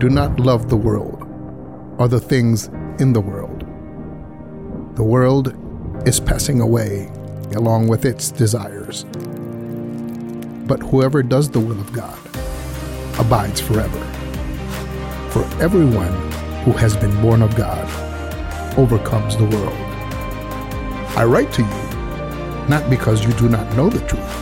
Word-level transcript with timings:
do 0.00 0.08
not 0.08 0.40
love 0.40 0.70
the 0.70 0.76
world 0.78 1.22
or 1.98 2.08
the 2.08 2.18
things 2.18 2.68
in 3.00 3.12
the 3.12 3.20
world. 3.20 3.60
The 4.96 5.04
world 5.04 5.54
is 6.08 6.18
passing 6.18 6.62
away 6.62 7.12
along 7.54 7.88
with 7.88 8.06
its 8.06 8.30
desires. 8.30 9.04
But 10.66 10.80
whoever 10.80 11.22
does 11.22 11.50
the 11.50 11.60
will 11.60 11.78
of 11.78 11.92
God 11.92 12.18
abides 13.18 13.60
forever. 13.60 14.00
For 15.28 15.44
everyone 15.62 16.14
who 16.62 16.72
has 16.72 16.96
been 16.96 17.20
born 17.20 17.42
of 17.42 17.54
God 17.54 17.86
overcomes 18.78 19.36
the 19.36 19.44
world. 19.44 19.76
I 21.14 21.24
write 21.24 21.52
to 21.52 21.62
you 21.62 22.68
not 22.70 22.88
because 22.88 23.22
you 23.22 23.34
do 23.34 23.50
not 23.50 23.70
know 23.76 23.90
the 23.90 24.00
truth, 24.08 24.36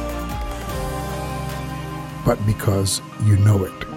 but 2.25 2.39
because 2.47 3.03
you 3.25 3.37
know 3.39 3.65
it. 3.65 3.88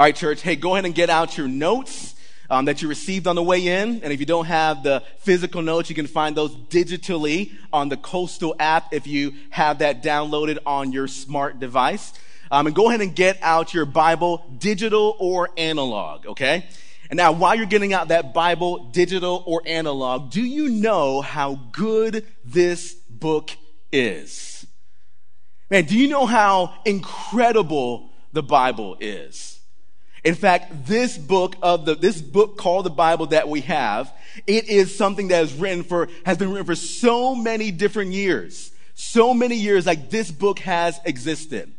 All 0.00 0.06
right, 0.06 0.16
church, 0.16 0.40
hey, 0.40 0.56
go 0.56 0.72
ahead 0.76 0.86
and 0.86 0.94
get 0.94 1.10
out 1.10 1.36
your 1.36 1.46
notes 1.46 2.14
um, 2.48 2.64
that 2.64 2.80
you 2.80 2.88
received 2.88 3.26
on 3.26 3.36
the 3.36 3.42
way 3.42 3.66
in. 3.66 4.02
And 4.02 4.14
if 4.14 4.18
you 4.18 4.24
don't 4.24 4.46
have 4.46 4.82
the 4.82 5.02
physical 5.18 5.60
notes, 5.60 5.90
you 5.90 5.94
can 5.94 6.06
find 6.06 6.34
those 6.34 6.56
digitally 6.56 7.52
on 7.70 7.90
the 7.90 7.98
Coastal 7.98 8.56
app 8.58 8.94
if 8.94 9.06
you 9.06 9.34
have 9.50 9.80
that 9.80 10.02
downloaded 10.02 10.56
on 10.64 10.90
your 10.90 11.06
smart 11.06 11.60
device. 11.60 12.14
Um, 12.50 12.66
and 12.66 12.74
go 12.74 12.88
ahead 12.88 13.02
and 13.02 13.14
get 13.14 13.36
out 13.42 13.74
your 13.74 13.84
Bible, 13.84 14.42
digital 14.56 15.16
or 15.18 15.50
analog, 15.58 16.24
okay? 16.28 16.64
And 17.10 17.18
now, 17.18 17.32
while 17.32 17.54
you're 17.54 17.66
getting 17.66 17.92
out 17.92 18.08
that 18.08 18.32
Bible, 18.32 18.88
digital 18.92 19.44
or 19.46 19.60
analog, 19.66 20.30
do 20.30 20.40
you 20.40 20.70
know 20.70 21.20
how 21.20 21.56
good 21.72 22.26
this 22.42 22.94
book 22.94 23.50
is? 23.92 24.66
Man, 25.68 25.84
do 25.84 25.94
you 25.94 26.08
know 26.08 26.24
how 26.24 26.72
incredible 26.86 28.08
the 28.32 28.42
Bible 28.42 28.96
is? 28.98 29.59
In 30.22 30.34
fact, 30.34 30.86
this 30.86 31.16
book 31.16 31.56
of 31.62 31.86
the, 31.86 31.94
this 31.94 32.20
book 32.20 32.58
called 32.58 32.84
the 32.84 32.90
Bible 32.90 33.26
that 33.26 33.48
we 33.48 33.62
have, 33.62 34.12
it 34.46 34.68
is 34.68 34.96
something 34.96 35.28
that 35.28 35.42
is 35.44 35.54
written 35.54 35.82
for, 35.82 36.08
has 36.26 36.36
been 36.36 36.50
written 36.50 36.66
for 36.66 36.74
so 36.74 37.34
many 37.34 37.70
different 37.70 38.12
years. 38.12 38.70
So 38.94 39.32
many 39.32 39.56
years 39.56 39.86
like 39.86 40.10
this 40.10 40.30
book 40.30 40.58
has 40.60 41.00
existed. 41.06 41.72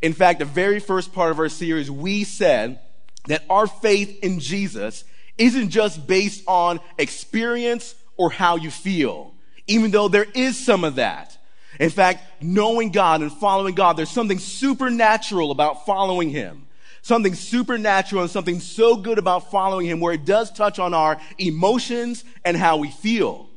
In 0.00 0.14
fact, 0.14 0.38
the 0.38 0.46
very 0.46 0.80
first 0.80 1.12
part 1.12 1.30
of 1.30 1.38
our 1.38 1.50
series, 1.50 1.90
we 1.90 2.24
said 2.24 2.80
that 3.28 3.44
our 3.50 3.66
faith 3.66 4.18
in 4.24 4.40
Jesus 4.40 5.04
isn't 5.36 5.68
just 5.68 6.06
based 6.06 6.42
on 6.46 6.80
experience 6.98 7.94
or 8.16 8.30
how 8.30 8.56
you 8.56 8.70
feel, 8.70 9.34
even 9.66 9.90
though 9.90 10.08
there 10.08 10.26
is 10.34 10.58
some 10.58 10.82
of 10.82 10.96
that. 10.96 11.36
In 11.78 11.90
fact, 11.90 12.42
knowing 12.42 12.90
God 12.90 13.20
and 13.20 13.32
following 13.32 13.74
God, 13.74 13.96
there's 13.96 14.10
something 14.10 14.38
supernatural 14.38 15.50
about 15.50 15.86
following 15.86 16.30
Him 16.30 16.66
something 17.02 17.34
supernatural 17.34 18.22
and 18.22 18.30
something 18.30 18.60
so 18.60 18.96
good 18.96 19.18
about 19.18 19.50
following 19.50 19.86
him 19.86 20.00
where 20.00 20.14
it 20.14 20.24
does 20.24 20.50
touch 20.50 20.78
on 20.78 20.94
our 20.94 21.20
emotions 21.38 22.24
and 22.44 22.56
how 22.56 22.78
we 22.78 22.90
feel. 22.90 23.48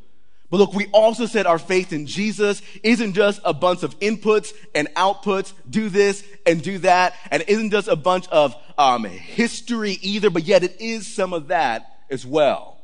But 0.50 0.58
look, 0.58 0.74
we 0.74 0.88
also 0.88 1.26
said 1.26 1.46
our 1.46 1.60
faith 1.60 1.92
in 1.92 2.06
Jesus 2.06 2.62
isn't 2.84 3.14
just 3.14 3.42
a 3.44 3.54
bunch 3.54 3.84
of 3.84 4.00
inputs 4.00 4.54
and 4.74 4.88
outputs, 4.96 5.54
do 5.70 5.90
this 5.90 6.24
and 6.46 6.62
do 6.62 6.78
that, 6.80 7.16
and 7.32 7.44
isn't 7.48 7.72
just 7.72 7.88
a 7.88 7.96
bunch 7.96 8.28
of 8.30 8.56
um, 8.78 9.06
history 9.06 9.98
either, 10.02 10.30
but 10.30 10.44
yet 10.44 10.64
it 10.64 10.80
is 10.80 11.14
some 11.14 11.34
of 11.34 11.48
that 11.48 11.98
as 12.10 12.26
well. 12.26 12.80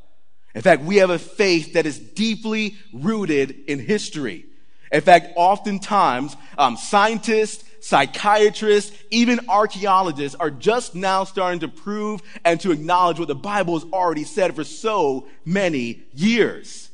In 0.54 0.62
fact, 0.62 0.84
we 0.84 0.98
have 0.98 1.12
a 1.12 1.20
faith 1.20 1.74
that 1.74 1.86
is 1.86 1.98
deeply 2.00 2.76
rooted 2.94 3.52
in 3.68 3.80
history. 3.80 4.46
In 4.92 5.02
fact, 5.02 5.28
oftentimes, 5.36 6.36
um, 6.58 6.76
scientists 6.76 7.64
psychiatrists, 7.82 8.96
even 9.10 9.50
archaeologists 9.50 10.36
are 10.40 10.50
just 10.50 10.96
now 10.96 11.26
starting 11.26 11.60
to 11.60 11.68
prove 11.68 12.22
and 12.46 12.60
to 12.62 12.72
acknowledge 12.72 13.20
what 13.20 13.28
the 13.28 13.36
Bible 13.36 13.78
has 13.78 13.92
already 13.92 14.24
said 14.24 14.56
for 14.56 14.64
so 14.64 15.28
many 15.44 16.04
years. 16.14 16.90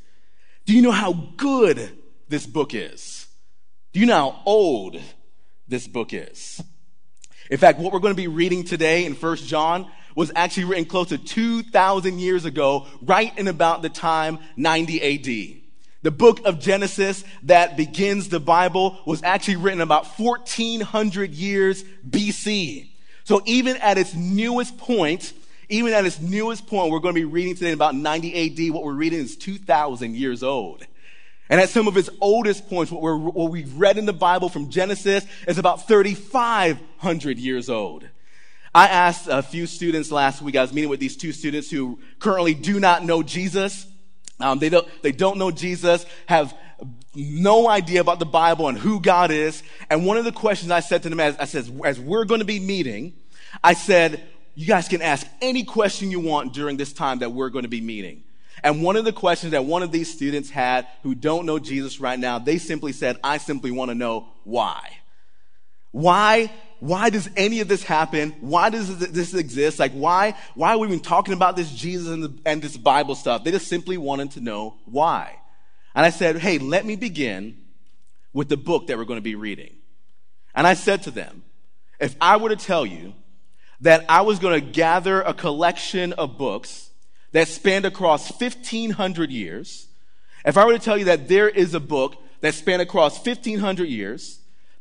Do 0.66 0.74
you 0.74 0.82
know 0.82 0.92
how 0.92 1.14
good 1.38 1.98
this 2.28 2.48
book 2.48 2.74
is? 2.74 3.28
Do 3.94 4.00
you 4.00 4.06
know 4.06 4.32
how 4.32 4.42
old 4.46 5.00
this 5.68 5.88
book 5.88 6.14
is? 6.14 6.62
In 7.50 7.58
fact, 7.58 7.80
what 7.80 7.94
we're 7.94 8.00
going 8.00 8.14
to 8.14 8.18
be 8.22 8.28
reading 8.28 8.64
today 8.64 9.06
in 9.06 9.14
1 9.14 9.36
John 9.38 9.90
was 10.16 10.32
actually 10.36 10.66
written 10.66 10.86
close 10.86 11.10
to 11.10 11.18
2,000 11.18 12.20
years 12.20 12.44
ago, 12.46 12.88
right 13.02 13.38
in 13.38 13.48
about 13.48 13.82
the 13.82 13.90
time 13.90 14.40
90 14.56 15.58
AD. 15.58 15.67
The 16.04 16.12
book 16.12 16.46
of 16.46 16.60
Genesis 16.60 17.24
that 17.44 17.76
begins 17.76 18.30
the 18.30 18.40
Bible 18.40 19.00
was 19.06 19.24
actually 19.24 19.56
written 19.56 19.82
about 19.82 20.06
1400 20.20 21.32
years 21.32 21.84
BC. 22.08 22.90
So 23.24 23.42
even 23.46 23.78
at 23.78 23.98
its 23.98 24.14
newest 24.14 24.78
point, 24.78 25.34
even 25.70 25.94
at 25.94 26.06
its 26.06 26.22
newest 26.22 26.68
point, 26.68 26.92
we're 26.92 27.00
going 27.00 27.16
to 27.16 27.20
be 27.20 27.26
reading 27.26 27.56
today 27.56 27.72
about 27.72 27.96
90 27.96 28.68
AD. 28.68 28.74
What 28.74 28.84
we're 28.84 28.94
reading 28.94 29.20
is 29.20 29.36
2,000 29.36 30.16
years 30.16 30.44
old. 30.44 30.86
And 31.50 31.60
at 31.60 31.70
some 31.70 31.88
of 31.88 31.98
its 31.98 32.10
oldest 32.22 32.70
points, 32.70 32.92
what, 32.92 33.02
we're, 33.02 33.18
what 33.18 33.52
we've 33.52 33.74
read 33.76 33.98
in 33.98 34.06
the 34.06 34.14
Bible 34.14 34.50
from 34.50 34.70
Genesis 34.70 35.26
is 35.48 35.58
about 35.58 35.88
3,500 35.88 37.38
years 37.38 37.70
old. 37.70 38.08
I 38.76 38.88
asked 38.88 39.28
a 39.30 39.42
few 39.42 39.66
students 39.66 40.12
last 40.12 40.42
week, 40.42 40.56
I 40.56 40.62
was 40.62 40.74
meeting 40.74 40.90
with 40.90 41.00
these 41.00 41.18
two 41.18 41.32
students 41.32 41.72
who 41.72 42.00
currently 42.20 42.54
do 42.54 42.80
not 42.80 43.04
know 43.04 43.24
Jesus. 43.24 43.88
Um, 44.40 44.60
they 44.60 44.70
don't, 44.70 44.88
they 45.02 45.12
don't 45.12 45.38
know 45.38 45.52
Jesus, 45.52 46.06
have 46.28 46.56
no 47.16 47.68
idea 47.68 48.02
about 48.02 48.20
the 48.20 48.26
Bible 48.26 48.68
and 48.68 48.78
who 48.78 49.02
God 49.02 49.32
is. 49.32 49.64
And 49.90 50.06
one 50.06 50.18
of 50.18 50.26
the 50.26 50.32
questions 50.32 50.72
I 50.72 50.82
said 50.82 51.04
to 51.04 51.10
them 51.10 51.20
as, 51.20 51.36
I 51.38 51.46
said, 51.46 51.70
as 51.84 52.00
we're 52.00 52.26
going 52.26 52.40
to 52.40 52.46
be 52.46 52.60
meeting, 52.60 53.14
I 53.64 53.74
said, 53.74 54.24
you 54.54 54.68
guys 54.68 54.88
can 54.88 55.02
ask 55.02 55.26
any 55.42 55.64
question 55.64 56.12
you 56.12 56.20
want 56.20 56.54
during 56.54 56.78
this 56.78 56.94
time 56.94 57.20
that 57.20 57.32
we're 57.32 57.50
going 57.50 57.64
to 57.64 57.70
be 57.70 57.82
meeting. 57.82 58.24
And 58.64 58.84
one 58.84 58.96
of 58.96 59.06
the 59.06 59.14
questions 59.14 59.52
that 59.52 59.66
one 59.66 59.84
of 59.84 59.92
these 59.92 60.12
students 60.12 60.50
had 60.50 60.88
who 61.04 61.14
don't 61.14 61.46
know 61.46 61.60
Jesus 61.60 62.00
right 62.00 62.18
now, 62.18 62.40
they 62.40 62.58
simply 62.58 62.92
said, 62.92 63.18
I 63.24 63.38
simply 63.38 63.72
want 63.72 63.90
to 63.90 63.96
know 63.96 64.30
why. 64.44 64.98
Why 65.92 66.52
why 66.80 67.10
does 67.10 67.30
any 67.36 67.60
of 67.60 67.68
this 67.68 67.84
happen? 67.84 68.36
Why 68.40 68.70
does 68.70 68.98
this 68.98 69.34
exist? 69.34 69.80
Like, 69.80 69.94
why, 69.94 70.36
why 70.54 70.74
are 70.74 70.78
we 70.78 70.88
even 70.88 71.00
talking 71.00 71.34
about 71.34 71.56
this 71.56 71.72
Jesus 71.72 72.08
and, 72.08 72.24
the, 72.24 72.34
and 72.46 72.62
this 72.62 72.78
Bible 72.78 73.16
stuff? 73.16 73.44
They 73.44 73.52
just 73.52 73.68
simply 73.68 73.98
wanted 73.98 74.32
to 74.32 74.42
know 74.42 74.76
why. 74.86 75.38
And 75.96 76.06
I 76.06 76.12
said, 76.12 76.38
hey, 76.38 76.60
let 76.60 76.86
me 76.86 76.96
begin 76.96 77.58
with 78.32 78.50
the 78.50 78.58
book 78.58 78.88
that 78.88 78.98
we're 78.98 79.06
going 79.06 79.18
to 79.18 79.24
be 79.24 79.36
reading. 79.36 79.76
And 80.54 80.68
I 80.68 80.76
said 80.76 81.04
to 81.04 81.12
them, 81.12 81.44
if 82.00 82.16
I 82.22 82.38
were 82.38 82.50
to 82.50 82.56
tell 82.56 82.86
you 82.86 83.16
that 83.82 84.06
I 84.08 84.22
was 84.22 84.38
going 84.38 84.60
to 84.60 84.72
gather 84.72 85.22
a 85.22 85.34
collection 85.34 86.14
of 86.14 86.38
books 86.38 86.92
that 87.32 87.48
spanned 87.48 87.86
across 87.86 88.30
1500 88.40 89.32
years, 89.32 89.88
if 90.46 90.58
I 90.58 90.66
were 90.66 90.74
to 90.74 90.80
tell 90.80 90.98
you 90.98 91.06
that 91.06 91.28
there 91.28 91.50
is 91.50 91.74
a 91.74 91.80
book 91.80 92.16
that 92.42 92.54
spanned 92.54 92.82
across 92.82 93.18
1500 93.26 93.86
years, 93.90 94.37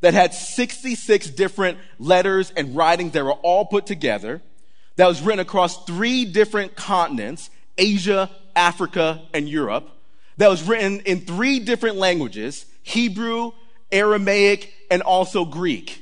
that 0.06 0.14
had 0.14 0.32
66 0.32 1.30
different 1.30 1.78
letters 1.98 2.52
and 2.56 2.76
writings 2.76 3.10
that 3.14 3.24
were 3.24 3.32
all 3.32 3.66
put 3.66 3.86
together, 3.86 4.40
that 4.94 5.08
was 5.08 5.20
written 5.20 5.40
across 5.40 5.84
three 5.84 6.24
different 6.24 6.76
continents 6.76 7.50
Asia, 7.76 8.30
Africa, 8.54 9.20
and 9.34 9.48
Europe, 9.48 9.90
that 10.36 10.48
was 10.48 10.62
written 10.62 11.00
in 11.00 11.22
three 11.22 11.58
different 11.58 11.96
languages 11.96 12.66
Hebrew, 12.84 13.50
Aramaic, 13.90 14.72
and 14.92 15.02
also 15.02 15.44
Greek, 15.44 16.00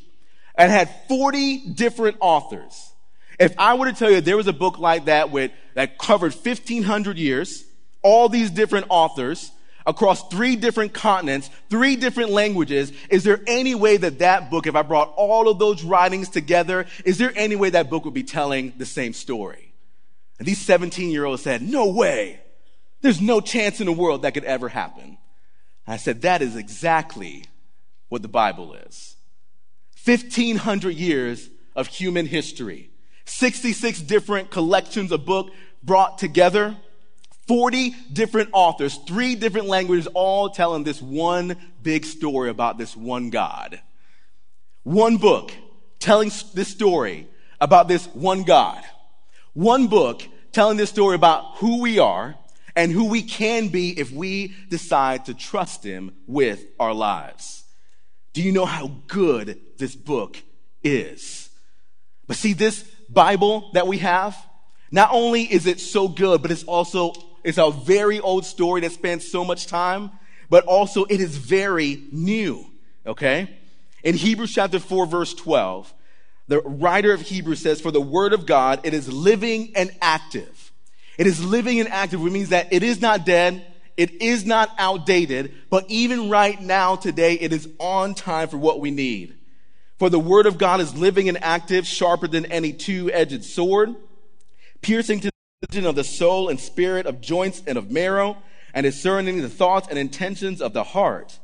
and 0.54 0.71
had 0.71 0.91
40 1.09 1.71
different 1.71 2.19
authors. 2.21 2.92
If 3.41 3.54
I 3.59 3.72
were 3.72 3.86
to 3.86 3.94
tell 3.94 4.10
you 4.10 4.21
there 4.21 4.36
was 4.36 4.48
a 4.48 4.53
book 4.53 4.78
like 4.78 5.06
that 5.06 5.31
with, 5.31 5.50
that 5.72 5.97
covered 5.97 6.34
1500 6.34 7.16
years, 7.16 7.65
all 8.03 8.28
these 8.28 8.50
different 8.50 8.84
authors, 8.91 9.50
across 9.87 10.27
three 10.28 10.57
different 10.57 10.95
continents, 10.95 11.51
three 11.69 11.97
different 11.97 12.31
languages, 12.31 12.92
is 13.10 13.25
there 13.25 13.41
any 13.47 13.75
way 13.75 13.97
that 13.97 14.19
that 14.21 14.51
book, 14.51 14.66
if 14.66 14.75
I 14.75 14.83
brought 14.83 15.13
all 15.16 15.48
of 15.48 15.59
those 15.59 15.83
writings 15.83 16.28
together, 16.28 16.86
is 17.04 17.19
there 17.19 17.33
any 17.36 17.57
way 17.57 17.71
that 17.71 17.91
book 17.91 18.04
would 18.04 18.15
be 18.15 18.22
telling 18.22 18.72
the 18.78 18.86
same 18.86 19.13
story? 19.13 19.72
And 20.39 20.48
these 20.48 20.60
17 20.60 21.10
year 21.10 21.25
olds 21.25 21.42
said, 21.42 21.63
no 21.63 21.89
way. 21.89 22.41
There's 23.03 23.21
no 23.21 23.41
chance 23.41 23.81
in 23.81 23.86
the 23.86 23.92
world 23.92 24.22
that 24.22 24.33
could 24.33 24.45
ever 24.45 24.69
happen. 24.69 25.19
I 25.87 25.98
said, 25.98 26.22
that 26.22 26.41
is 26.41 26.57
exactly 26.57 27.45
what 28.09 28.22
the 28.22 28.28
Bible 28.28 28.72
is. 28.72 29.16
1500 30.04 30.95
years 30.95 31.51
of 31.77 31.89
human 31.89 32.27
history, 32.27 32.91
66 33.27 34.01
different 34.03 34.51
collections 34.51 35.13
of 35.13 35.27
book 35.27 35.51
brought 35.83 36.19
together 36.19 36.77
40 37.46 37.94
different 38.12 38.50
authors, 38.52 38.96
three 39.06 39.34
different 39.34 39.66
languages, 39.66 40.06
all 40.14 40.50
telling 40.50 40.84
this 40.84 41.02
one 41.02 41.56
big 41.82 42.04
story 42.04 42.50
about 42.50 42.78
this 42.78 42.96
one 42.96 43.30
God. 43.30 43.80
One 44.82 45.16
book 45.16 45.52
telling 45.98 46.30
this 46.54 46.68
story 46.68 47.28
about 47.60 47.88
this 47.88 48.06
one 48.08 48.42
God. 48.42 48.82
One 49.52 49.86
book 49.86 50.22
telling 50.52 50.76
this 50.76 50.91
story 50.91 51.14
about 51.14 51.56
who 51.56 51.80
we 51.80 51.98
are 51.98 52.36
and 52.76 52.91
who 52.91 53.08
we 53.08 53.22
can 53.22 53.68
be 53.68 53.98
if 53.98 54.10
we 54.10 54.54
decide 54.68 55.26
to 55.26 55.34
trust 55.34 55.84
Him 55.84 56.12
with 56.26 56.64
our 56.78 56.92
lives. 56.92 57.64
Do 58.32 58.42
you 58.42 58.52
know 58.52 58.66
how 58.66 58.91
good 59.06 59.60
this 59.78 59.94
book 59.94 60.36
is? 60.82 61.50
But 62.26 62.36
see, 62.36 62.52
this 62.52 62.82
Bible 63.08 63.70
that 63.74 63.86
we 63.86 63.98
have, 63.98 64.36
not 64.91 65.10
only 65.12 65.42
is 65.42 65.66
it 65.66 65.80
so 65.80 66.08
good, 66.08 66.42
but 66.42 66.50
it's 66.50 66.64
also, 66.64 67.12
it's 67.44 67.58
a 67.58 67.70
very 67.70 68.18
old 68.20 68.46
story 68.46 68.80
that 68.80 68.92
spans 68.92 69.30
so 69.30 69.44
much 69.44 69.66
time, 69.66 70.10
but 70.48 70.64
also 70.64 71.04
it 71.04 71.20
is 71.20 71.36
very 71.36 72.02
new, 72.10 72.66
okay? 73.06 73.54
In 74.02 74.14
Hebrews 74.16 74.52
chapter 74.52 74.80
4, 74.80 75.06
verse 75.06 75.34
12, 75.34 75.92
the 76.48 76.60
writer 76.62 77.12
of 77.12 77.20
Hebrews 77.20 77.60
says, 77.60 77.80
For 77.80 77.91
the 77.91 78.00
word 78.00 78.32
of 78.32 78.46
God, 78.46 78.80
it 78.84 78.94
is 78.94 79.12
living 79.12 79.72
and 79.76 79.91
active. 80.00 80.72
It 81.16 81.26
is 81.26 81.44
living 81.44 81.80
and 81.80 81.88
active, 81.88 82.20
which 82.20 82.32
means 82.32 82.48
that 82.48 82.72
it 82.72 82.82
is 82.82 83.00
not 83.00 83.24
dead, 83.24 83.64
it 83.96 84.22
is 84.22 84.44
not 84.44 84.70
outdated, 84.78 85.54
but 85.70 85.84
even 85.88 86.28
right 86.28 86.60
now, 86.60 86.96
today, 86.96 87.34
it 87.34 87.52
is 87.52 87.68
on 87.78 88.14
time 88.14 88.48
for 88.48 88.56
what 88.56 88.80
we 88.80 88.91
need. 88.91 89.34
For 89.98 90.10
the 90.10 90.18
word 90.18 90.46
of 90.46 90.58
God 90.58 90.80
is 90.80 90.96
living 90.96 91.28
and 91.28 91.42
active, 91.42 91.86
sharper 91.86 92.26
than 92.26 92.46
any 92.46 92.72
two 92.72 93.10
edged 93.12 93.44
sword, 93.44 93.94
piercing 94.80 95.20
to 95.20 95.30
of 95.72 95.95
the 95.95 96.05
soul 96.05 96.49
and 96.49 96.61
spirit, 96.61 97.07
of 97.07 97.21
joints 97.21 97.63
and 97.66 97.77
of 97.77 97.91
marrow, 97.91 98.37
and 98.72 98.84
discerning 98.84 99.41
the 99.41 99.49
thoughts 99.49 99.89
and 99.89 99.99
intentions 99.99 100.61
of 100.61 100.72
the 100.72 100.84
heart. 100.84 101.39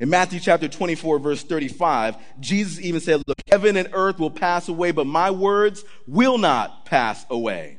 In 0.00 0.08
Matthew 0.08 0.40
chapter 0.40 0.68
24, 0.68 1.18
verse 1.20 1.42
35, 1.44 2.16
Jesus 2.40 2.80
even 2.80 3.00
said, 3.00 3.22
Look, 3.26 3.38
heaven 3.48 3.76
and 3.76 3.90
earth 3.92 4.18
will 4.18 4.30
pass 4.30 4.68
away, 4.68 4.90
but 4.90 5.06
my 5.06 5.30
words 5.30 5.84
will 6.08 6.38
not 6.38 6.86
pass 6.86 7.24
away. 7.30 7.78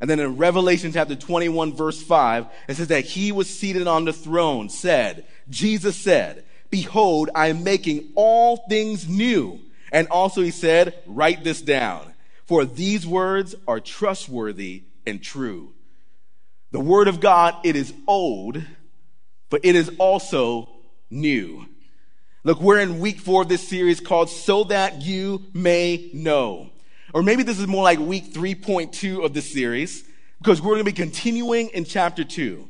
And 0.00 0.10
then 0.10 0.20
in 0.20 0.36
Revelation 0.36 0.92
chapter 0.92 1.16
21, 1.16 1.72
verse 1.74 2.02
5, 2.02 2.46
it 2.68 2.74
says 2.76 2.88
that 2.88 3.04
he 3.04 3.32
was 3.32 3.48
seated 3.48 3.86
on 3.86 4.04
the 4.04 4.12
throne, 4.12 4.68
said, 4.68 5.24
Jesus 5.48 5.96
said, 5.96 6.44
Behold, 6.68 7.30
I 7.34 7.46
am 7.46 7.64
making 7.64 8.12
all 8.14 8.58
things 8.68 9.08
new. 9.08 9.60
And 9.92 10.08
also 10.08 10.42
he 10.42 10.50
said, 10.50 10.94
Write 11.06 11.44
this 11.44 11.62
down, 11.62 12.14
for 12.46 12.64
these 12.64 13.06
words 13.06 13.54
are 13.66 13.80
trustworthy 13.80 14.82
and 15.06 15.22
true. 15.22 15.72
The 16.72 16.80
word 16.80 17.08
of 17.08 17.20
God, 17.20 17.54
it 17.64 17.76
is 17.76 17.92
old, 18.06 18.62
but 19.50 19.60
it 19.64 19.76
is 19.76 19.90
also 19.98 20.68
new. 21.10 21.66
Look, 22.42 22.60
we're 22.60 22.80
in 22.80 23.00
week 23.00 23.20
four 23.20 23.42
of 23.42 23.48
this 23.48 23.66
series 23.66 24.00
called 24.00 24.28
So 24.28 24.64
That 24.64 25.02
You 25.02 25.44
May 25.54 26.10
Know. 26.12 26.70
Or 27.14 27.22
maybe 27.22 27.42
this 27.42 27.58
is 27.58 27.66
more 27.66 27.84
like 27.84 27.98
week 27.98 28.32
3.2 28.32 29.24
of 29.24 29.32
the 29.32 29.40
series, 29.40 30.04
because 30.38 30.60
we're 30.60 30.74
going 30.74 30.84
to 30.84 30.84
be 30.84 30.92
continuing 30.92 31.68
in 31.68 31.84
chapter 31.84 32.24
2, 32.24 32.68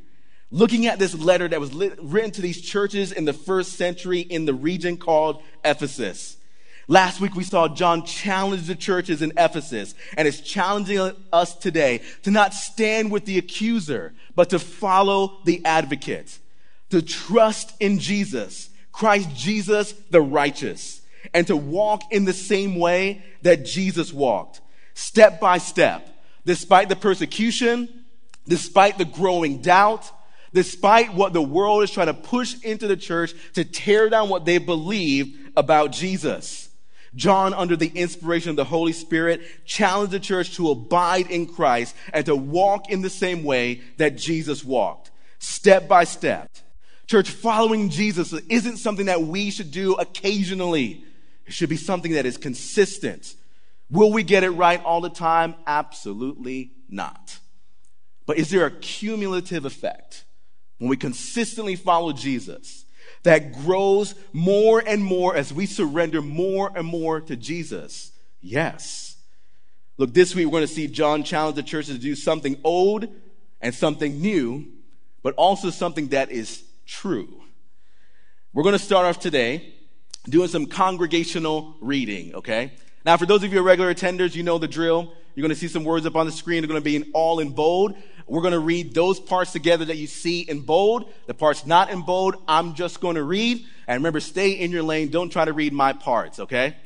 looking 0.51 0.87
at 0.87 0.99
this 0.99 1.15
letter 1.15 1.49
that 1.49 1.59
was 1.59 1.73
lit, 1.73 1.99
written 2.01 2.31
to 2.33 2.43
these 2.43 2.61
churches 2.61 3.11
in 3.11 3.25
the 3.25 3.33
first 3.33 3.73
century 3.73 4.21
in 4.21 4.45
the 4.45 4.55
region 4.55 4.97
called 4.97 5.43
Ephesus. 5.65 6.37
Last 6.87 7.21
week 7.21 7.35
we 7.35 7.45
saw 7.45 7.69
John 7.69 8.05
challenge 8.05 8.67
the 8.67 8.75
churches 8.75 9.23
in 9.23 9.33
Ephesus 9.37 9.95
and 10.17 10.29
is 10.29 10.41
challenging 10.41 11.13
us 11.33 11.55
today 11.55 12.03
to 12.23 12.31
not 12.31 12.53
stand 12.53 13.11
with 13.11 13.25
the 13.25 13.39
accuser, 13.39 14.13
but 14.35 14.51
to 14.51 14.59
follow 14.59 15.39
the 15.45 15.65
advocate, 15.65 16.39
to 16.91 17.01
trust 17.01 17.75
in 17.81 17.99
Jesus, 17.99 18.69
Christ 18.93 19.35
Jesus 19.35 19.93
the 20.11 20.21
righteous 20.21 21.01
and 21.33 21.47
to 21.47 21.57
walk 21.57 22.03
in 22.11 22.25
the 22.25 22.33
same 22.33 22.77
way 22.77 23.23
that 23.43 23.65
Jesus 23.65 24.13
walked, 24.13 24.61
step 24.93 25.41
by 25.41 25.59
step, 25.59 26.07
despite 26.45 26.89
the 26.89 26.97
persecution, 26.97 28.05
despite 28.47 28.99
the 28.99 29.05
growing 29.07 29.63
doubt, 29.63 30.11
despite 30.53 31.15
what 31.15 31.33
the 31.33 31.43
world 31.43 31.83
is 31.83 31.91
trying 31.91 32.09
to 32.09 32.15
push 32.15 32.63
into 32.63 32.87
the 32.87 32.97
church 32.97 33.33
to 33.55 33.65
tear 33.65 34.11
down 34.11 34.29
what 34.29 34.45
they 34.45 34.59
believe 34.59 35.51
about 35.57 35.93
Jesus. 35.93 36.69
John, 37.15 37.55
under 37.55 37.77
the 37.77 37.93
inspiration 37.95 38.51
of 38.51 38.57
the 38.57 38.65
Holy 38.65 38.93
Spirit, 38.93 39.43
challenged 39.65 40.13
the 40.13 40.21
church 40.21 40.57
to 40.57 40.71
abide 40.71 41.31
in 41.31 41.47
Christ 41.47 41.95
and 42.13 42.27
to 42.27 42.35
walk 42.35 42.91
in 42.91 43.03
the 43.03 43.11
same 43.11 43.45
way 43.45 43.83
that 43.99 44.17
Jesus 44.17 44.65
walked, 44.65 45.11
step 45.39 45.87
by 45.87 46.05
step. 46.05 46.51
Church, 47.07 47.31
following 47.31 47.91
Jesus 47.91 48.33
isn't 48.33 48.79
something 48.79 49.07
that 49.07 49.23
we 49.23 49.51
should 49.51 49.71
do 49.71 49.95
occasionally. 49.95 51.05
It 51.47 51.53
should 51.53 51.69
be 51.69 51.77
something 51.77 52.13
that 52.13 52.27
is 52.27 52.37
consistent. 52.37 53.35
Will 53.91 54.11
we 54.11 54.23
get 54.23 54.43
it 54.43 54.51
right 54.51 54.83
all 54.83 55.01
the 55.01 55.11
time? 55.11 55.55
Absolutely 55.67 56.73
not. 56.89 57.39
But 58.27 58.39
is 58.39 58.51
there 58.51 58.65
a 58.65 58.71
cumulative 58.71 59.65
effect 59.65 60.25
when 60.79 60.89
we 60.89 60.97
consistently 60.97 61.77
follow 61.77 62.13
Jesus 62.13 62.84
that 63.25 63.53
grows 63.53 64.15
more 64.33 64.83
and 64.87 65.03
more 65.03 65.35
as 65.35 65.53
we 65.53 65.67
surrender 65.67 66.23
more 66.23 66.71
and 66.75 66.87
more 66.87 67.21
to 67.21 67.37
Jesus? 67.37 68.13
Yes. 68.41 69.17
Look, 69.97 70.15
this 70.15 70.35
week 70.35 70.47
we're 70.47 70.53
going 70.53 70.67
to 70.67 70.73
see 70.73 70.87
John 70.87 71.25
challenge 71.25 71.57
the 71.57 71.63
churches 71.63 71.97
to 71.97 72.01
do 72.01 72.15
something 72.15 72.59
old 72.65 73.09
and 73.61 73.75
something 73.75 74.21
new, 74.21 74.67
but 75.23 75.35
also 75.35 75.71
something 75.71 76.09
that 76.09 76.31
is 76.31 76.63
true. 76.87 77.43
We're 78.53 78.63
going 78.63 78.75
to 78.75 78.79
start 78.79 79.07
off 79.07 79.21
today 79.21 79.75
doing 80.29 80.49
some 80.49 80.67
congregational 80.67 81.77
reading, 81.81 82.35
okay? 82.35 82.73
Now, 83.05 83.17
for 83.17 83.27
those 83.27 83.43
of 83.43 83.53
you 83.53 83.61
regular 83.63 83.93
attenders, 83.93 84.35
you 84.35 84.43
know 84.43 84.59
the 84.59 84.69
drill. 84.69 85.13
You're 85.35 85.43
going 85.43 85.55
to 85.55 85.61
see 85.61 85.69
some 85.69 85.85
words 85.85 86.07
up 86.07 86.17
on 86.17 86.27
the 86.27 86.33
screen. 86.33 86.63
They're 86.63 86.69
going 86.69 86.81
to 86.81 86.85
be 86.85 86.97
in 86.97 87.11
all 87.13 87.41
in 87.41 87.51
bold. 87.51 87.95
We're 88.27 88.43
going 88.43 88.53
to 88.53 88.59
read 88.59 88.95
those 88.95 89.21
parts 89.21 89.53
together 89.53 89.85
that 89.87 89.97
you 89.97 90.07
see 90.07 90.41
in 90.41 90.61
bold. 90.61 91.13
The 91.27 91.35
parts 91.35 91.67
not 91.67 91.91
in 91.91 92.03
bold, 92.03 92.37
I'm 92.49 92.75
just 92.75 93.01
going 93.01 93.17
to 93.17 93.23
read. 93.23 93.65
And 93.87 94.01
remember, 94.01 94.21
stay 94.21 94.53
in 94.53 94.71
your 94.71 94.83
lane. 94.83 95.09
Don't 95.09 95.31
try 95.31 95.45
to 95.45 95.53
read 95.53 95.73
my 95.73 95.93
parts, 95.93 96.41
okay? 96.41 96.77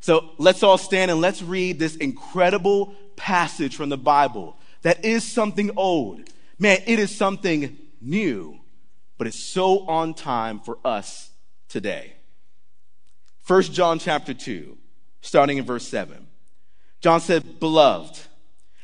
So 0.00 0.30
let's 0.38 0.62
all 0.62 0.78
stand 0.78 1.10
and 1.10 1.20
let's 1.20 1.42
read 1.42 1.78
this 1.78 1.96
incredible 1.96 2.94
passage 3.16 3.76
from 3.76 3.88
the 3.88 3.98
Bible 3.98 4.56
that 4.82 5.04
is 5.04 5.24
something 5.24 5.70
old. 5.76 6.22
Man, 6.58 6.78
it 6.86 6.98
is 6.98 7.14
something 7.14 7.76
new, 8.00 8.58
but 9.18 9.26
it's 9.26 9.38
so 9.38 9.86
on 9.86 10.14
time 10.14 10.58
for 10.60 10.78
us 10.84 11.30
today. 11.68 12.14
1 13.46 13.62
John 13.64 13.98
chapter 13.98 14.32
2, 14.32 14.76
starting 15.20 15.58
in 15.58 15.64
verse 15.64 15.86
7. 15.86 16.26
John 17.00 17.20
said, 17.20 17.60
Beloved, 17.60 18.20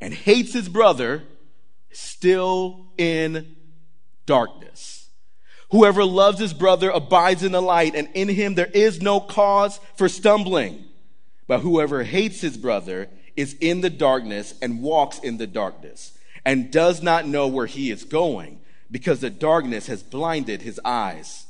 and 0.00 0.14
hates 0.14 0.52
his 0.52 0.68
brother 0.68 1.22
still 1.92 2.86
in 2.96 3.56
darkness. 4.26 5.08
Whoever 5.70 6.04
loves 6.04 6.40
his 6.40 6.52
brother 6.52 6.90
abides 6.90 7.42
in 7.42 7.52
the 7.52 7.62
light, 7.62 7.94
and 7.94 8.08
in 8.14 8.28
him 8.28 8.54
there 8.54 8.70
is 8.72 9.00
no 9.00 9.20
cause 9.20 9.78
for 9.96 10.08
stumbling. 10.08 10.84
But 11.46 11.60
whoever 11.60 12.02
hates 12.02 12.40
his 12.40 12.56
brother 12.56 13.08
is 13.36 13.56
in 13.60 13.80
the 13.80 13.90
darkness 13.90 14.54
and 14.60 14.82
walks 14.82 15.18
in 15.18 15.38
the 15.38 15.46
darkness 15.46 16.16
and 16.44 16.70
does 16.72 17.02
not 17.02 17.26
know 17.26 17.46
where 17.46 17.66
he 17.66 17.90
is 17.90 18.04
going 18.04 18.60
because 18.90 19.20
the 19.20 19.30
darkness 19.30 19.86
has 19.86 20.02
blinded 20.02 20.62
his 20.62 20.80
eyes. 20.84 21.46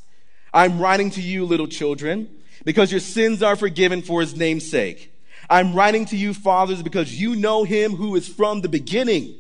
I'm 0.52 0.80
writing 0.80 1.11
to 1.11 1.23
you, 1.23 1.45
little 1.45 1.69
children, 1.69 2.28
because 2.64 2.90
your 2.90 3.00
sins 3.00 3.42
are 3.42 3.57
forgiven 3.57 4.02
for 4.02 4.21
his 4.21 4.37
name's 4.37 4.71
sake. 4.71 5.10
I'm 5.50 5.75
writing 5.75 6.04
to 6.07 6.16
you, 6.16 6.33
fathers, 6.33 6.80
because 6.80 7.21
you 7.21 7.35
know 7.35 7.64
him 7.64 7.97
who 7.97 8.14
is 8.14 8.28
from 8.28 8.61
the 8.61 8.69
beginning. 8.69 9.35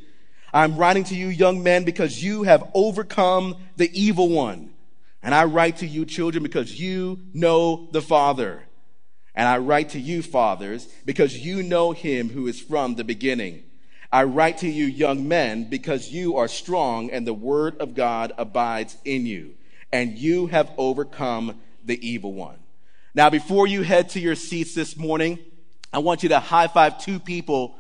I'm 0.52 0.76
writing 0.76 1.04
to 1.04 1.14
you, 1.14 1.28
young 1.28 1.62
men, 1.62 1.84
because 1.84 2.22
you 2.22 2.42
have 2.42 2.68
overcome 2.74 3.56
the 3.76 3.88
evil 3.98 4.28
one. 4.28 4.74
And 5.22 5.32
I 5.32 5.44
write 5.44 5.76
to 5.78 5.86
you, 5.86 6.04
children, 6.04 6.42
because 6.42 6.80
you 6.80 7.20
know 7.32 7.88
the 7.92 8.02
Father. 8.02 8.64
And 9.36 9.46
I 9.46 9.58
write 9.58 9.90
to 9.90 10.00
you, 10.00 10.22
fathers, 10.22 10.88
because 11.04 11.38
you 11.38 11.62
know 11.62 11.92
him 11.92 12.28
who 12.28 12.48
is 12.48 12.60
from 12.60 12.96
the 12.96 13.04
beginning. 13.04 13.62
I 14.10 14.24
write 14.24 14.58
to 14.58 14.68
you, 14.68 14.86
young 14.86 15.28
men, 15.28 15.70
because 15.70 16.10
you 16.10 16.36
are 16.38 16.48
strong 16.48 17.10
and 17.10 17.24
the 17.24 17.32
word 17.32 17.76
of 17.78 17.94
God 17.94 18.32
abides 18.36 18.96
in 19.04 19.26
you, 19.26 19.54
and 19.92 20.18
you 20.18 20.48
have 20.48 20.72
overcome 20.76 21.60
the 21.84 22.04
evil 22.04 22.32
one. 22.32 22.56
Now, 23.14 23.30
before 23.30 23.68
you 23.68 23.82
head 23.82 24.08
to 24.10 24.20
your 24.20 24.34
seats 24.34 24.74
this 24.74 24.96
morning, 24.96 25.38
I 25.92 25.98
want 25.98 26.22
you 26.22 26.28
to 26.30 26.40
high 26.40 26.68
five 26.68 26.98
two 26.98 27.18
people 27.18 27.76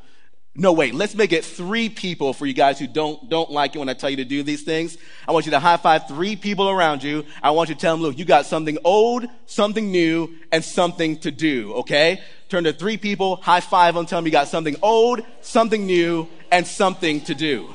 No, 0.56 0.72
wait, 0.72 0.94
let's 0.94 1.14
make 1.14 1.32
it 1.32 1.44
three 1.44 1.88
people 1.88 2.32
for 2.32 2.44
you 2.44 2.52
guys 2.52 2.78
who 2.78 2.88
don't, 2.88 3.30
don't 3.30 3.52
like 3.52 3.76
it 3.76 3.78
when 3.78 3.88
I 3.88 3.94
tell 3.94 4.10
you 4.10 4.16
to 4.16 4.24
do 4.24 4.42
these 4.42 4.62
things. 4.62 4.98
I 5.28 5.32
want 5.32 5.46
you 5.46 5.52
to 5.52 5.60
high 5.60 5.76
five 5.76 6.08
three 6.08 6.34
people 6.34 6.68
around 6.68 7.04
you. 7.04 7.24
I 7.40 7.52
want 7.52 7.68
you 7.68 7.76
to 7.76 7.80
tell 7.80 7.94
them, 7.94 8.02
look, 8.02 8.18
you 8.18 8.24
got 8.24 8.46
something 8.46 8.76
old, 8.82 9.26
something 9.46 9.92
new, 9.92 10.36
and 10.50 10.64
something 10.64 11.18
to 11.20 11.30
do, 11.30 11.72
okay? 11.74 12.20
Turn 12.48 12.64
to 12.64 12.72
three 12.72 12.96
people, 12.96 13.36
high 13.36 13.60
five 13.60 13.94
them, 13.94 14.06
tell 14.06 14.18
them 14.18 14.26
you 14.26 14.32
got 14.32 14.48
something 14.48 14.76
old, 14.82 15.20
something 15.40 15.86
new, 15.86 16.28
and 16.50 16.66
something 16.66 17.20
to 17.22 17.34
do. 17.34 17.72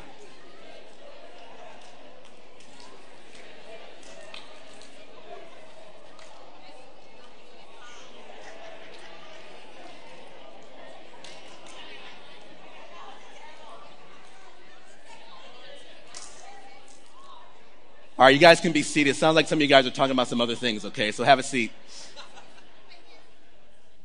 All 18.25 18.29
right, 18.29 18.33
you 18.33 18.39
guys 18.39 18.59
can 18.59 18.71
be 18.71 18.81
seated. 18.81 19.11
It 19.11 19.17
sounds 19.17 19.35
like 19.35 19.47
some 19.47 19.59
of 19.59 19.61
you 19.61 19.67
guys 19.67 19.85
are 19.85 19.91
talking 19.91 20.13
about 20.13 20.27
some 20.27 20.41
other 20.41 20.55
things, 20.55 20.83
okay? 20.83 21.11
So 21.11 21.23
have 21.23 21.37
a 21.37 21.43
seat. 21.43 21.71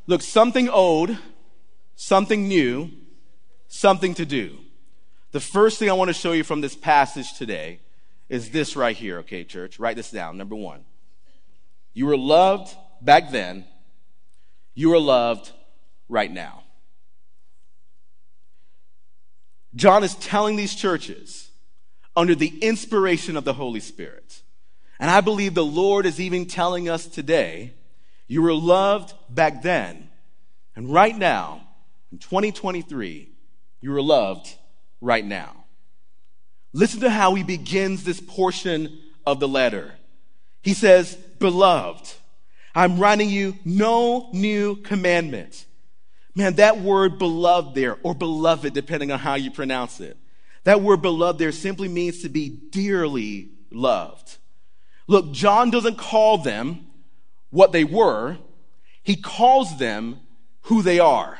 Look, 0.06 0.20
something 0.20 0.68
old, 0.68 1.16
something 1.96 2.46
new, 2.46 2.90
something 3.68 4.12
to 4.16 4.26
do. 4.26 4.58
The 5.32 5.40
first 5.40 5.78
thing 5.78 5.88
I 5.88 5.94
want 5.94 6.10
to 6.10 6.12
show 6.12 6.32
you 6.32 6.44
from 6.44 6.60
this 6.60 6.76
passage 6.76 7.32
today 7.32 7.80
is 8.28 8.50
this 8.50 8.76
right 8.76 8.94
here, 8.94 9.20
okay, 9.20 9.42
church? 9.42 9.78
Write 9.78 9.96
this 9.96 10.10
down. 10.10 10.36
Number 10.36 10.54
one. 10.54 10.84
You 11.94 12.04
were 12.04 12.18
loved 12.18 12.76
back 13.00 13.30
then, 13.30 13.64
you 14.74 14.92
are 14.92 15.00
loved 15.00 15.50
right 16.10 16.30
now. 16.30 16.64
John 19.74 20.04
is 20.04 20.14
telling 20.16 20.56
these 20.56 20.74
churches 20.74 21.49
under 22.20 22.34
the 22.34 22.58
inspiration 22.58 23.34
of 23.34 23.44
the 23.44 23.54
Holy 23.54 23.80
Spirit. 23.80 24.42
And 24.98 25.10
I 25.10 25.22
believe 25.22 25.54
the 25.54 25.64
Lord 25.64 26.04
is 26.04 26.20
even 26.20 26.44
telling 26.44 26.86
us 26.86 27.06
today, 27.06 27.72
you 28.26 28.42
were 28.42 28.52
loved 28.52 29.14
back 29.30 29.62
then. 29.62 30.10
And 30.76 30.92
right 30.92 31.16
now, 31.16 31.66
in 32.12 32.18
2023, 32.18 33.30
you 33.80 33.94
are 33.94 34.02
loved 34.02 34.54
right 35.00 35.24
now. 35.24 35.64
Listen 36.74 37.00
to 37.00 37.08
how 37.08 37.34
he 37.34 37.42
begins 37.42 38.04
this 38.04 38.20
portion 38.20 39.00
of 39.24 39.40
the 39.40 39.48
letter. 39.48 39.94
He 40.60 40.74
says, 40.74 41.14
Beloved, 41.38 42.12
I'm 42.74 42.98
writing 42.98 43.30
you 43.30 43.56
no 43.64 44.28
new 44.34 44.76
commandment. 44.76 45.64
Man, 46.34 46.56
that 46.56 46.80
word 46.80 47.18
beloved 47.18 47.74
there, 47.74 47.96
or 48.02 48.14
beloved, 48.14 48.74
depending 48.74 49.10
on 49.10 49.18
how 49.18 49.36
you 49.36 49.50
pronounce 49.50 50.00
it. 50.00 50.18
That 50.64 50.82
word 50.82 51.02
beloved 51.02 51.38
there 51.38 51.52
simply 51.52 51.88
means 51.88 52.22
to 52.22 52.28
be 52.28 52.48
dearly 52.48 53.50
loved. 53.70 54.36
Look, 55.06 55.32
John 55.32 55.70
doesn't 55.70 55.98
call 55.98 56.38
them 56.38 56.86
what 57.50 57.72
they 57.72 57.84
were, 57.84 58.38
he 59.02 59.16
calls 59.16 59.78
them 59.78 60.20
who 60.62 60.82
they 60.82 61.00
are. 61.00 61.38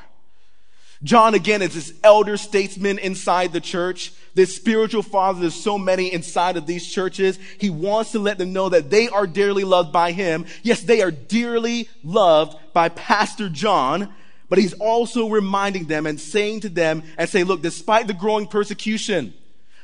John, 1.02 1.34
again, 1.34 1.62
is 1.62 1.74
this 1.74 1.94
elder 2.04 2.36
statesman 2.36 2.98
inside 2.98 3.52
the 3.52 3.60
church, 3.60 4.12
this 4.34 4.54
spiritual 4.54 5.02
father. 5.02 5.40
There's 5.40 5.54
so 5.54 5.78
many 5.78 6.12
inside 6.12 6.58
of 6.58 6.66
these 6.66 6.86
churches. 6.86 7.38
He 7.58 7.70
wants 7.70 8.12
to 8.12 8.18
let 8.18 8.36
them 8.36 8.52
know 8.52 8.68
that 8.68 8.90
they 8.90 9.08
are 9.08 9.26
dearly 9.26 9.64
loved 9.64 9.92
by 9.92 10.12
him. 10.12 10.44
Yes, 10.62 10.82
they 10.82 11.00
are 11.00 11.10
dearly 11.10 11.88
loved 12.04 12.58
by 12.74 12.90
Pastor 12.90 13.48
John, 13.48 14.12
but 14.50 14.58
he's 14.58 14.74
also 14.74 15.30
reminding 15.30 15.86
them 15.86 16.04
and 16.04 16.20
saying 16.20 16.60
to 16.60 16.68
them 16.68 17.02
and 17.16 17.30
say, 17.30 17.44
look, 17.44 17.62
despite 17.62 18.06
the 18.06 18.12
growing 18.12 18.46
persecution, 18.46 19.32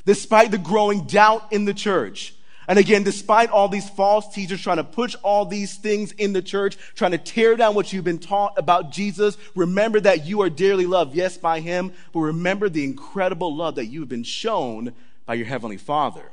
despite 0.04 0.50
the 0.50 0.58
growing 0.58 1.06
doubt 1.06 1.50
in 1.52 1.64
the 1.64 1.72
church, 1.72 2.34
and 2.68 2.78
again, 2.78 3.04
despite 3.04 3.50
all 3.50 3.68
these 3.68 3.88
false 3.88 4.34
teachers 4.34 4.60
trying 4.60 4.78
to 4.78 4.84
push 4.84 5.14
all 5.22 5.46
these 5.46 5.76
things 5.76 6.10
in 6.12 6.32
the 6.32 6.42
church, 6.42 6.76
trying 6.96 7.12
to 7.12 7.18
tear 7.18 7.56
down 7.56 7.76
what 7.76 7.92
you've 7.92 8.04
been 8.04 8.18
taught 8.18 8.58
about 8.58 8.90
Jesus, 8.90 9.38
remember 9.54 10.00
that 10.00 10.26
you 10.26 10.42
are 10.42 10.50
dearly 10.50 10.84
loved, 10.84 11.14
yes, 11.14 11.38
by 11.38 11.60
Him, 11.60 11.92
but 12.12 12.20
remember 12.20 12.68
the 12.68 12.82
incredible 12.82 13.54
love 13.54 13.76
that 13.76 13.86
you've 13.86 14.08
been 14.08 14.24
shown 14.24 14.92
by 15.26 15.34
your 15.34 15.46
Heavenly 15.46 15.76
Father. 15.76 16.24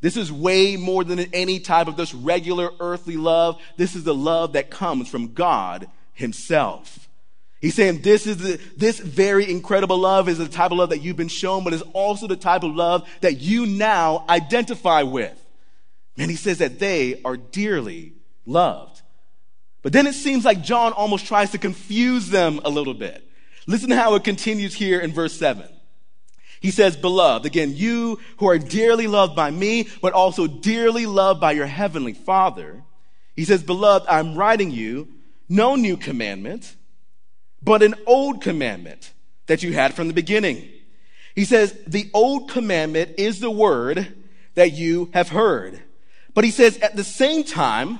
This 0.00 0.16
is 0.16 0.32
way 0.32 0.76
more 0.76 1.02
than 1.02 1.18
any 1.18 1.58
type 1.58 1.88
of 1.88 1.96
this 1.96 2.14
regular 2.14 2.70
earthly 2.78 3.16
love. 3.16 3.60
This 3.76 3.96
is 3.96 4.04
the 4.04 4.14
love 4.14 4.52
that 4.52 4.70
comes 4.70 5.08
from 5.08 5.34
God 5.34 5.88
Himself. 6.12 7.09
He's 7.60 7.74
saying 7.74 8.00
this 8.00 8.26
is 8.26 8.38
the, 8.38 8.60
this 8.76 8.98
very 8.98 9.50
incredible 9.50 9.98
love 9.98 10.28
is 10.28 10.38
the 10.38 10.48
type 10.48 10.70
of 10.70 10.78
love 10.78 10.90
that 10.90 11.02
you've 11.02 11.16
been 11.16 11.28
shown, 11.28 11.62
but 11.62 11.74
is 11.74 11.82
also 11.92 12.26
the 12.26 12.36
type 12.36 12.62
of 12.62 12.74
love 12.74 13.06
that 13.20 13.40
you 13.40 13.66
now 13.66 14.24
identify 14.28 15.02
with. 15.02 15.36
And 16.16 16.30
he 16.30 16.36
says 16.36 16.58
that 16.58 16.78
they 16.78 17.20
are 17.22 17.36
dearly 17.36 18.14
loved. 18.46 19.02
But 19.82 19.92
then 19.92 20.06
it 20.06 20.14
seems 20.14 20.44
like 20.44 20.62
John 20.62 20.92
almost 20.92 21.26
tries 21.26 21.50
to 21.50 21.58
confuse 21.58 22.28
them 22.28 22.60
a 22.64 22.70
little 22.70 22.94
bit. 22.94 23.26
Listen 23.66 23.90
to 23.90 23.96
how 23.96 24.14
it 24.14 24.24
continues 24.24 24.74
here 24.74 25.00
in 25.00 25.12
verse 25.12 25.38
7. 25.38 25.66
He 26.60 26.70
says, 26.70 26.96
Beloved, 26.96 27.46
again, 27.46 27.74
you 27.74 28.20
who 28.38 28.48
are 28.48 28.58
dearly 28.58 29.06
loved 29.06 29.34
by 29.34 29.50
me, 29.50 29.88
but 30.02 30.12
also 30.12 30.46
dearly 30.46 31.06
loved 31.06 31.40
by 31.40 31.52
your 31.52 31.66
heavenly 31.66 32.12
Father. 32.12 32.82
He 33.36 33.44
says, 33.44 33.62
Beloved, 33.62 34.06
I'm 34.08 34.34
writing 34.34 34.70
you 34.70 35.08
no 35.48 35.74
new 35.74 35.96
commandment 35.96 36.74
but 37.62 37.82
an 37.82 37.94
old 38.06 38.42
commandment 38.42 39.12
that 39.46 39.62
you 39.62 39.72
had 39.72 39.94
from 39.94 40.08
the 40.08 40.14
beginning. 40.14 40.68
He 41.34 41.44
says, 41.44 41.76
the 41.86 42.10
old 42.12 42.50
commandment 42.50 43.12
is 43.18 43.40
the 43.40 43.50
word 43.50 44.14
that 44.54 44.72
you 44.72 45.10
have 45.12 45.28
heard. 45.28 45.80
But 46.34 46.44
he 46.44 46.50
says, 46.50 46.78
at 46.78 46.96
the 46.96 47.04
same 47.04 47.44
time, 47.44 47.98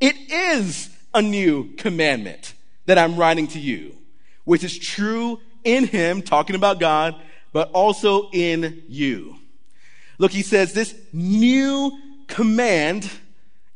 it 0.00 0.16
is 0.30 0.90
a 1.14 1.22
new 1.22 1.74
commandment 1.76 2.54
that 2.86 2.98
I'm 2.98 3.16
writing 3.16 3.46
to 3.48 3.58
you, 3.58 3.96
which 4.44 4.64
is 4.64 4.78
true 4.78 5.40
in 5.64 5.86
him, 5.86 6.22
talking 6.22 6.56
about 6.56 6.80
God, 6.80 7.14
but 7.52 7.70
also 7.72 8.30
in 8.32 8.82
you. 8.88 9.36
Look, 10.18 10.32
he 10.32 10.42
says, 10.42 10.72
this 10.72 10.94
new 11.12 11.92
command 12.26 13.10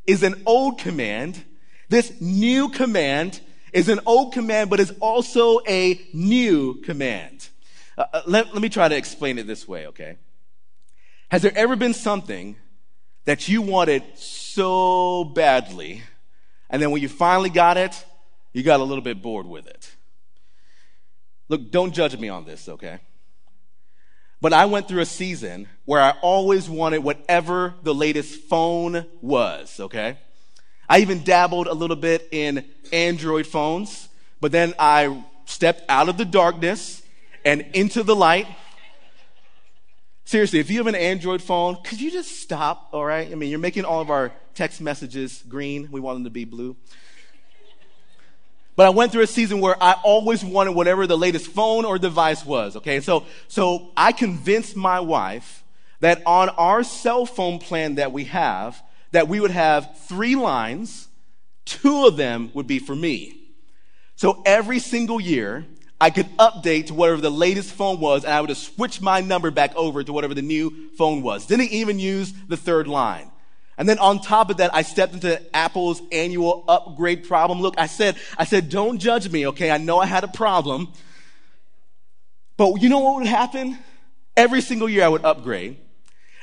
is 0.06 0.22
an 0.22 0.42
old 0.46 0.78
command. 0.78 1.42
This 1.88 2.20
new 2.20 2.68
command 2.68 3.40
is 3.76 3.90
an 3.90 4.00
old 4.06 4.32
command, 4.32 4.70
but 4.70 4.80
is 4.80 4.94
also 5.00 5.60
a 5.68 6.00
new 6.14 6.80
command. 6.80 7.50
Uh, 7.98 8.06
uh, 8.10 8.22
let, 8.26 8.54
let 8.54 8.62
me 8.62 8.70
try 8.70 8.88
to 8.88 8.96
explain 8.96 9.38
it 9.38 9.46
this 9.46 9.68
way, 9.68 9.86
okay? 9.88 10.16
Has 11.28 11.42
there 11.42 11.52
ever 11.54 11.76
been 11.76 11.92
something 11.92 12.56
that 13.26 13.48
you 13.48 13.60
wanted 13.60 14.02
so 14.16 15.24
badly, 15.24 16.02
and 16.70 16.80
then 16.80 16.90
when 16.90 17.02
you 17.02 17.08
finally 17.10 17.50
got 17.50 17.76
it, 17.76 18.02
you 18.54 18.62
got 18.62 18.80
a 18.80 18.82
little 18.82 19.04
bit 19.04 19.20
bored 19.20 19.46
with 19.46 19.66
it? 19.66 19.94
Look, 21.50 21.70
don't 21.70 21.92
judge 21.92 22.16
me 22.16 22.30
on 22.30 22.46
this, 22.46 22.70
okay? 22.70 23.00
But 24.40 24.54
I 24.54 24.64
went 24.64 24.88
through 24.88 25.02
a 25.02 25.06
season 25.06 25.68
where 25.84 26.00
I 26.00 26.12
always 26.22 26.66
wanted 26.70 27.04
whatever 27.04 27.74
the 27.82 27.94
latest 27.94 28.40
phone 28.40 29.04
was, 29.20 29.78
okay? 29.80 30.16
I 30.88 31.00
even 31.00 31.24
dabbled 31.24 31.66
a 31.66 31.74
little 31.74 31.96
bit 31.96 32.28
in 32.30 32.64
Android 32.92 33.46
phones, 33.46 34.08
but 34.40 34.52
then 34.52 34.74
I 34.78 35.24
stepped 35.44 35.82
out 35.88 36.08
of 36.08 36.16
the 36.16 36.24
darkness 36.24 37.02
and 37.44 37.64
into 37.74 38.02
the 38.02 38.14
light. 38.14 38.46
Seriously, 40.24 40.58
if 40.58 40.70
you 40.70 40.78
have 40.78 40.88
an 40.88 40.94
Android 40.94 41.40
phone, 41.40 41.76
could 41.84 42.00
you 42.00 42.10
just 42.10 42.40
stop, 42.40 42.88
all 42.92 43.04
right? 43.04 43.30
I 43.30 43.34
mean, 43.34 43.50
you're 43.50 43.58
making 43.58 43.84
all 43.84 44.00
of 44.00 44.10
our 44.10 44.32
text 44.54 44.80
messages 44.80 45.42
green. 45.48 45.88
We 45.92 46.00
want 46.00 46.16
them 46.16 46.24
to 46.24 46.30
be 46.30 46.44
blue. 46.44 46.76
But 48.74 48.86
I 48.86 48.90
went 48.90 49.10
through 49.10 49.22
a 49.22 49.26
season 49.26 49.60
where 49.60 49.82
I 49.82 49.92
always 50.04 50.44
wanted 50.44 50.72
whatever 50.72 51.06
the 51.06 51.16
latest 51.16 51.46
phone 51.46 51.84
or 51.84 51.98
device 51.98 52.44
was, 52.44 52.76
okay? 52.76 53.00
So, 53.00 53.24
so 53.48 53.90
I 53.96 54.12
convinced 54.12 54.76
my 54.76 55.00
wife 55.00 55.64
that 56.00 56.22
on 56.26 56.50
our 56.50 56.82
cell 56.82 57.24
phone 57.24 57.58
plan 57.58 57.94
that 57.94 58.12
we 58.12 58.24
have, 58.24 58.82
that 59.16 59.28
we 59.28 59.40
would 59.40 59.50
have 59.50 59.96
three 60.00 60.36
lines, 60.36 61.08
two 61.64 62.06
of 62.06 62.18
them 62.18 62.50
would 62.52 62.66
be 62.66 62.78
for 62.78 62.94
me. 62.94 63.34
So 64.14 64.42
every 64.44 64.78
single 64.78 65.18
year, 65.18 65.64
I 65.98 66.10
could 66.10 66.28
update 66.36 66.88
to 66.88 66.94
whatever 66.94 67.22
the 67.22 67.30
latest 67.30 67.72
phone 67.72 67.98
was, 67.98 68.24
and 68.24 68.34
I 68.34 68.42
would 68.42 68.48
just 68.48 68.74
switch 68.74 69.00
my 69.00 69.22
number 69.22 69.50
back 69.50 69.74
over 69.74 70.04
to 70.04 70.12
whatever 70.12 70.34
the 70.34 70.42
new 70.42 70.90
phone 70.98 71.22
was. 71.22 71.46
Didn't 71.46 71.70
even 71.70 71.98
use 71.98 72.34
the 72.46 72.58
third 72.58 72.88
line. 72.88 73.30
And 73.78 73.88
then 73.88 73.98
on 74.00 74.20
top 74.20 74.50
of 74.50 74.58
that, 74.58 74.74
I 74.74 74.82
stepped 74.82 75.14
into 75.14 75.40
Apple's 75.56 76.02
annual 76.12 76.64
upgrade 76.68 77.26
problem. 77.26 77.62
Look, 77.62 77.76
I 77.78 77.86
said, 77.86 78.16
I 78.36 78.44
said, 78.44 78.68
don't 78.68 78.98
judge 78.98 79.30
me, 79.30 79.46
okay? 79.46 79.70
I 79.70 79.78
know 79.78 79.98
I 79.98 80.04
had 80.04 80.24
a 80.24 80.28
problem. 80.28 80.92
But 82.58 82.82
you 82.82 82.90
know 82.90 82.98
what 82.98 83.16
would 83.16 83.26
happen? 83.26 83.78
Every 84.36 84.60
single 84.60 84.90
year 84.90 85.04
I 85.04 85.08
would 85.08 85.24
upgrade. 85.24 85.78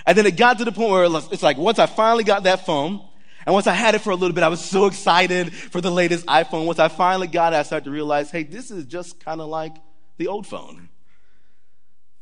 And 0.05 0.17
then 0.17 0.25
it 0.25 0.35
got 0.35 0.57
to 0.57 0.65
the 0.65 0.71
point 0.71 0.91
where 0.91 1.05
it's 1.05 1.43
like 1.43 1.57
once 1.57 1.79
I 1.79 1.85
finally 1.85 2.23
got 2.23 2.43
that 2.43 2.65
phone, 2.65 3.01
and 3.45 3.53
once 3.53 3.67
I 3.67 3.73
had 3.73 3.95
it 3.95 3.99
for 3.99 4.11
a 4.11 4.15
little 4.15 4.33
bit, 4.33 4.43
I 4.43 4.49
was 4.49 4.63
so 4.63 4.85
excited 4.87 5.53
for 5.53 5.81
the 5.81 5.91
latest 5.91 6.25
iPhone. 6.25 6.65
Once 6.65 6.79
I 6.79 6.87
finally 6.87 7.27
got 7.27 7.53
it, 7.53 7.57
I 7.57 7.63
started 7.63 7.85
to 7.85 7.91
realize, 7.91 8.31
hey, 8.31 8.43
this 8.43 8.71
is 8.71 8.85
just 8.85 9.19
kind 9.19 9.41
of 9.41 9.47
like 9.47 9.75
the 10.17 10.27
old 10.27 10.47
phone. 10.47 10.89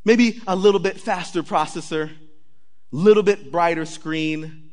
maybe 0.04 0.42
a 0.48 0.56
little 0.56 0.80
bit 0.80 1.00
faster 1.00 1.44
processor, 1.44 2.10
little 2.92 3.24
bit 3.24 3.52
brighter 3.52 3.86
screen, 3.86 4.72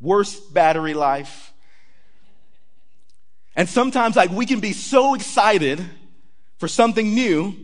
worse 0.00 0.38
battery 0.38 0.94
life. 0.94 1.52
And 3.56 3.68
sometimes 3.68 4.14
like 4.14 4.30
we 4.30 4.46
can 4.46 4.60
be 4.60 4.72
so 4.72 5.14
excited 5.14 5.84
for 6.58 6.68
something 6.68 7.14
new 7.14 7.56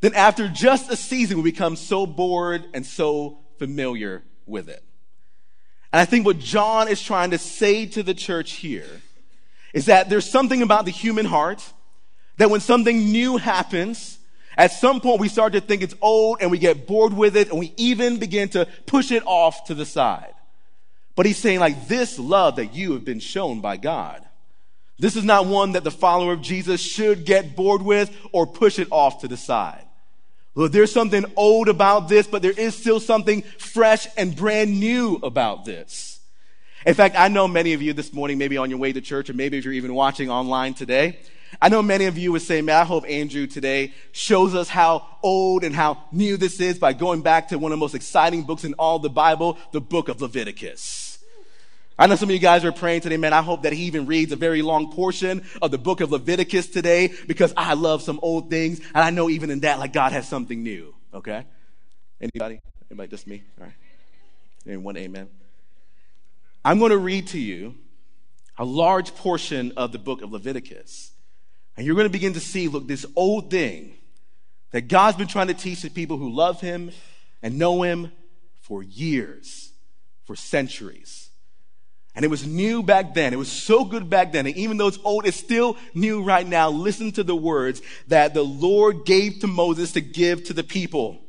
then 0.00 0.14
after 0.14 0.48
just 0.48 0.90
a 0.90 0.96
season 0.96 1.38
we 1.38 1.50
become 1.50 1.76
so 1.76 2.06
bored 2.06 2.64
and 2.74 2.84
so 2.84 3.38
familiar 3.58 4.22
with 4.46 4.68
it. 4.68 4.82
And 5.92 6.00
I 6.00 6.04
think 6.04 6.26
what 6.26 6.38
John 6.38 6.88
is 6.88 7.00
trying 7.00 7.30
to 7.30 7.38
say 7.38 7.86
to 7.86 8.02
the 8.02 8.14
church 8.14 8.52
here 8.52 9.00
is 9.72 9.86
that 9.86 10.08
there's 10.08 10.28
something 10.28 10.62
about 10.62 10.84
the 10.84 10.90
human 10.90 11.26
heart 11.26 11.72
that 12.36 12.50
when 12.50 12.60
something 12.60 13.12
new 13.12 13.36
happens, 13.36 14.18
at 14.56 14.72
some 14.72 15.00
point 15.00 15.20
we 15.20 15.28
start 15.28 15.52
to 15.52 15.60
think 15.60 15.82
it's 15.82 15.94
old 16.00 16.38
and 16.40 16.50
we 16.50 16.58
get 16.58 16.86
bored 16.86 17.12
with 17.12 17.36
it 17.36 17.50
and 17.50 17.58
we 17.58 17.72
even 17.76 18.18
begin 18.18 18.48
to 18.50 18.66
push 18.86 19.10
it 19.12 19.22
off 19.26 19.66
to 19.66 19.74
the 19.74 19.86
side. 19.86 20.34
But 21.16 21.26
he's 21.26 21.38
saying 21.38 21.60
like 21.60 21.86
this 21.86 22.18
love 22.18 22.56
that 22.56 22.74
you 22.74 22.92
have 22.92 23.04
been 23.04 23.20
shown 23.20 23.60
by 23.60 23.76
God. 23.76 24.24
This 24.98 25.16
is 25.16 25.24
not 25.24 25.46
one 25.46 25.72
that 25.72 25.84
the 25.84 25.90
follower 25.90 26.32
of 26.32 26.42
Jesus 26.42 26.80
should 26.80 27.24
get 27.24 27.56
bored 27.56 27.82
with 27.82 28.16
or 28.32 28.46
push 28.46 28.78
it 28.78 28.88
off 28.90 29.20
to 29.20 29.28
the 29.28 29.36
side. 29.36 29.84
Look, 30.54 30.72
there's 30.72 30.92
something 30.92 31.24
old 31.36 31.68
about 31.68 32.08
this, 32.08 32.26
but 32.26 32.42
there 32.42 32.52
is 32.52 32.76
still 32.76 33.00
something 33.00 33.42
fresh 33.58 34.06
and 34.16 34.36
brand 34.36 34.78
new 34.78 35.18
about 35.22 35.64
this. 35.64 36.20
In 36.86 36.94
fact, 36.94 37.16
I 37.18 37.28
know 37.28 37.48
many 37.48 37.72
of 37.72 37.82
you 37.82 37.92
this 37.92 38.12
morning, 38.12 38.38
maybe 38.38 38.56
on 38.56 38.70
your 38.70 38.78
way 38.78 38.92
to 38.92 39.00
church, 39.00 39.30
or 39.30 39.34
maybe 39.34 39.58
if 39.58 39.64
you're 39.64 39.74
even 39.74 39.94
watching 39.94 40.30
online 40.30 40.74
today, 40.74 41.18
I 41.60 41.68
know 41.68 41.82
many 41.82 42.04
of 42.06 42.18
you 42.18 42.32
would 42.32 42.42
say, 42.42 42.62
man, 42.62 42.80
I 42.80 42.84
hope 42.84 43.04
Andrew 43.08 43.46
today 43.46 43.94
shows 44.12 44.54
us 44.54 44.68
how 44.68 45.06
old 45.22 45.64
and 45.64 45.74
how 45.74 46.04
new 46.12 46.36
this 46.36 46.60
is 46.60 46.78
by 46.78 46.92
going 46.92 47.22
back 47.22 47.48
to 47.48 47.58
one 47.58 47.72
of 47.72 47.78
the 47.78 47.80
most 47.80 47.94
exciting 47.94 48.42
books 48.42 48.64
in 48.64 48.74
all 48.74 48.98
the 48.98 49.10
Bible, 49.10 49.58
the 49.72 49.80
book 49.80 50.08
of 50.08 50.20
Leviticus. 50.20 51.03
I 51.96 52.08
know 52.08 52.16
some 52.16 52.28
of 52.28 52.32
you 52.32 52.40
guys 52.40 52.64
are 52.64 52.72
praying 52.72 53.02
today, 53.02 53.16
man. 53.16 53.32
I 53.32 53.42
hope 53.42 53.62
that 53.62 53.72
he 53.72 53.84
even 53.84 54.06
reads 54.06 54.32
a 54.32 54.36
very 54.36 54.62
long 54.62 54.90
portion 54.90 55.44
of 55.62 55.70
the 55.70 55.78
book 55.78 56.00
of 56.00 56.10
Leviticus 56.10 56.66
today 56.66 57.12
because 57.28 57.54
I 57.56 57.74
love 57.74 58.02
some 58.02 58.18
old 58.20 58.50
things. 58.50 58.80
And 58.80 58.96
I 58.96 59.10
know 59.10 59.30
even 59.30 59.50
in 59.50 59.60
that, 59.60 59.78
like 59.78 59.92
God 59.92 60.10
has 60.10 60.28
something 60.28 60.62
new. 60.62 60.92
Okay? 61.12 61.44
Anybody? 62.20 62.60
Anybody? 62.90 63.08
Just 63.08 63.28
me? 63.28 63.44
All 63.60 63.66
right. 63.66 63.74
And 64.66 64.82
one 64.82 64.96
amen. 64.96 65.28
I'm 66.64 66.80
going 66.80 66.90
to 66.90 66.98
read 66.98 67.28
to 67.28 67.38
you 67.38 67.76
a 68.58 68.64
large 68.64 69.14
portion 69.14 69.72
of 69.76 69.92
the 69.92 69.98
book 69.98 70.22
of 70.22 70.32
Leviticus. 70.32 71.12
And 71.76 71.86
you're 71.86 71.96
going 71.96 72.06
to 72.06 72.12
begin 72.12 72.32
to 72.32 72.40
see, 72.40 72.66
look, 72.66 72.88
this 72.88 73.06
old 73.14 73.50
thing 73.50 73.94
that 74.72 74.88
God's 74.88 75.16
been 75.16 75.28
trying 75.28 75.48
to 75.48 75.54
teach 75.54 75.82
the 75.82 75.90
people 75.90 76.16
who 76.16 76.30
love 76.32 76.60
him 76.60 76.90
and 77.42 77.56
know 77.58 77.82
him 77.82 78.10
for 78.62 78.82
years, 78.82 79.70
for 80.24 80.34
centuries. 80.34 81.23
And 82.14 82.24
it 82.24 82.28
was 82.28 82.46
new 82.46 82.82
back 82.82 83.14
then. 83.14 83.32
It 83.32 83.38
was 83.38 83.50
so 83.50 83.84
good 83.84 84.08
back 84.08 84.32
then. 84.32 84.46
And 84.46 84.56
even 84.56 84.76
though 84.76 84.86
it's 84.86 85.00
old, 85.02 85.26
it's 85.26 85.36
still 85.36 85.76
new 85.94 86.22
right 86.22 86.46
now. 86.46 86.70
Listen 86.70 87.10
to 87.12 87.24
the 87.24 87.34
words 87.34 87.82
that 88.06 88.34
the 88.34 88.44
Lord 88.44 89.04
gave 89.04 89.40
to 89.40 89.48
Moses 89.48 89.92
to 89.92 90.00
give 90.00 90.44
to 90.44 90.52
the 90.52 90.62
people. 90.62 91.20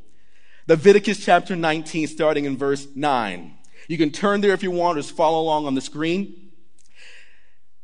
Leviticus 0.67 1.23
chapter 1.23 1.55
19, 1.55 2.07
starting 2.07 2.45
in 2.45 2.57
verse 2.57 2.87
9. 2.95 3.55
You 3.87 3.97
can 3.97 4.11
turn 4.11 4.41
there 4.41 4.53
if 4.53 4.63
you 4.63 4.71
want, 4.71 4.97
or 4.97 5.01
just 5.01 5.15
follow 5.15 5.41
along 5.41 5.65
on 5.65 5.75
the 5.75 5.81
screen. 5.81 6.51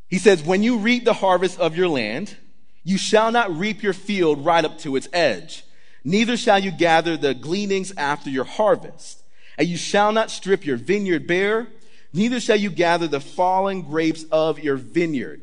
He 0.08 0.18
says, 0.18 0.44
When 0.44 0.64
you 0.64 0.78
reap 0.78 1.06
the 1.06 1.14
harvest 1.14 1.60
of 1.60 1.76
your 1.76 1.88
land, 1.88 2.36
you 2.84 2.98
shall 2.98 3.32
not 3.32 3.56
reap 3.56 3.84
your 3.84 3.94
field 3.94 4.44
right 4.44 4.66
up 4.66 4.80
to 4.80 4.96
its 4.96 5.08
edge, 5.14 5.64
neither 6.04 6.38
shall 6.38 6.60
you 6.60 6.72
gather 6.72 7.18
the 7.18 7.34
gleanings 7.34 7.94
after 7.98 8.30
your 8.30 8.46
harvest. 8.46 9.24
And 9.58 9.68
you 9.68 9.78
shall 9.78 10.12
not 10.12 10.32
strip 10.32 10.66
your 10.66 10.78
vineyard 10.78 11.28
bare, 11.28 11.68
neither 12.14 12.40
shall 12.40 12.58
you 12.58 12.70
gather 12.70 13.08
the 13.08 13.20
fallen 13.20 13.82
grapes 13.82 14.26
of 14.32 14.60
your 14.60 14.76
vineyard. 14.76 15.42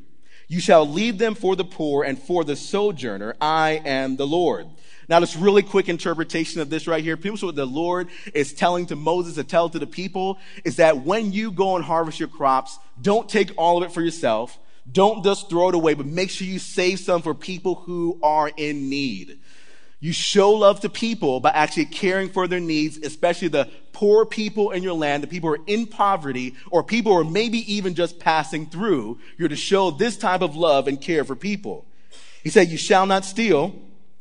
You 0.49 0.61
shall 0.61 0.89
leave 0.89 1.19
them 1.19 1.35
for 1.35 1.57
the 1.57 1.65
poor 1.65 2.05
and 2.05 2.19
for 2.19 2.43
the 2.43 2.57
sojourner. 2.57 3.37
I 3.41 3.83
am 3.85 4.17
the 4.17 4.27
Lord. 4.27 4.67
Now, 5.09 5.21
this 5.21 5.37
really 5.37 5.63
quick 5.63 5.89
interpretation 5.89 6.61
of 6.61 6.69
this 6.69 6.87
right 6.87 7.03
here. 7.03 7.17
People, 7.17 7.49
what 7.49 7.57
the 7.57 7.67
Lord 7.67 8.09
is 8.35 8.53
telling 8.53 8.87
to 8.87 8.97
Moses 8.97 9.37
to 9.37 9.45
tell 9.45 9.71
to 9.71 9.79
the 9.79 9.87
people 9.87 10.39
is 10.65 10.77
that 10.77 10.99
when 10.99 11.33
you 11.33 11.51
go 11.51 11.77
and 11.77 11.85
harvest 11.85 12.21
your 12.21 12.29
crops, 12.29 12.79
don't 13.01 13.29
take 13.29 13.53
all 13.57 13.79
of 13.79 13.85
it 13.85 13.93
for 13.93 14.03
yourself. 14.03 14.59
Don't 14.91 15.23
just 15.25 15.51
throw 15.51 15.69
it 15.69 15.75
away, 15.75 15.95
but 15.95 16.07
make 16.07 16.31
sure 16.31 16.47
you 16.47 16.59
save 16.59 17.01
some 17.01 17.23
for 17.23 17.35
people 17.35 17.77
who 17.77 18.19
are 18.23 18.51
in 18.57 18.89
need. 18.89 19.39
You 20.01 20.13
show 20.13 20.53
love 20.53 20.81
to 20.81 20.89
people 20.89 21.41
by 21.41 21.51
actually 21.51 21.87
caring 21.87 22.29
for 22.29 22.47
their 22.47 22.61
needs, 22.61 22.99
especially 22.99 23.49
the 23.49 23.69
poor 23.99 24.25
people 24.25 24.71
in 24.71 24.81
your 24.81 24.93
land, 24.93 25.25
the 25.25 25.27
people 25.27 25.49
who 25.49 25.57
are 25.57 25.65
in 25.67 25.85
poverty, 25.85 26.55
or 26.71 26.85
people 26.85 27.13
who 27.13 27.19
are 27.19 27.25
maybe 27.25 27.75
even 27.75 27.97
just 27.97 28.21
passing 28.21 28.65
through. 28.65 29.19
You're 29.37 29.49
to 29.49 29.57
show 29.57 29.91
this 29.91 30.17
type 30.17 30.41
of 30.41 30.55
love 30.55 30.87
and 30.87 31.01
care 31.01 31.25
for 31.25 31.35
people. 31.35 31.85
He 32.45 32.49
said, 32.49 32.69
You 32.69 32.77
shall 32.77 33.07
not 33.07 33.25
steal, 33.25 33.75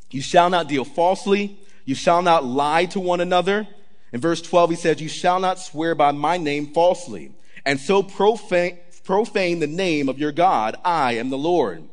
you 0.09 0.19
shall 0.19 0.49
not 0.49 0.67
deal 0.67 0.83
falsely, 0.83 1.59
you 1.85 1.93
shall 1.93 2.23
not 2.23 2.43
lie 2.43 2.85
to 2.85 2.99
one 2.99 3.21
another. 3.21 3.67
In 4.11 4.19
verse 4.19 4.41
12, 4.41 4.71
he 4.71 4.75
says, 4.75 4.99
You 4.99 5.09
shall 5.09 5.39
not 5.39 5.59
swear 5.59 5.93
by 5.93 6.11
my 6.11 6.37
name 6.37 6.73
falsely, 6.73 7.33
and 7.63 7.79
so 7.79 8.01
profane, 8.01 8.79
profane 9.03 9.59
the 9.59 9.67
name 9.67 10.09
of 10.09 10.17
your 10.17 10.31
God. 10.31 10.75
I 10.83 11.13
am 11.17 11.29
the 11.29 11.37
Lord. 11.37 11.87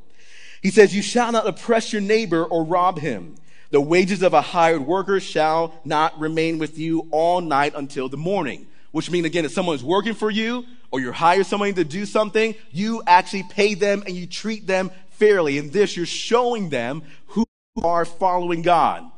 He 0.63 0.71
says, 0.71 0.97
You 0.97 1.03
shall 1.03 1.33
not 1.33 1.47
oppress 1.47 1.93
your 1.93 2.01
neighbor 2.01 2.47
or 2.47 2.65
rob 2.65 3.01
him. 3.01 3.35
The 3.75 3.81
wages 3.81 4.23
of 4.23 4.35
a 4.35 4.41
hired 4.41 4.87
worker 4.87 5.19
shall 5.19 5.75
not 5.85 6.17
remain 6.21 6.61
with 6.61 6.79
you 6.79 7.09
all 7.11 7.41
night 7.41 7.73
until 7.75 8.09
the 8.09 8.17
morning. 8.17 8.69
Which 8.93 9.11
means, 9.11 9.27
again, 9.27 9.45
if 9.45 9.51
someone's 9.51 9.83
working 9.83 10.15
for 10.15 10.31
you 10.31 10.65
or 10.93 11.01
you 11.01 11.11
hire 11.11 11.43
somebody 11.43 11.73
to 11.73 11.83
do 11.83 12.07
something, 12.07 12.55
you 12.71 13.03
actually 13.05 13.43
pay 13.43 13.75
them 13.75 14.05
and 14.07 14.15
you 14.15 14.29
treat 14.29 14.69
them 14.69 14.93
fairly. 15.11 15.59
In 15.59 15.71
this, 15.71 15.97
you're 15.97 16.07
showing 16.07 16.69
them 16.69 17.03
who 17.27 17.45
are 17.83 18.05
following 18.05 18.63
God. 18.63 19.11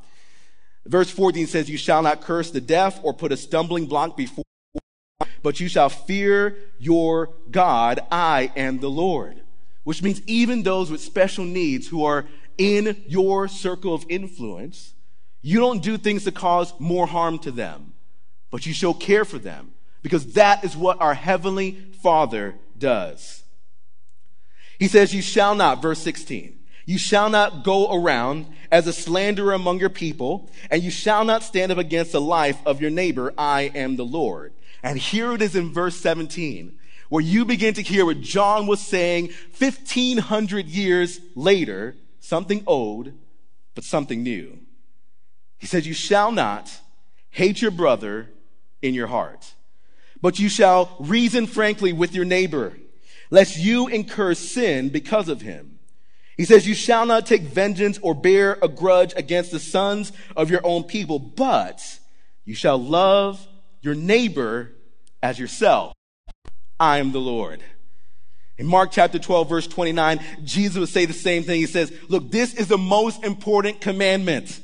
Verse 0.86 1.10
14 1.10 1.46
says, 1.48 1.68
You 1.68 1.76
shall 1.76 2.00
not 2.00 2.22
curse 2.22 2.50
the 2.50 2.62
deaf 2.62 2.98
or 3.02 3.12
put 3.12 3.32
a 3.32 3.36
stumbling 3.36 3.84
block 3.84 4.16
before, 4.16 4.44
but 5.42 5.60
you 5.60 5.68
shall 5.68 5.90
fear 5.90 6.56
your 6.78 7.28
God. 7.50 8.00
I 8.10 8.50
am 8.56 8.78
the 8.78 8.88
Lord. 8.88 9.42
Which 9.84 10.02
means 10.02 10.22
even 10.26 10.62
those 10.62 10.90
with 10.90 11.02
special 11.02 11.44
needs 11.44 11.88
who 11.88 12.06
are 12.06 12.24
in 12.58 13.02
your 13.06 13.48
circle 13.48 13.94
of 13.94 14.04
influence, 14.08 14.94
you 15.42 15.60
don't 15.60 15.82
do 15.82 15.96
things 15.96 16.24
to 16.24 16.32
cause 16.32 16.72
more 16.78 17.06
harm 17.06 17.38
to 17.40 17.50
them, 17.50 17.94
but 18.50 18.66
you 18.66 18.72
show 18.72 18.92
care 18.92 19.24
for 19.24 19.38
them 19.38 19.72
because 20.02 20.34
that 20.34 20.64
is 20.64 20.76
what 20.76 21.00
our 21.00 21.14
heavenly 21.14 21.72
Father 22.02 22.54
does. 22.78 23.42
He 24.78 24.88
says, 24.88 25.14
You 25.14 25.22
shall 25.22 25.54
not, 25.54 25.82
verse 25.82 26.00
16, 26.00 26.58
you 26.84 26.98
shall 26.98 27.28
not 27.28 27.64
go 27.64 27.92
around 27.92 28.46
as 28.70 28.86
a 28.86 28.92
slanderer 28.92 29.52
among 29.52 29.80
your 29.80 29.90
people, 29.90 30.50
and 30.70 30.82
you 30.82 30.90
shall 30.90 31.24
not 31.24 31.42
stand 31.42 31.72
up 31.72 31.78
against 31.78 32.12
the 32.12 32.20
life 32.20 32.58
of 32.64 32.80
your 32.80 32.90
neighbor. 32.90 33.34
I 33.36 33.72
am 33.74 33.96
the 33.96 34.04
Lord. 34.04 34.52
And 34.82 34.98
here 34.98 35.32
it 35.32 35.42
is 35.42 35.56
in 35.56 35.72
verse 35.72 35.96
17, 35.96 36.78
where 37.08 37.22
you 37.22 37.44
begin 37.44 37.74
to 37.74 37.82
hear 37.82 38.04
what 38.04 38.20
John 38.20 38.66
was 38.66 38.80
saying 38.80 39.30
1500 39.58 40.66
years 40.66 41.20
later 41.34 41.96
something 42.26 42.64
old, 42.66 43.12
but 43.74 43.84
something 43.84 44.22
new. 44.22 44.58
He 45.58 45.66
says, 45.66 45.86
You 45.86 45.94
shall 45.94 46.32
not 46.32 46.80
hate 47.30 47.62
your 47.62 47.70
brother 47.70 48.30
in 48.82 48.94
your 48.94 49.06
heart, 49.06 49.54
but 50.20 50.38
you 50.38 50.48
shall 50.48 50.96
reason 50.98 51.46
frankly 51.46 51.92
with 51.92 52.14
your 52.14 52.24
neighbor, 52.24 52.76
lest 53.30 53.56
you 53.56 53.86
incur 53.88 54.34
sin 54.34 54.88
because 54.88 55.28
of 55.28 55.40
him. 55.40 55.78
He 56.36 56.44
says, 56.44 56.66
You 56.66 56.74
shall 56.74 57.06
not 57.06 57.26
take 57.26 57.42
vengeance 57.42 57.98
or 58.02 58.14
bear 58.14 58.58
a 58.60 58.68
grudge 58.68 59.14
against 59.16 59.52
the 59.52 59.60
sons 59.60 60.12
of 60.36 60.50
your 60.50 60.60
own 60.64 60.84
people, 60.84 61.18
but 61.18 61.80
you 62.44 62.54
shall 62.54 62.78
love 62.78 63.46
your 63.80 63.94
neighbor 63.94 64.72
as 65.22 65.38
yourself. 65.38 65.94
I 66.78 66.98
am 66.98 67.12
the 67.12 67.20
Lord. 67.20 67.62
In 68.58 68.66
Mark 68.66 68.90
chapter 68.90 69.18
12, 69.18 69.48
verse 69.48 69.66
29, 69.66 70.20
Jesus 70.44 70.78
would 70.78 70.88
say 70.88 71.04
the 71.04 71.12
same 71.12 71.42
thing. 71.42 71.60
He 71.60 71.66
says, 71.66 71.92
Look, 72.08 72.30
this 72.30 72.54
is 72.54 72.68
the 72.68 72.78
most 72.78 73.22
important 73.22 73.80
commandment. 73.80 74.60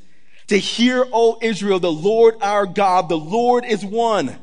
To 0.47 0.57
hear, 0.57 1.05
O 1.11 1.37
Israel, 1.41 1.79
the 1.79 1.91
Lord 1.91 2.35
our 2.41 2.65
God, 2.65 3.07
the 3.07 3.17
Lord 3.17 3.65
is 3.65 3.85
one. 3.85 4.35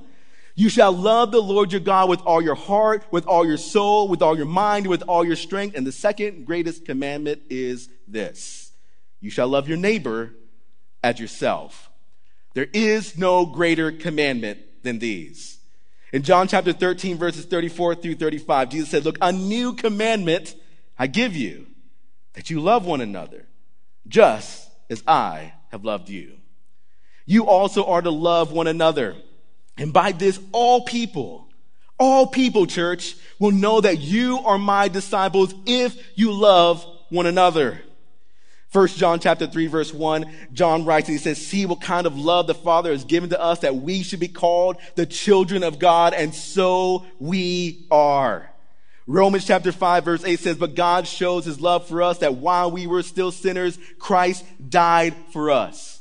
You 0.54 0.68
shall 0.68 0.92
love 0.92 1.32
the 1.32 1.40
Lord 1.40 1.72
your 1.72 1.80
God 1.80 2.08
with 2.08 2.20
all 2.20 2.42
your 2.42 2.54
heart, 2.54 3.04
with 3.10 3.26
all 3.26 3.46
your 3.46 3.56
soul, 3.56 4.08
with 4.08 4.22
all 4.22 4.36
your 4.36 4.46
mind, 4.46 4.86
with 4.86 5.02
all 5.02 5.24
your 5.24 5.36
strength. 5.36 5.76
And 5.76 5.86
the 5.86 5.92
second 5.92 6.44
greatest 6.44 6.84
commandment 6.84 7.42
is 7.48 7.88
this 8.06 8.72
you 9.20 9.30
shall 9.30 9.48
love 9.48 9.68
your 9.68 9.78
neighbor 9.78 10.34
as 11.02 11.18
yourself. 11.18 11.90
There 12.54 12.68
is 12.72 13.16
no 13.16 13.46
greater 13.46 13.92
commandment 13.92 14.82
than 14.82 14.98
these. 14.98 15.59
In 16.12 16.22
John 16.22 16.48
chapter 16.48 16.72
13, 16.72 17.18
verses 17.18 17.44
34 17.44 17.96
through 17.96 18.16
35, 18.16 18.70
Jesus 18.70 18.88
said, 18.90 19.04
Look, 19.04 19.18
a 19.20 19.32
new 19.32 19.74
commandment 19.74 20.56
I 20.98 21.06
give 21.06 21.36
you, 21.36 21.66
that 22.34 22.50
you 22.50 22.60
love 22.60 22.84
one 22.84 23.00
another, 23.00 23.46
just 24.08 24.68
as 24.88 25.02
I 25.06 25.52
have 25.70 25.84
loved 25.84 26.08
you. 26.08 26.36
you 27.26 27.46
also 27.46 27.86
are 27.86 28.02
to 28.02 28.10
love 28.10 28.50
one 28.50 28.66
another. 28.66 29.14
And 29.76 29.92
by 29.92 30.12
this, 30.12 30.40
all 30.52 30.84
people, 30.84 31.48
all 31.98 32.26
people, 32.26 32.66
church, 32.66 33.14
will 33.38 33.52
know 33.52 33.80
that 33.80 34.00
you 34.00 34.38
are 34.38 34.58
my 34.58 34.88
disciples 34.88 35.54
if 35.64 35.96
you 36.18 36.32
love 36.32 36.84
one 37.08 37.26
another. 37.26 37.80
First 38.70 38.98
John 38.98 39.18
chapter 39.18 39.48
3 39.48 39.66
verse 39.66 39.92
1, 39.92 40.30
John 40.52 40.84
writes 40.84 41.08
and 41.08 41.18
he 41.18 41.22
says, 41.22 41.44
see 41.44 41.66
what 41.66 41.80
kind 41.80 42.06
of 42.06 42.16
love 42.16 42.46
the 42.46 42.54
Father 42.54 42.92
has 42.92 43.04
given 43.04 43.30
to 43.30 43.40
us 43.40 43.60
that 43.60 43.76
we 43.76 44.04
should 44.04 44.20
be 44.20 44.28
called 44.28 44.76
the 44.94 45.06
children 45.06 45.64
of 45.64 45.80
God 45.80 46.14
and 46.14 46.32
so 46.32 47.04
we 47.18 47.86
are. 47.90 48.48
Romans 49.08 49.44
chapter 49.44 49.72
5 49.72 50.04
verse 50.04 50.24
8 50.24 50.38
says, 50.38 50.56
but 50.56 50.76
God 50.76 51.08
shows 51.08 51.44
his 51.44 51.60
love 51.60 51.88
for 51.88 52.00
us 52.00 52.18
that 52.18 52.36
while 52.36 52.70
we 52.70 52.86
were 52.86 53.02
still 53.02 53.32
sinners, 53.32 53.76
Christ 53.98 54.44
died 54.68 55.16
for 55.32 55.50
us. 55.50 56.00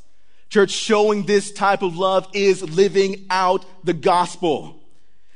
Church, 0.50 0.72
showing 0.72 1.26
this 1.26 1.52
type 1.52 1.82
of 1.82 1.98
love 1.98 2.28
is 2.34 2.62
living 2.64 3.26
out 3.30 3.66
the 3.84 3.94
gospel. 3.94 4.80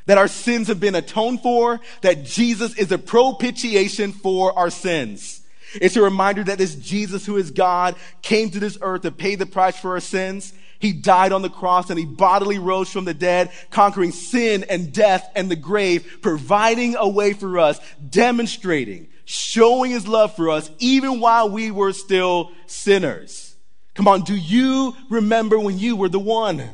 That 0.06 0.18
our 0.18 0.28
sins 0.28 0.68
have 0.68 0.80
been 0.80 0.96
atoned 0.96 1.42
for, 1.42 1.80
that 2.02 2.26
Jesus 2.26 2.76
is 2.76 2.92
a 2.92 2.98
propitiation 2.98 4.12
for 4.12 4.58
our 4.58 4.70
sins. 4.70 5.43
It's 5.76 5.96
a 5.96 6.02
reminder 6.02 6.44
that 6.44 6.58
this 6.58 6.76
Jesus 6.76 7.26
who 7.26 7.38
is 7.38 7.52
God 7.52 7.96
came 8.22 8.50
to 8.52 8.60
this 8.60 8.78
earth 8.82 9.02
to 9.04 9.12
pay 9.12 9.36
the 9.36 9.46
price 9.46 9.78
for 9.78 9.92
our 9.92 10.00
sins. 10.00 10.54
He 10.80 10.92
died 10.92 11.32
on 11.32 11.42
the 11.42 11.50
cross 11.50 11.90
and 11.90 11.98
he 11.98 12.06
bodily 12.06 12.60
rose 12.60 12.90
from 12.90 13.06
the 13.06 13.14
dead, 13.14 13.52
conquering 13.70 14.12
sin 14.12 14.66
and 14.70 14.92
death 14.92 15.30
and 15.36 15.50
the 15.50 15.56
grave, 15.56 16.20
providing 16.22 16.96
a 16.96 17.08
way 17.08 17.34
for 17.34 17.58
us, 17.58 17.80
demonstrating, 18.10 19.08
showing 19.26 19.92
his 19.92 20.08
love 20.08 20.36
for 20.36 20.50
us, 20.50 20.70
even 20.80 21.20
while 21.20 21.50
we 21.50 21.72
were 21.72 21.94
still 21.94 22.52
sinners. 22.68 23.56
Come 23.94 24.08
on, 24.08 24.22
do 24.24 24.36
you 24.36 24.96
remember 25.10 25.58
when 25.58 25.80
you 25.80 25.96
were 25.96 26.10
the 26.10 26.20
one? 26.20 26.70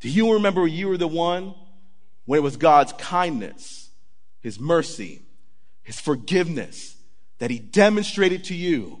Do 0.00 0.08
you 0.08 0.34
remember 0.34 0.62
when 0.62 0.72
you 0.72 0.88
were 0.88 0.96
the 0.98 1.08
one? 1.08 1.54
When 2.26 2.38
it 2.38 2.42
was 2.42 2.56
God's 2.56 2.92
kindness, 2.92 3.90
his 4.40 4.60
mercy, 4.60 5.22
his 5.82 5.98
forgiveness, 5.98 6.96
that 7.40 7.50
he 7.50 7.58
demonstrated 7.58 8.44
to 8.44 8.54
you 8.54 9.00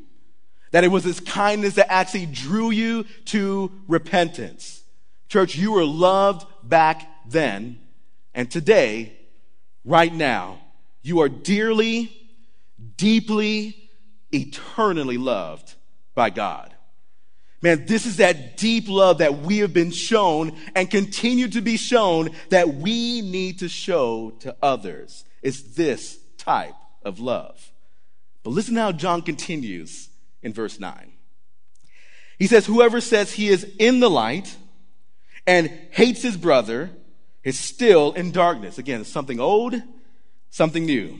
that 0.72 0.84
it 0.84 0.88
was 0.88 1.04
his 1.04 1.20
kindness 1.20 1.74
that 1.74 1.92
actually 1.92 2.26
drew 2.26 2.70
you 2.70 3.04
to 3.26 3.72
repentance. 3.86 4.82
Church, 5.28 5.56
you 5.56 5.72
were 5.72 5.84
loved 5.84 6.46
back 6.62 7.08
then, 7.28 7.78
and 8.34 8.50
today, 8.50 9.16
right 9.84 10.12
now, 10.12 10.58
you 11.02 11.20
are 11.20 11.28
dearly, 11.28 12.12
deeply, 12.96 13.90
eternally 14.32 15.18
loved 15.18 15.74
by 16.14 16.30
God. 16.30 16.74
Man, 17.62 17.84
this 17.86 18.06
is 18.06 18.16
that 18.16 18.56
deep 18.56 18.88
love 18.88 19.18
that 19.18 19.40
we 19.40 19.58
have 19.58 19.74
been 19.74 19.90
shown 19.90 20.56
and 20.74 20.90
continue 20.90 21.48
to 21.48 21.60
be 21.60 21.76
shown 21.76 22.30
that 22.48 22.74
we 22.76 23.20
need 23.20 23.58
to 23.58 23.68
show 23.68 24.30
to 24.40 24.56
others. 24.62 25.24
It's 25.42 25.62
this 25.62 26.18
type 26.38 26.74
of 27.02 27.20
love. 27.20 27.69
But 28.42 28.50
listen 28.50 28.76
how 28.76 28.92
John 28.92 29.22
continues 29.22 30.08
in 30.42 30.52
verse 30.52 30.80
9. 30.80 31.12
He 32.38 32.46
says, 32.46 32.66
Whoever 32.66 33.00
says 33.00 33.32
he 33.32 33.48
is 33.48 33.70
in 33.78 34.00
the 34.00 34.10
light 34.10 34.56
and 35.46 35.70
hates 35.90 36.22
his 36.22 36.36
brother 36.36 36.90
is 37.44 37.58
still 37.58 38.12
in 38.12 38.32
darkness. 38.32 38.78
Again, 38.78 39.04
something 39.04 39.40
old, 39.40 39.74
something 40.50 40.84
new. 40.84 41.18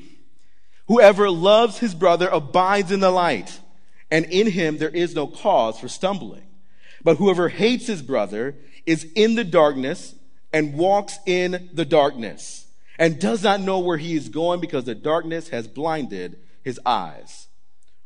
Whoever 0.89 1.31
loves 1.31 1.79
his 1.79 1.95
brother 1.95 2.29
abides 2.29 2.91
in 2.91 3.01
the 3.01 3.11
light, 3.11 3.61
and 4.11 4.25
in 4.27 4.49
him 4.49 4.79
there 4.79 4.89
is 4.89 5.15
no 5.15 5.27
cause 5.27 5.79
for 5.79 5.89
stumbling. 5.89 6.43
But 7.03 7.19
whoever 7.19 7.49
hates 7.49 7.87
his 7.87 8.03
brother 8.03 8.57
is 8.87 9.07
in 9.15 9.35
the 9.35 9.45
darkness 9.45 10.15
and 10.53 10.75
walks 10.75 11.19
in 11.27 11.71
the 11.73 11.85
darkness 11.85 12.67
and 12.99 13.21
does 13.21 13.43
not 13.43 13.61
know 13.61 13.79
where 13.79 13.99
he 13.99 14.15
is 14.15 14.29
going 14.29 14.61
because 14.61 14.85
the 14.85 14.95
darkness 14.95 15.51
has 15.51 15.69
blinded 15.69 16.39
his 16.63 16.81
eyes. 16.85 17.49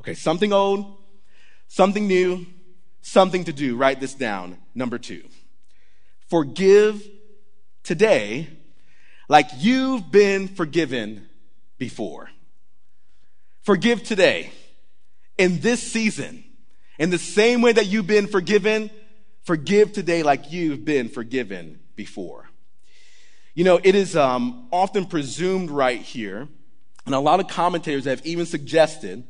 Okay, 0.01 0.15
something 0.15 0.53
old, 0.53 0.99
something 1.69 2.07
new, 2.07 2.47
something 3.03 3.45
to 3.45 3.53
do. 3.53 3.77
Write 3.77 4.01
this 4.01 4.15
down. 4.15 4.59
Number 4.75 4.99
two. 4.99 5.25
Forgive 6.29 7.03
today 7.83 8.49
like 9.29 9.49
you've 9.59 10.11
been 10.11 10.49
forgiven 10.49 11.29
before. 11.79 12.31
Forgive 13.63 14.03
today 14.03 14.51
in 15.39 15.61
this 15.61 15.83
season. 15.83 16.45
In 16.99 17.11
the 17.11 17.19
same 17.19 17.61
way 17.61 17.73
that 17.73 17.87
you've 17.87 18.07
been 18.07 18.27
forgiven, 18.27 18.91
forgive 19.43 19.93
today 19.93 20.23
like 20.23 20.53
you've 20.53 20.85
been 20.85 21.09
forgiven 21.09 21.81
before. 21.97 22.49
You 23.55 23.65
know, 23.65 23.81
it 23.83 23.95
is 23.95 24.17
um, 24.17 24.69
often 24.71 25.07
presumed 25.07 25.71
right 25.71 26.01
here 26.01 26.49
and 27.07 27.15
a 27.15 27.21
lot 27.21 27.41
of 27.41 27.49
commentators 27.49 28.05
have 28.05 28.25
even 28.25 28.47
suggested 28.47 29.25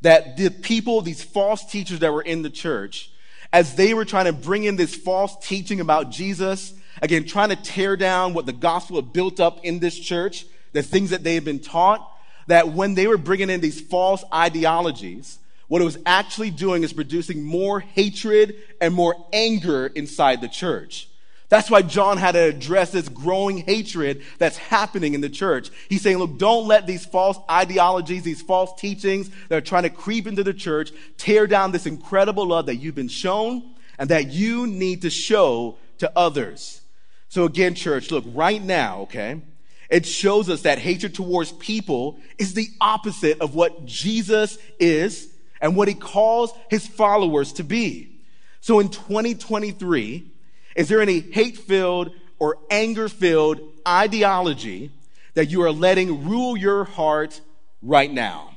that 0.00 0.36
the 0.36 0.50
people, 0.50 1.00
these 1.00 1.22
false 1.22 1.64
teachers 1.64 1.98
that 2.00 2.12
were 2.12 2.22
in 2.22 2.42
the 2.42 2.50
church, 2.50 3.10
as 3.52 3.74
they 3.74 3.94
were 3.94 4.04
trying 4.04 4.26
to 4.26 4.32
bring 4.32 4.64
in 4.64 4.76
this 4.76 4.94
false 4.94 5.36
teaching 5.46 5.80
about 5.80 6.10
Jesus, 6.10 6.74
again, 7.02 7.24
trying 7.24 7.48
to 7.48 7.56
tear 7.56 7.96
down 7.96 8.34
what 8.34 8.46
the 8.46 8.52
gospel 8.52 8.96
had 8.96 9.12
built 9.12 9.40
up 9.40 9.64
in 9.64 9.78
this 9.78 9.98
church, 9.98 10.46
the 10.72 10.82
things 10.82 11.10
that 11.10 11.24
they 11.24 11.34
had 11.34 11.44
been 11.44 11.60
taught, 11.60 12.12
that 12.46 12.68
when 12.68 12.94
they 12.94 13.06
were 13.06 13.18
bringing 13.18 13.50
in 13.50 13.60
these 13.60 13.80
false 13.80 14.24
ideologies, 14.32 15.38
what 15.68 15.82
it 15.82 15.84
was 15.84 15.98
actually 16.06 16.50
doing 16.50 16.82
is 16.82 16.92
producing 16.92 17.42
more 17.42 17.80
hatred 17.80 18.56
and 18.80 18.94
more 18.94 19.26
anger 19.32 19.86
inside 19.86 20.40
the 20.40 20.48
church. 20.48 21.07
That's 21.48 21.70
why 21.70 21.80
John 21.80 22.18
had 22.18 22.32
to 22.32 22.40
address 22.40 22.90
this 22.90 23.08
growing 23.08 23.58
hatred 23.58 24.22
that's 24.38 24.58
happening 24.58 25.14
in 25.14 25.22
the 25.22 25.30
church. 25.30 25.70
He's 25.88 26.02
saying, 26.02 26.18
look, 26.18 26.38
don't 26.38 26.66
let 26.66 26.86
these 26.86 27.06
false 27.06 27.38
ideologies, 27.50 28.22
these 28.22 28.42
false 28.42 28.78
teachings 28.78 29.30
that 29.48 29.56
are 29.56 29.62
trying 29.62 29.84
to 29.84 29.90
creep 29.90 30.26
into 30.26 30.44
the 30.44 30.52
church 30.52 30.92
tear 31.16 31.46
down 31.46 31.72
this 31.72 31.86
incredible 31.86 32.46
love 32.46 32.66
that 32.66 32.76
you've 32.76 32.94
been 32.94 33.08
shown 33.08 33.62
and 33.98 34.10
that 34.10 34.30
you 34.30 34.66
need 34.66 35.02
to 35.02 35.10
show 35.10 35.76
to 35.98 36.12
others. 36.14 36.82
So 37.30 37.44
again, 37.44 37.74
church, 37.74 38.10
look, 38.10 38.24
right 38.28 38.62
now, 38.62 39.00
okay, 39.02 39.40
it 39.88 40.04
shows 40.04 40.50
us 40.50 40.62
that 40.62 40.78
hatred 40.78 41.14
towards 41.14 41.52
people 41.52 42.18
is 42.36 42.52
the 42.52 42.68
opposite 42.78 43.40
of 43.40 43.54
what 43.54 43.86
Jesus 43.86 44.58
is 44.78 45.28
and 45.62 45.76
what 45.76 45.88
he 45.88 45.94
calls 45.94 46.52
his 46.68 46.86
followers 46.86 47.54
to 47.54 47.64
be. 47.64 48.20
So 48.60 48.80
in 48.80 48.90
2023, 48.90 50.30
is 50.78 50.86
there 50.86 51.00
any 51.00 51.18
hate 51.18 51.58
filled 51.58 52.12
or 52.38 52.56
anger 52.70 53.08
filled 53.08 53.60
ideology 53.86 54.92
that 55.34 55.50
you 55.50 55.62
are 55.62 55.72
letting 55.72 56.28
rule 56.28 56.56
your 56.56 56.84
heart 56.84 57.40
right 57.82 58.08
now? 58.08 58.52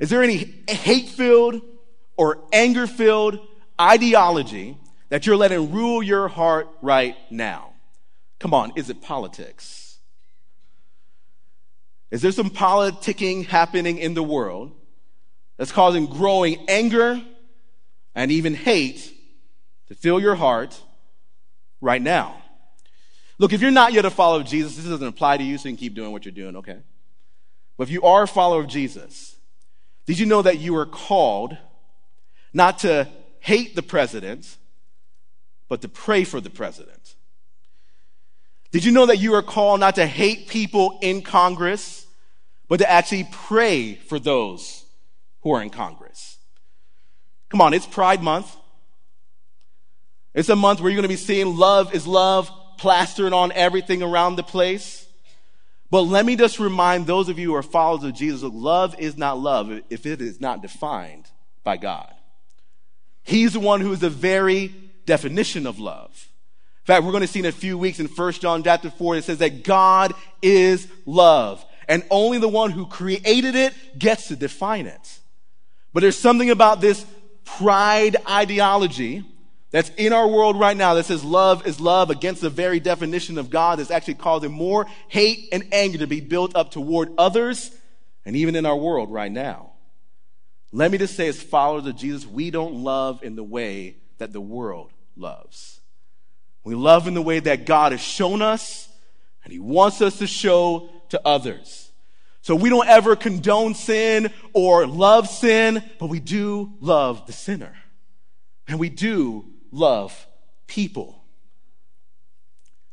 Is 0.00 0.08
there 0.08 0.22
any 0.22 0.54
hate 0.66 1.10
filled 1.10 1.60
or 2.16 2.38
anger 2.54 2.86
filled 2.86 3.38
ideology 3.78 4.78
that 5.10 5.26
you're 5.26 5.36
letting 5.36 5.72
rule 5.72 6.02
your 6.02 6.26
heart 6.28 6.68
right 6.80 7.16
now? 7.30 7.74
Come 8.38 8.54
on, 8.54 8.72
is 8.74 8.88
it 8.88 9.02
politics? 9.02 9.98
Is 12.10 12.22
there 12.22 12.32
some 12.32 12.48
politicking 12.48 13.44
happening 13.44 13.98
in 13.98 14.14
the 14.14 14.22
world 14.22 14.72
that's 15.58 15.70
causing 15.70 16.06
growing 16.06 16.64
anger 16.66 17.22
and 18.14 18.30
even 18.30 18.54
hate 18.54 19.12
to 19.88 19.94
fill 19.94 20.18
your 20.18 20.36
heart 20.36 20.80
right 21.80 22.00
now. 22.00 22.42
Look, 23.38 23.52
if 23.52 23.60
you're 23.60 23.70
not 23.70 23.92
yet 23.92 24.04
a 24.04 24.10
follower 24.10 24.40
of 24.40 24.46
Jesus, 24.46 24.76
this 24.76 24.86
doesn't 24.86 25.06
apply 25.06 25.36
to 25.36 25.44
you, 25.44 25.58
so 25.58 25.68
you 25.68 25.74
can 25.74 25.78
keep 25.78 25.94
doing 25.94 26.12
what 26.12 26.24
you're 26.24 26.32
doing, 26.32 26.56
okay? 26.56 26.78
But 27.76 27.84
if 27.84 27.90
you 27.90 28.02
are 28.02 28.22
a 28.22 28.28
follower 28.28 28.60
of 28.60 28.68
Jesus, 28.68 29.36
did 30.06 30.18
you 30.18 30.26
know 30.26 30.42
that 30.42 30.58
you 30.58 30.76
are 30.76 30.86
called 30.86 31.56
not 32.54 32.78
to 32.80 33.08
hate 33.40 33.76
the 33.76 33.82
president, 33.82 34.56
but 35.68 35.82
to 35.82 35.88
pray 35.88 36.24
for 36.24 36.40
the 36.40 36.48
president? 36.48 37.14
Did 38.70 38.84
you 38.84 38.92
know 38.92 39.06
that 39.06 39.18
you 39.18 39.34
are 39.34 39.42
called 39.42 39.80
not 39.80 39.96
to 39.96 40.06
hate 40.06 40.48
people 40.48 40.98
in 41.02 41.22
Congress, 41.22 42.06
but 42.68 42.78
to 42.78 42.90
actually 42.90 43.28
pray 43.30 43.94
for 43.94 44.18
those 44.18 44.84
who 45.42 45.52
are 45.52 45.62
in 45.62 45.70
Congress? 45.70 46.38
Come 47.48 47.60
on, 47.60 47.74
it's 47.74 47.86
Pride 47.86 48.22
Month. 48.22 48.56
It's 50.36 50.50
a 50.50 50.54
month 50.54 50.80
where 50.80 50.90
you're 50.90 51.00
going 51.00 51.08
to 51.08 51.08
be 51.08 51.16
seeing 51.16 51.56
love 51.56 51.94
is 51.94 52.06
love 52.06 52.52
plastered 52.76 53.32
on 53.32 53.52
everything 53.52 54.02
around 54.02 54.36
the 54.36 54.42
place. 54.42 55.08
But 55.90 56.02
let 56.02 56.26
me 56.26 56.36
just 56.36 56.60
remind 56.60 57.06
those 57.06 57.30
of 57.30 57.38
you 57.38 57.48
who 57.48 57.54
are 57.54 57.62
followers 57.62 58.04
of 58.04 58.14
Jesus, 58.14 58.42
look, 58.42 58.52
love 58.54 58.94
is 58.98 59.16
not 59.16 59.38
love 59.38 59.80
if 59.88 60.04
it 60.04 60.20
is 60.20 60.38
not 60.38 60.60
defined 60.60 61.30
by 61.64 61.78
God. 61.78 62.12
He's 63.22 63.54
the 63.54 63.60
one 63.60 63.80
who 63.80 63.92
is 63.92 64.00
the 64.00 64.10
very 64.10 64.74
definition 65.06 65.66
of 65.66 65.78
love. 65.78 66.28
In 66.82 66.86
fact, 66.86 67.04
we're 67.04 67.12
going 67.12 67.22
to 67.22 67.26
see 67.26 67.38
in 67.38 67.46
a 67.46 67.52
few 67.52 67.78
weeks 67.78 67.98
in 67.98 68.06
1 68.06 68.32
John 68.34 68.62
chapter 68.62 68.90
4, 68.90 69.16
it 69.16 69.24
says 69.24 69.38
that 69.38 69.64
God 69.64 70.12
is 70.42 70.86
love. 71.06 71.64
And 71.88 72.04
only 72.10 72.36
the 72.38 72.46
one 72.46 72.72
who 72.72 72.84
created 72.86 73.54
it 73.54 73.72
gets 73.98 74.28
to 74.28 74.36
define 74.36 74.86
it. 74.86 75.18
But 75.94 76.00
there's 76.00 76.18
something 76.18 76.50
about 76.50 76.82
this 76.82 77.06
pride 77.44 78.16
ideology 78.28 79.24
that's 79.76 79.90
in 79.98 80.14
our 80.14 80.26
world 80.26 80.58
right 80.58 80.74
now 80.74 80.94
that 80.94 81.04
says 81.04 81.22
love 81.22 81.66
is 81.66 81.78
love 81.80 82.08
against 82.08 82.40
the 82.40 82.48
very 82.48 82.80
definition 82.80 83.36
of 83.36 83.50
God 83.50 83.78
that's 83.78 83.90
actually 83.90 84.14
causing 84.14 84.50
more 84.50 84.86
hate 85.08 85.50
and 85.52 85.68
anger 85.70 85.98
to 85.98 86.06
be 86.06 86.20
built 86.20 86.56
up 86.56 86.70
toward 86.70 87.12
others 87.18 87.70
and 88.24 88.34
even 88.36 88.56
in 88.56 88.64
our 88.64 88.74
world 88.74 89.12
right 89.12 89.30
now. 89.30 89.72
Let 90.72 90.90
me 90.90 90.96
just 90.96 91.14
say, 91.14 91.28
as 91.28 91.42
followers 91.42 91.84
of 91.84 91.94
Jesus, 91.94 92.26
we 92.26 92.50
don't 92.50 92.76
love 92.76 93.22
in 93.22 93.36
the 93.36 93.44
way 93.44 93.98
that 94.16 94.32
the 94.32 94.40
world 94.40 94.92
loves. 95.14 95.82
We 96.64 96.74
love 96.74 97.06
in 97.06 97.12
the 97.12 97.20
way 97.20 97.40
that 97.40 97.66
God 97.66 97.92
has 97.92 98.00
shown 98.00 98.40
us 98.40 98.88
and 99.44 99.52
He 99.52 99.58
wants 99.58 100.00
us 100.00 100.20
to 100.20 100.26
show 100.26 100.88
to 101.10 101.20
others. 101.22 101.92
So 102.40 102.56
we 102.56 102.70
don't 102.70 102.88
ever 102.88 103.14
condone 103.14 103.74
sin 103.74 104.32
or 104.54 104.86
love 104.86 105.28
sin, 105.28 105.84
but 105.98 106.06
we 106.06 106.18
do 106.18 106.72
love 106.80 107.26
the 107.26 107.34
sinner. 107.34 107.76
And 108.66 108.78
we 108.78 108.88
do 108.88 109.52
love 109.72 110.26
people. 110.66 111.22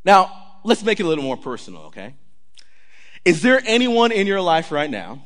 Now, 0.06 0.60
let's 0.64 0.84
make 0.84 1.00
it 1.00 1.04
a 1.04 1.08
little 1.08 1.24
more 1.24 1.38
personal, 1.38 1.84
okay? 1.84 2.16
Is 3.26 3.42
there 3.42 3.62
anyone 3.66 4.12
in 4.12 4.28
your 4.28 4.42
life 4.42 4.72
right 4.72 4.90
now, 4.90 5.24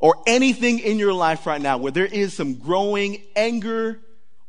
or 0.00 0.14
anything 0.26 0.78
in 0.78 0.98
your 0.98 1.12
life 1.12 1.46
right 1.46 1.60
now, 1.60 1.78
where 1.78 1.90
there 1.90 2.06
is 2.06 2.34
some 2.34 2.54
growing 2.54 3.22
anger 3.34 3.98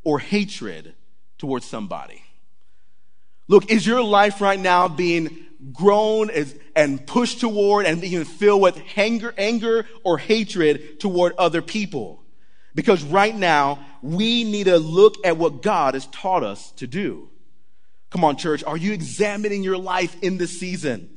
or 0.03 0.19
hatred 0.19 0.93
towards 1.37 1.65
somebody? 1.65 2.21
Look, 3.47 3.71
is 3.71 3.87
your 3.87 4.03
life 4.03 4.41
right 4.41 4.59
now 4.59 4.87
being 4.87 5.45
grown 5.73 6.29
and 6.75 7.07
pushed 7.07 7.39
toward 7.39 7.85
and 7.85 8.03
even 8.03 8.25
filled 8.25 8.61
with 8.61 8.79
anger, 8.95 9.33
anger 9.37 9.87
or 10.03 10.17
hatred 10.17 10.99
toward 10.99 11.33
other 11.37 11.61
people? 11.61 12.23
Because 12.75 13.03
right 13.03 13.35
now, 13.35 13.79
we 14.01 14.43
need 14.43 14.65
to 14.65 14.77
look 14.77 15.15
at 15.25 15.37
what 15.37 15.61
God 15.61 15.95
has 15.95 16.05
taught 16.07 16.43
us 16.43 16.71
to 16.73 16.87
do. 16.87 17.29
Come 18.09 18.23
on, 18.23 18.37
church. 18.37 18.63
Are 18.63 18.77
you 18.77 18.93
examining 18.93 19.63
your 19.63 19.77
life 19.77 20.15
in 20.21 20.37
this 20.37 20.59
season? 20.59 21.09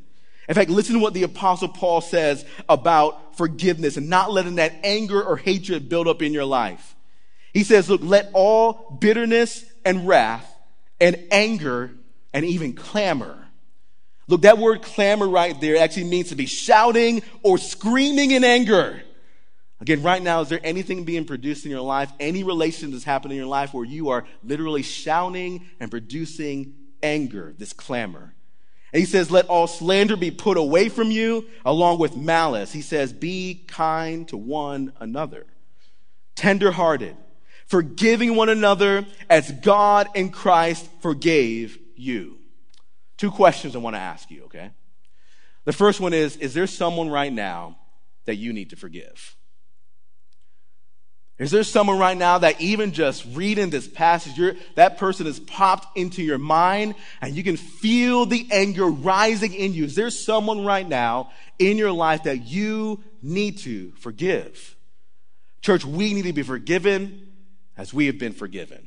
In 0.48 0.54
fact, 0.54 0.70
listen 0.70 0.94
to 0.94 1.00
what 1.00 1.14
the 1.14 1.22
apostle 1.22 1.68
Paul 1.68 2.00
says 2.00 2.44
about 2.68 3.36
forgiveness 3.36 3.96
and 3.96 4.08
not 4.08 4.32
letting 4.32 4.56
that 4.56 4.74
anger 4.82 5.22
or 5.22 5.36
hatred 5.36 5.88
build 5.88 6.08
up 6.08 6.20
in 6.20 6.32
your 6.32 6.44
life. 6.44 6.94
He 7.52 7.64
says, 7.64 7.88
look, 7.88 8.00
let 8.02 8.30
all 8.32 8.98
bitterness 9.00 9.64
and 9.84 10.06
wrath 10.08 10.48
and 11.00 11.16
anger 11.30 11.92
and 12.32 12.44
even 12.44 12.72
clamor. 12.72 13.38
Look, 14.26 14.42
that 14.42 14.58
word 14.58 14.82
clamor 14.82 15.28
right 15.28 15.58
there 15.60 15.76
actually 15.76 16.04
means 16.04 16.30
to 16.30 16.36
be 16.36 16.46
shouting 16.46 17.22
or 17.42 17.58
screaming 17.58 18.30
in 18.30 18.44
anger. 18.44 19.02
Again, 19.82 20.00
right 20.04 20.22
now, 20.22 20.42
is 20.42 20.48
there 20.48 20.60
anything 20.62 21.02
being 21.02 21.24
produced 21.24 21.64
in 21.64 21.72
your 21.72 21.80
life, 21.80 22.12
any 22.20 22.44
relation 22.44 22.92
that's 22.92 23.02
happening 23.02 23.36
in 23.36 23.42
your 23.42 23.50
life 23.50 23.74
where 23.74 23.84
you 23.84 24.10
are 24.10 24.24
literally 24.44 24.82
shouting 24.82 25.68
and 25.80 25.90
producing 25.90 26.74
anger, 27.02 27.52
this 27.58 27.72
clamor? 27.72 28.32
And 28.92 29.00
he 29.00 29.06
says, 29.06 29.32
let 29.32 29.48
all 29.48 29.66
slander 29.66 30.16
be 30.16 30.30
put 30.30 30.56
away 30.56 30.88
from 30.88 31.10
you 31.10 31.46
along 31.64 31.98
with 31.98 32.16
malice. 32.16 32.72
He 32.72 32.80
says, 32.80 33.12
be 33.12 33.64
kind 33.66 34.28
to 34.28 34.36
one 34.36 34.92
another, 35.00 35.46
tenderhearted, 36.36 37.16
forgiving 37.66 38.36
one 38.36 38.50
another 38.50 39.04
as 39.28 39.50
God 39.50 40.06
in 40.14 40.30
Christ 40.30 40.88
forgave 41.00 41.76
you. 41.96 42.38
Two 43.16 43.32
questions 43.32 43.74
I 43.74 43.80
want 43.80 43.96
to 43.96 44.00
ask 44.00 44.30
you, 44.30 44.44
okay? 44.44 44.70
The 45.64 45.72
first 45.72 45.98
one 45.98 46.12
is, 46.12 46.36
is 46.36 46.54
there 46.54 46.68
someone 46.68 47.10
right 47.10 47.32
now 47.32 47.78
that 48.26 48.36
you 48.36 48.52
need 48.52 48.70
to 48.70 48.76
forgive? 48.76 49.34
Is 51.38 51.50
there 51.50 51.64
someone 51.64 51.98
right 51.98 52.16
now 52.16 52.38
that 52.38 52.60
even 52.60 52.92
just 52.92 53.24
reading 53.32 53.70
this 53.70 53.88
passage, 53.88 54.56
that 54.74 54.98
person 54.98 55.26
has 55.26 55.40
popped 55.40 55.96
into 55.96 56.22
your 56.22 56.38
mind 56.38 56.94
and 57.20 57.34
you 57.34 57.42
can 57.42 57.56
feel 57.56 58.26
the 58.26 58.46
anger 58.52 58.86
rising 58.86 59.52
in 59.52 59.72
you? 59.72 59.84
Is 59.84 59.94
there 59.94 60.10
someone 60.10 60.64
right 60.64 60.86
now 60.86 61.32
in 61.58 61.78
your 61.78 61.92
life 61.92 62.24
that 62.24 62.46
you 62.46 63.02
need 63.22 63.58
to 63.58 63.92
forgive? 63.92 64.76
Church, 65.62 65.84
we 65.84 66.12
need 66.12 66.24
to 66.24 66.32
be 66.32 66.42
forgiven 66.42 67.32
as 67.76 67.94
we 67.94 68.06
have 68.06 68.18
been 68.18 68.34
forgiven. 68.34 68.86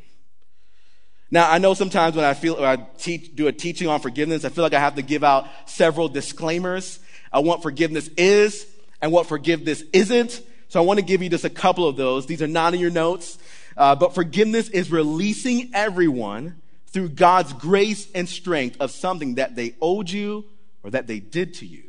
Now, 1.31 1.51
I 1.51 1.57
know 1.57 1.73
sometimes 1.73 2.15
when 2.15 2.23
I 2.23 2.35
feel, 2.35 2.55
when 2.55 2.65
I 2.65 2.75
teach, 2.97 3.35
do 3.35 3.47
a 3.47 3.51
teaching 3.51 3.87
on 3.87 3.99
forgiveness, 3.99 4.45
I 4.45 4.49
feel 4.49 4.63
like 4.63 4.73
I 4.73 4.79
have 4.79 4.95
to 4.95 5.01
give 5.01 5.23
out 5.23 5.47
several 5.65 6.07
disclaimers 6.07 6.99
on 7.33 7.45
what 7.45 7.63
forgiveness 7.63 8.07
is 8.15 8.67
and 9.01 9.11
what 9.11 9.25
forgiveness 9.25 9.83
isn't. 9.91 10.41
So 10.67 10.81
I 10.81 10.85
want 10.85 10.99
to 10.99 11.05
give 11.05 11.21
you 11.21 11.29
just 11.29 11.45
a 11.45 11.49
couple 11.49 11.87
of 11.87 11.95
those. 11.95 12.25
These 12.25 12.41
are 12.41 12.47
not 12.47 12.73
in 12.73 12.79
your 12.79 12.91
notes. 12.91 13.37
Uh, 13.77 13.95
but 13.95 14.15
forgiveness 14.15 14.69
is 14.69 14.91
releasing 14.91 15.71
everyone 15.73 16.61
through 16.87 17.09
God's 17.09 17.53
grace 17.53 18.07
and 18.15 18.27
strength 18.27 18.77
of 18.79 18.91
something 18.91 19.35
that 19.35 19.55
they 19.55 19.75
owed 19.81 20.09
you 20.09 20.45
or 20.83 20.91
that 20.91 21.07
they 21.07 21.19
did 21.19 21.53
to 21.55 21.65
you. 21.65 21.83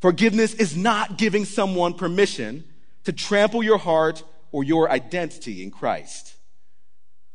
Forgiveness 0.00 0.54
is 0.54 0.76
not 0.76 1.16
giving 1.16 1.44
someone 1.44 1.94
permission 1.94 2.64
to 3.04 3.12
trample 3.12 3.62
your 3.62 3.78
heart 3.78 4.22
or 4.52 4.62
your 4.62 4.90
identity 4.90 5.62
in 5.62 5.70
Christ. 5.70 6.34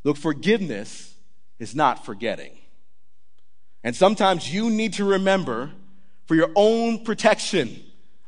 Look, 0.04 0.18
forgiveness 0.18 1.16
is 1.60 1.76
not 1.76 2.06
forgetting. 2.06 2.52
And 3.84 3.96
sometimes 3.96 4.54
you 4.54 4.70
need 4.70 4.94
to 4.94 5.06
remember 5.06 5.72
for 6.28 6.36
your 6.36 6.52
own 6.56 7.04
protection 7.04 7.84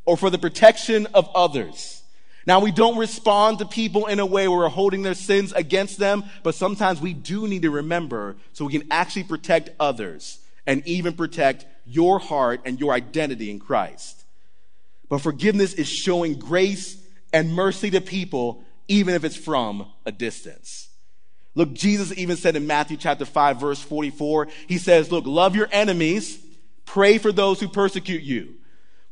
or 0.05 0.17
for 0.17 0.29
the 0.29 0.37
protection 0.37 1.07
of 1.13 1.29
others. 1.33 2.03
Now, 2.45 2.59
we 2.59 2.71
don't 2.71 2.97
respond 2.97 3.59
to 3.59 3.65
people 3.65 4.07
in 4.07 4.19
a 4.19 4.25
way 4.25 4.47
where 4.47 4.59
we're 4.59 4.69
holding 4.69 5.01
their 5.01 5.13
sins 5.13 5.53
against 5.53 5.97
them, 5.97 6.25
but 6.43 6.55
sometimes 6.55 6.99
we 6.99 7.13
do 7.13 7.47
need 7.47 7.61
to 7.61 7.71
remember 7.71 8.35
so 8.51 8.65
we 8.65 8.73
can 8.73 8.87
actually 8.91 9.23
protect 9.23 9.69
others 9.79 10.39
and 10.67 10.85
even 10.85 11.13
protect 11.13 11.65
your 11.85 12.19
heart 12.19 12.61
and 12.65 12.79
your 12.79 12.91
identity 12.93 13.49
in 13.49 13.59
Christ. 13.59 14.25
But 15.09 15.19
forgiveness 15.19 15.73
is 15.73 15.87
showing 15.87 16.35
grace 16.35 16.97
and 17.31 17.53
mercy 17.53 17.89
to 17.91 18.01
people, 18.01 18.63
even 18.87 19.13
if 19.13 19.23
it's 19.23 19.37
from 19.37 19.87
a 20.05 20.11
distance. 20.11 20.89
Look, 21.55 21.73
Jesus 21.73 22.17
even 22.17 22.35
said 22.35 22.55
in 22.55 22.67
Matthew 22.67 22.97
chapter 22.97 23.25
5, 23.25 23.59
verse 23.59 23.81
44, 23.81 24.47
he 24.67 24.77
says, 24.77 25.11
Look, 25.11 25.25
love 25.25 25.55
your 25.55 25.69
enemies, 25.71 26.39
pray 26.85 27.17
for 27.17 27.31
those 27.31 27.59
who 27.59 27.67
persecute 27.67 28.23
you. 28.23 28.55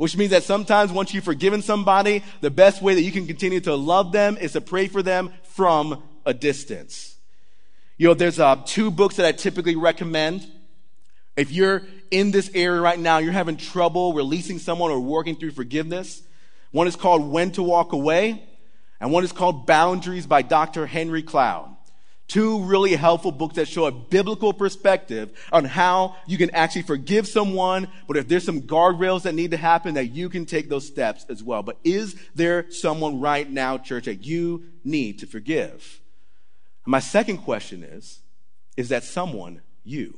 Which 0.01 0.17
means 0.17 0.31
that 0.31 0.41
sometimes 0.41 0.91
once 0.91 1.13
you've 1.13 1.23
forgiven 1.23 1.61
somebody, 1.61 2.23
the 2.39 2.49
best 2.49 2.81
way 2.81 2.95
that 2.95 3.03
you 3.03 3.11
can 3.11 3.27
continue 3.27 3.59
to 3.59 3.75
love 3.75 4.11
them 4.11 4.35
is 4.35 4.53
to 4.53 4.59
pray 4.59 4.87
for 4.87 5.03
them 5.03 5.31
from 5.43 6.01
a 6.25 6.33
distance. 6.33 7.17
You 7.99 8.07
know, 8.07 8.15
there's 8.15 8.39
uh, 8.39 8.55
two 8.65 8.89
books 8.89 9.17
that 9.17 9.27
I 9.27 9.31
typically 9.31 9.75
recommend. 9.75 10.47
If 11.37 11.51
you're 11.51 11.83
in 12.09 12.31
this 12.31 12.49
area 12.55 12.81
right 12.81 12.97
now, 12.97 13.19
you're 13.19 13.31
having 13.31 13.57
trouble 13.57 14.13
releasing 14.13 14.57
someone 14.57 14.89
or 14.89 14.99
working 14.99 15.35
through 15.35 15.51
forgiveness. 15.51 16.23
One 16.71 16.87
is 16.87 16.95
called 16.95 17.31
When 17.31 17.51
to 17.51 17.61
Walk 17.61 17.93
Away, 17.93 18.43
and 18.99 19.11
one 19.11 19.23
is 19.23 19.31
called 19.31 19.67
Boundaries 19.67 20.25
by 20.25 20.41
Dr. 20.41 20.87
Henry 20.87 21.21
Cloud. 21.21 21.70
Two 22.27 22.63
really 22.63 22.95
helpful 22.95 23.31
books 23.31 23.55
that 23.55 23.67
show 23.67 23.85
a 23.85 23.91
biblical 23.91 24.53
perspective 24.53 25.31
on 25.51 25.65
how 25.65 26.15
you 26.27 26.37
can 26.37 26.49
actually 26.51 26.83
forgive 26.83 27.27
someone, 27.27 27.89
but 28.07 28.15
if 28.15 28.29
there's 28.29 28.45
some 28.45 28.61
guardrails 28.61 29.23
that 29.23 29.35
need 29.35 29.51
to 29.51 29.57
happen, 29.57 29.95
that 29.95 30.11
you 30.11 30.29
can 30.29 30.45
take 30.45 30.69
those 30.69 30.87
steps 30.87 31.25
as 31.27 31.43
well. 31.43 31.61
But 31.61 31.77
is 31.83 32.15
there 32.33 32.71
someone 32.71 33.19
right 33.19 33.49
now, 33.49 33.77
church, 33.77 34.05
that 34.05 34.25
you 34.25 34.63
need 34.85 35.19
to 35.19 35.27
forgive? 35.27 35.99
My 36.85 36.99
second 36.99 37.39
question 37.39 37.83
is, 37.83 38.21
is 38.77 38.89
that 38.89 39.03
someone 39.03 39.61
you? 39.83 40.17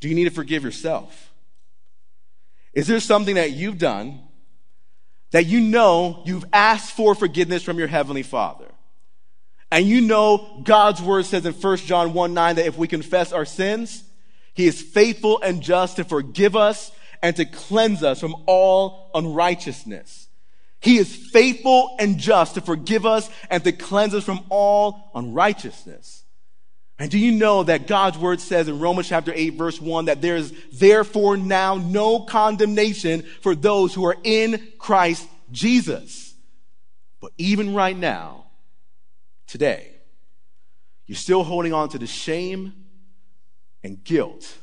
Do 0.00 0.08
you 0.08 0.14
need 0.14 0.24
to 0.24 0.30
forgive 0.30 0.64
yourself? 0.64 1.32
Is 2.72 2.86
there 2.86 2.98
something 2.98 3.34
that 3.34 3.52
you've 3.52 3.78
done 3.78 4.20
that 5.30 5.46
you 5.46 5.60
know 5.60 6.22
you've 6.26 6.44
asked 6.52 6.96
for 6.96 7.14
forgiveness 7.14 7.62
from 7.62 7.78
your 7.78 7.88
Heavenly 7.88 8.22
Father? 8.22 8.71
And 9.72 9.86
you 9.86 10.02
know 10.02 10.60
God's 10.64 11.00
word 11.00 11.24
says 11.24 11.46
in 11.46 11.54
1 11.54 11.76
John 11.78 12.12
1 12.12 12.34
9 12.34 12.56
that 12.56 12.66
if 12.66 12.76
we 12.76 12.86
confess 12.86 13.32
our 13.32 13.46
sins, 13.46 14.04
he 14.52 14.66
is 14.66 14.82
faithful 14.82 15.40
and 15.40 15.62
just 15.62 15.96
to 15.96 16.04
forgive 16.04 16.54
us 16.54 16.92
and 17.22 17.34
to 17.36 17.46
cleanse 17.46 18.02
us 18.02 18.20
from 18.20 18.36
all 18.44 19.10
unrighteousness. 19.14 20.28
He 20.78 20.98
is 20.98 21.16
faithful 21.16 21.96
and 21.98 22.18
just 22.18 22.56
to 22.56 22.60
forgive 22.60 23.06
us 23.06 23.30
and 23.48 23.64
to 23.64 23.72
cleanse 23.72 24.14
us 24.14 24.24
from 24.24 24.44
all 24.50 25.10
unrighteousness. 25.14 26.24
And 26.98 27.10
do 27.10 27.18
you 27.18 27.32
know 27.32 27.62
that 27.62 27.86
God's 27.86 28.18
word 28.18 28.42
says 28.42 28.68
in 28.68 28.78
Romans 28.78 29.08
chapter 29.08 29.32
8 29.34 29.54
verse 29.54 29.80
1 29.80 30.04
that 30.04 30.20
there 30.20 30.36
is 30.36 30.52
therefore 30.70 31.38
now 31.38 31.76
no 31.76 32.20
condemnation 32.20 33.22
for 33.40 33.54
those 33.54 33.94
who 33.94 34.04
are 34.04 34.18
in 34.22 34.68
Christ 34.78 35.26
Jesus. 35.50 36.34
But 37.22 37.32
even 37.38 37.72
right 37.72 37.96
now, 37.96 38.41
today, 39.52 39.90
you're 41.04 41.14
still 41.14 41.44
holding 41.44 41.74
on 41.74 41.90
to 41.90 41.98
the 41.98 42.06
shame 42.06 42.72
and 43.84 44.02
guilt. 44.02 44.56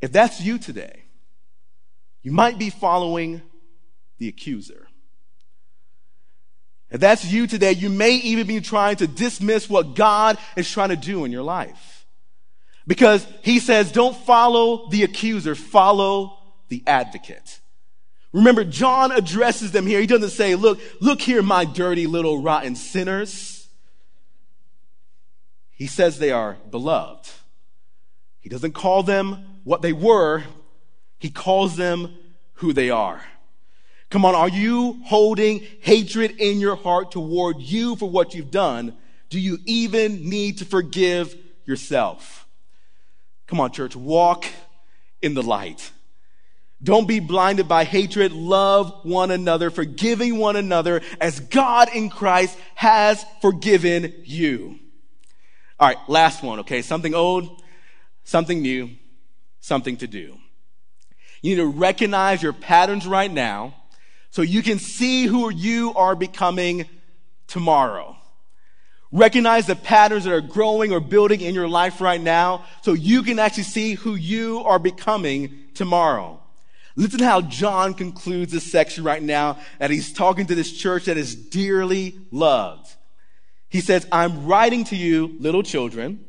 If 0.00 0.12
that's 0.12 0.40
you 0.40 0.56
today, 0.56 1.02
you 2.22 2.30
might 2.30 2.56
be 2.56 2.70
following 2.70 3.42
the 4.18 4.28
accuser. 4.28 4.86
If 6.88 7.00
that's 7.00 7.24
you 7.24 7.48
today, 7.48 7.72
you 7.72 7.90
may 7.90 8.12
even 8.12 8.46
be 8.46 8.60
trying 8.60 8.94
to 8.96 9.08
dismiss 9.08 9.68
what 9.68 9.96
God 9.96 10.38
is 10.56 10.70
trying 10.70 10.90
to 10.90 10.96
do 10.96 11.24
in 11.24 11.32
your 11.32 11.42
life. 11.42 12.06
Because 12.86 13.26
he 13.42 13.58
says, 13.58 13.90
don't 13.90 14.16
follow 14.16 14.88
the 14.88 15.02
accuser, 15.02 15.56
follow 15.56 16.38
the 16.68 16.84
advocate. 16.86 17.58
Remember, 18.36 18.64
John 18.64 19.12
addresses 19.12 19.72
them 19.72 19.86
here. 19.86 19.98
He 19.98 20.06
doesn't 20.06 20.28
say, 20.28 20.56
look, 20.56 20.78
look 21.00 21.22
here, 21.22 21.42
my 21.42 21.64
dirty 21.64 22.06
little 22.06 22.42
rotten 22.42 22.76
sinners. 22.76 23.66
He 25.70 25.86
says 25.86 26.18
they 26.18 26.32
are 26.32 26.58
beloved. 26.70 27.30
He 28.40 28.50
doesn't 28.50 28.72
call 28.72 29.02
them 29.02 29.60
what 29.64 29.80
they 29.80 29.94
were. 29.94 30.44
He 31.18 31.30
calls 31.30 31.76
them 31.76 32.14
who 32.56 32.74
they 32.74 32.90
are. 32.90 33.22
Come 34.10 34.26
on, 34.26 34.34
are 34.34 34.50
you 34.50 35.00
holding 35.06 35.66
hatred 35.80 36.32
in 36.38 36.60
your 36.60 36.76
heart 36.76 37.12
toward 37.12 37.58
you 37.58 37.96
for 37.96 38.10
what 38.10 38.34
you've 38.34 38.50
done? 38.50 38.98
Do 39.30 39.40
you 39.40 39.60
even 39.64 40.28
need 40.28 40.58
to 40.58 40.66
forgive 40.66 41.34
yourself? 41.64 42.46
Come 43.46 43.60
on, 43.60 43.72
church, 43.72 43.96
walk 43.96 44.44
in 45.22 45.32
the 45.32 45.42
light. 45.42 45.90
Don't 46.82 47.08
be 47.08 47.20
blinded 47.20 47.68
by 47.68 47.84
hatred. 47.84 48.32
Love 48.32 49.00
one 49.02 49.30
another, 49.30 49.70
forgiving 49.70 50.38
one 50.38 50.56
another 50.56 51.00
as 51.20 51.40
God 51.40 51.88
in 51.94 52.10
Christ 52.10 52.56
has 52.74 53.24
forgiven 53.40 54.12
you. 54.24 54.78
All 55.78 55.88
right, 55.88 55.98
last 56.08 56.42
one, 56.42 56.60
okay? 56.60 56.82
Something 56.82 57.14
old, 57.14 57.62
something 58.24 58.60
new, 58.60 58.90
something 59.60 59.96
to 59.98 60.06
do. 60.06 60.36
You 61.42 61.56
need 61.56 61.62
to 61.62 61.66
recognize 61.66 62.42
your 62.42 62.52
patterns 62.52 63.06
right 63.06 63.30
now 63.30 63.74
so 64.30 64.42
you 64.42 64.62
can 64.62 64.78
see 64.78 65.26
who 65.26 65.50
you 65.50 65.92
are 65.94 66.14
becoming 66.14 66.86
tomorrow. 67.46 68.16
Recognize 69.12 69.66
the 69.66 69.76
patterns 69.76 70.24
that 70.24 70.32
are 70.32 70.40
growing 70.40 70.92
or 70.92 71.00
building 71.00 71.40
in 71.40 71.54
your 71.54 71.68
life 71.68 72.00
right 72.00 72.20
now 72.20 72.64
so 72.82 72.92
you 72.92 73.22
can 73.22 73.38
actually 73.38 73.62
see 73.62 73.94
who 73.94 74.14
you 74.14 74.62
are 74.64 74.78
becoming 74.78 75.64
tomorrow. 75.74 76.42
Listen 76.96 77.20
how 77.20 77.42
John 77.42 77.92
concludes 77.92 78.52
this 78.52 78.70
section 78.70 79.04
right 79.04 79.22
now 79.22 79.58
that 79.78 79.90
he's 79.90 80.12
talking 80.12 80.46
to 80.46 80.54
this 80.54 80.72
church 80.72 81.04
that 81.04 81.18
is 81.18 81.34
dearly 81.34 82.18
loved. 82.30 82.94
He 83.68 83.80
says, 83.80 84.06
I'm 84.10 84.46
writing 84.46 84.84
to 84.84 84.96
you, 84.96 85.36
little 85.38 85.62
children, 85.62 86.24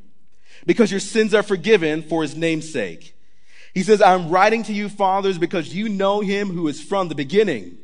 because 0.65 0.91
your 0.91 0.99
sins 0.99 1.33
are 1.33 1.43
forgiven 1.43 2.03
for 2.03 2.21
his 2.21 2.35
name's 2.35 2.71
sake. 2.71 3.15
He 3.73 3.83
says, 3.83 4.01
I'm 4.01 4.29
writing 4.29 4.63
to 4.63 4.73
you, 4.73 4.89
fathers, 4.89 5.37
because 5.37 5.73
you 5.73 5.87
know 5.87 6.19
him 6.19 6.49
who 6.49 6.67
is 6.67 6.81
from 6.81 7.07
the 7.07 7.15
beginning. 7.15 7.77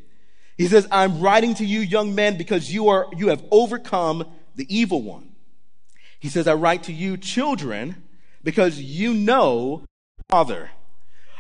He 0.58 0.67
says, 0.67 0.88
I'm 0.91 1.22
writing 1.22 1.56
to 1.56 1.65
you, 1.65 1.80
young 1.80 2.13
men, 2.13 2.38
because 2.38 2.74
you 2.74 2.89
are, 2.89 3.08
you 3.15 3.30
have 3.30 3.43
overcome 3.52 4.26
the 4.56 4.65
evil 4.76 5.02
one. 5.02 5.34
He 6.19 6.30
says, 6.30 6.48
I 6.48 6.54
write 6.56 6.84
to 6.84 6.93
you, 6.93 7.15
children, 7.17 8.04
because 8.43 8.80
you 8.82 9.13
know 9.13 9.86
Father. 10.30 10.72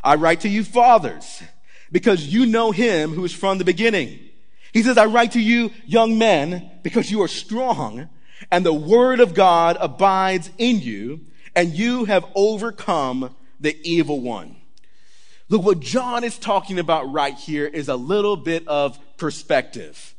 I 0.03 0.15
write 0.15 0.41
to 0.41 0.49
you, 0.49 0.63
fathers, 0.63 1.41
because 1.91 2.27
you 2.27 2.45
know 2.45 2.71
him 2.71 3.13
who 3.13 3.23
is 3.23 3.33
from 3.33 3.57
the 3.57 3.65
beginning. 3.65 4.19
He 4.73 4.83
says, 4.83 4.97
I 4.97 5.05
write 5.05 5.33
to 5.33 5.39
you, 5.41 5.71
young 5.85 6.17
men, 6.17 6.71
because 6.81 7.11
you 7.11 7.21
are 7.21 7.27
strong 7.27 8.09
and 8.51 8.65
the 8.65 8.73
word 8.73 9.19
of 9.19 9.33
God 9.33 9.77
abides 9.79 10.49
in 10.57 10.79
you 10.79 11.21
and 11.55 11.73
you 11.73 12.05
have 12.05 12.25
overcome 12.35 13.35
the 13.59 13.77
evil 13.83 14.21
one. 14.21 14.57
Look, 15.49 15.63
what 15.63 15.79
John 15.79 16.23
is 16.23 16.37
talking 16.37 16.79
about 16.79 17.11
right 17.11 17.35
here 17.35 17.65
is 17.65 17.89
a 17.89 17.95
little 17.95 18.35
bit 18.35 18.67
of 18.67 18.97
perspective. 19.17 20.12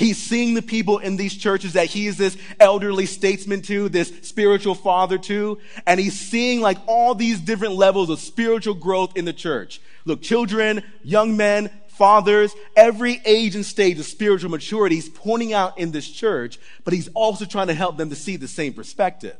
He's 0.00 0.16
seeing 0.16 0.54
the 0.54 0.62
people 0.62 0.96
in 0.96 1.18
these 1.18 1.36
churches 1.36 1.74
that 1.74 1.88
he 1.88 2.06
is 2.06 2.16
this 2.16 2.34
elderly 2.58 3.04
statesman 3.04 3.60
to, 3.64 3.90
this 3.90 4.10
spiritual 4.22 4.74
father 4.74 5.18
to, 5.18 5.58
and 5.86 6.00
he's 6.00 6.18
seeing 6.18 6.62
like 6.62 6.78
all 6.86 7.14
these 7.14 7.38
different 7.38 7.74
levels 7.74 8.08
of 8.08 8.18
spiritual 8.18 8.72
growth 8.72 9.14
in 9.14 9.26
the 9.26 9.34
church. 9.34 9.78
Look, 10.06 10.22
children, 10.22 10.82
young 11.02 11.36
men, 11.36 11.68
fathers, 11.88 12.54
every 12.74 13.20
age 13.26 13.54
and 13.54 13.66
stage 13.66 13.98
of 13.98 14.06
spiritual 14.06 14.48
maturity 14.48 14.94
he's 14.94 15.10
pointing 15.10 15.52
out 15.52 15.78
in 15.78 15.90
this 15.90 16.10
church, 16.10 16.58
but 16.82 16.94
he's 16.94 17.08
also 17.08 17.44
trying 17.44 17.66
to 17.66 17.74
help 17.74 17.98
them 17.98 18.08
to 18.08 18.16
see 18.16 18.36
the 18.36 18.48
same 18.48 18.72
perspective. 18.72 19.36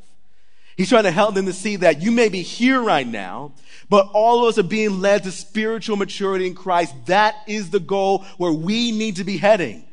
He's 0.77 0.91
trying 0.91 1.05
to 1.05 1.11
help 1.11 1.35
them 1.35 1.47
to 1.47 1.55
see 1.55 1.77
that 1.77 2.03
you 2.03 2.11
may 2.11 2.29
be 2.29 2.43
here 2.43 2.83
right 2.83 3.07
now, 3.07 3.53
but 3.89 4.11
all 4.13 4.43
of 4.43 4.51
us 4.51 4.59
are 4.59 4.69
being 4.69 5.01
led 5.01 5.23
to 5.23 5.33
spiritual 5.33 5.97
maturity 5.97 6.47
in 6.47 6.55
Christ. 6.55 6.95
That 7.07 7.35
is 7.47 7.71
the 7.71 7.81
goal 7.81 8.27
where 8.37 8.53
we 8.53 8.93
need 8.93 9.17
to 9.17 9.25
be 9.25 9.39
heading. 9.39 9.87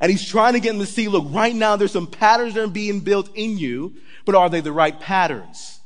And 0.00 0.10
he's 0.10 0.26
trying 0.26 0.54
to 0.54 0.60
get 0.60 0.72
them 0.72 0.80
to 0.80 0.86
see, 0.86 1.08
look, 1.08 1.26
right 1.28 1.54
now 1.54 1.76
there's 1.76 1.92
some 1.92 2.06
patterns 2.06 2.54
that 2.54 2.64
are 2.64 2.68
being 2.68 3.00
built 3.00 3.30
in 3.34 3.58
you, 3.58 3.94
but 4.24 4.34
are 4.34 4.50
they 4.50 4.60
the 4.60 4.72
right 4.72 4.98
patterns? 4.98 5.80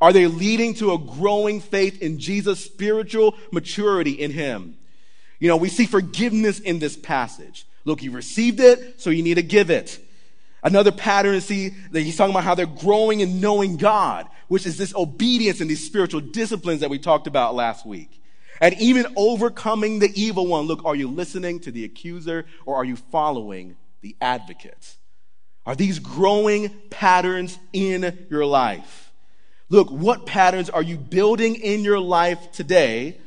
Are 0.00 0.12
they 0.12 0.26
leading 0.26 0.74
to 0.74 0.92
a 0.92 0.98
growing 0.98 1.60
faith 1.60 2.00
in 2.00 2.18
Jesus, 2.18 2.64
spiritual 2.64 3.34
maturity 3.50 4.12
in 4.12 4.30
him? 4.30 4.76
You 5.40 5.48
know, 5.48 5.56
we 5.56 5.68
see 5.68 5.86
forgiveness 5.86 6.60
in 6.60 6.78
this 6.78 6.96
passage. 6.96 7.66
Look, 7.84 8.02
you 8.02 8.12
received 8.12 8.60
it, 8.60 9.00
so 9.00 9.10
you 9.10 9.22
need 9.22 9.34
to 9.34 9.42
give 9.42 9.70
it. 9.70 9.98
Another 10.62 10.92
pattern 10.92 11.34
is 11.36 11.44
see 11.44 11.70
that 11.90 12.00
he's 12.00 12.16
talking 12.16 12.32
about 12.32 12.44
how 12.44 12.54
they're 12.54 12.66
growing 12.66 13.20
in 13.20 13.40
knowing 13.40 13.76
God, 13.76 14.26
which 14.48 14.66
is 14.66 14.76
this 14.76 14.94
obedience 14.94 15.60
and 15.60 15.70
these 15.70 15.84
spiritual 15.84 16.20
disciplines 16.20 16.80
that 16.80 16.90
we 16.90 16.98
talked 16.98 17.26
about 17.26 17.54
last 17.54 17.86
week. 17.86 18.20
And 18.60 18.74
even 18.80 19.06
overcoming 19.16 19.98
the 19.98 20.10
evil 20.20 20.46
one. 20.46 20.66
Look, 20.66 20.84
are 20.84 20.96
you 20.96 21.08
listening 21.08 21.60
to 21.60 21.70
the 21.70 21.84
accuser 21.84 22.46
or 22.66 22.76
are 22.76 22.84
you 22.84 22.96
following 22.96 23.76
the 24.00 24.16
advocate? 24.20 24.96
Are 25.64 25.76
these 25.76 25.98
growing 25.98 26.70
patterns 26.90 27.58
in 27.72 28.26
your 28.30 28.46
life? 28.46 29.12
Look, 29.68 29.90
what 29.90 30.26
patterns 30.26 30.70
are 30.70 30.82
you 30.82 30.96
building 30.96 31.56
in 31.56 31.84
your 31.84 32.00
life 32.00 32.52
today? 32.52 33.18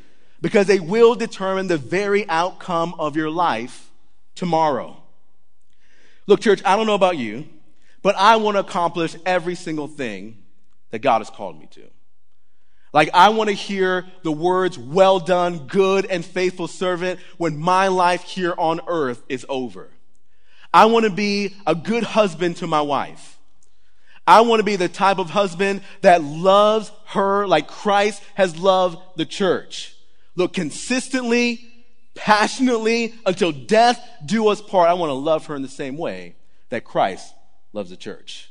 Because 0.41 0.65
they 0.65 0.80
will 0.80 1.13
determine 1.13 1.67
the 1.67 1.78
very 1.78 2.28
outcome 2.28 2.96
of 2.98 3.15
your 3.15 3.30
life 3.30 3.91
tomorrow. 4.34 4.98
Look, 6.26 6.41
church, 6.41 6.62
I 6.65 6.76
don't 6.76 6.88
know 6.88 6.96
about 6.96 7.17
you, 7.17 7.48
but 8.02 8.15
I 8.15 8.38
want 8.38 8.56
to 8.56 8.62
accomplish 8.62 9.15
every 9.26 9.54
single 9.54 9.88
thing 9.88 10.38
that 10.89 11.00
God 11.00 11.20
has 11.20 11.30
called 11.30 11.60
me 11.60 11.67
to. 11.72 11.84
Like, 12.93 13.10
I 13.13 13.30
want 13.30 13.49
to 13.49 13.56
hear 13.56 14.06
the 14.23 14.32
words, 14.32 14.77
well 14.77 15.19
done, 15.19 15.67
good 15.67 16.06
and 16.06 16.25
faithful 16.25 16.67
servant, 16.67 17.19
when 17.38 17.58
my 17.58 17.88
life 17.88 18.23
here 18.23 18.54
on 18.58 18.82
earth 18.88 19.23
is 19.30 19.45
over. 19.47 19.89
I 20.73 20.86
want 20.86 21.06
to 21.06 21.12
be 21.12 21.56
a 21.65 21.75
good 21.75 22.04
husband 22.04 22.58
to 22.58 22.67
my 22.67 22.82
wife. 22.82 23.38
I 24.27 24.41
want 24.41 24.60
to 24.60 24.63
be 24.63 24.75
the 24.75 24.88
type 24.88 25.19
of 25.19 25.30
husband 25.30 25.82
that 26.01 26.23
loves 26.23 26.91
her 27.08 27.47
like 27.47 27.67
Christ 27.67 28.21
has 28.36 28.58
loved 28.58 28.97
the 29.15 29.25
church. 29.25 29.95
Look, 30.36 30.54
consistently, 30.54 31.67
passionately 32.15 33.13
until 33.25 33.51
death 33.51 34.01
do 34.25 34.47
us 34.49 34.62
part. 34.62 34.89
I 34.89 34.93
want 34.93 35.10
to 35.10 35.15
love 35.15 35.47
her 35.47 35.56
in 35.56 35.62
the 35.62 35.67
same 35.67 35.97
way 35.97 36.36
that 36.69 36.84
Christ 36.84 37.34
loves 37.73 37.89
the 37.89 37.97
church. 37.97 38.49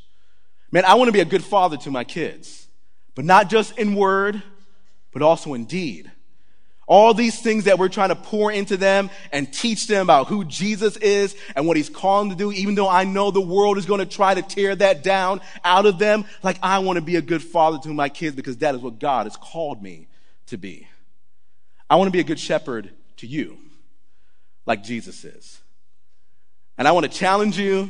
Man, 0.73 0.85
I 0.85 0.95
want 0.95 1.09
to 1.09 1.13
be 1.13 1.21
a 1.21 1.25
good 1.25 1.45
father 1.45 1.77
to 1.79 1.91
my 1.91 2.05
kids, 2.05 2.67
but 3.15 3.25
not 3.25 3.51
just 3.51 3.79
in 3.79 3.95
word, 3.95 4.43
but 5.13 5.23
also 5.23 5.55
in 5.55 5.65
deed. 5.65 6.11
All 6.87 7.15
these 7.15 7.41
things 7.41 7.65
that 7.65 7.79
we're 7.79 7.89
trying 7.89 8.09
to 8.09 8.17
pour 8.17 8.51
into 8.51 8.77
them 8.77 9.11
and 9.31 9.53
teach 9.53 9.87
them 9.87 10.03
about 10.03 10.27
who 10.27 10.45
Jesus 10.45 10.97
is 10.97 11.37
and 11.55 11.65
what 11.67 11.77
he's 11.77 11.89
calling 11.89 12.29
them 12.29 12.37
to 12.37 12.45
do, 12.45 12.53
even 12.53 12.75
though 12.75 12.89
I 12.89 13.05
know 13.05 13.31
the 13.31 13.41
world 13.41 13.79
is 13.79 13.87
going 13.87 14.01
to 14.01 14.07
try 14.07 14.35
to 14.35 14.43
tear 14.43 14.75
that 14.75 15.05
down 15.05 15.41
out 15.63 15.87
of 15.87 16.01
them, 16.01 16.25
like 16.43 16.59
I 16.65 16.81
want 16.81 16.97
to 16.97 17.01
be 17.01 17.15
a 17.15 17.23
good 17.23 17.45
father 17.45 17.79
to 17.85 17.95
my 17.95 18.09
kids 18.09 18.35
because 18.35 18.57
that 18.57 18.75
is 18.75 18.81
what 18.81 18.99
God 18.99 19.27
has 19.27 19.37
called 19.37 19.81
me 19.81 20.09
to 20.47 20.57
be. 20.57 20.89
I 21.89 21.95
want 21.95 22.09
to 22.09 22.13
be 22.13 22.21
a 22.21 22.25
good 22.25 22.41
shepherd 22.41 22.91
to 23.19 23.27
you 23.29 23.57
like 24.67 24.83
Jesus 24.83 25.25
is. 25.25 25.61
And 26.77 26.89
I 26.89 26.93
want 26.93 27.05
to 27.05 27.13
challenge 27.13 27.57
you. 27.59 27.89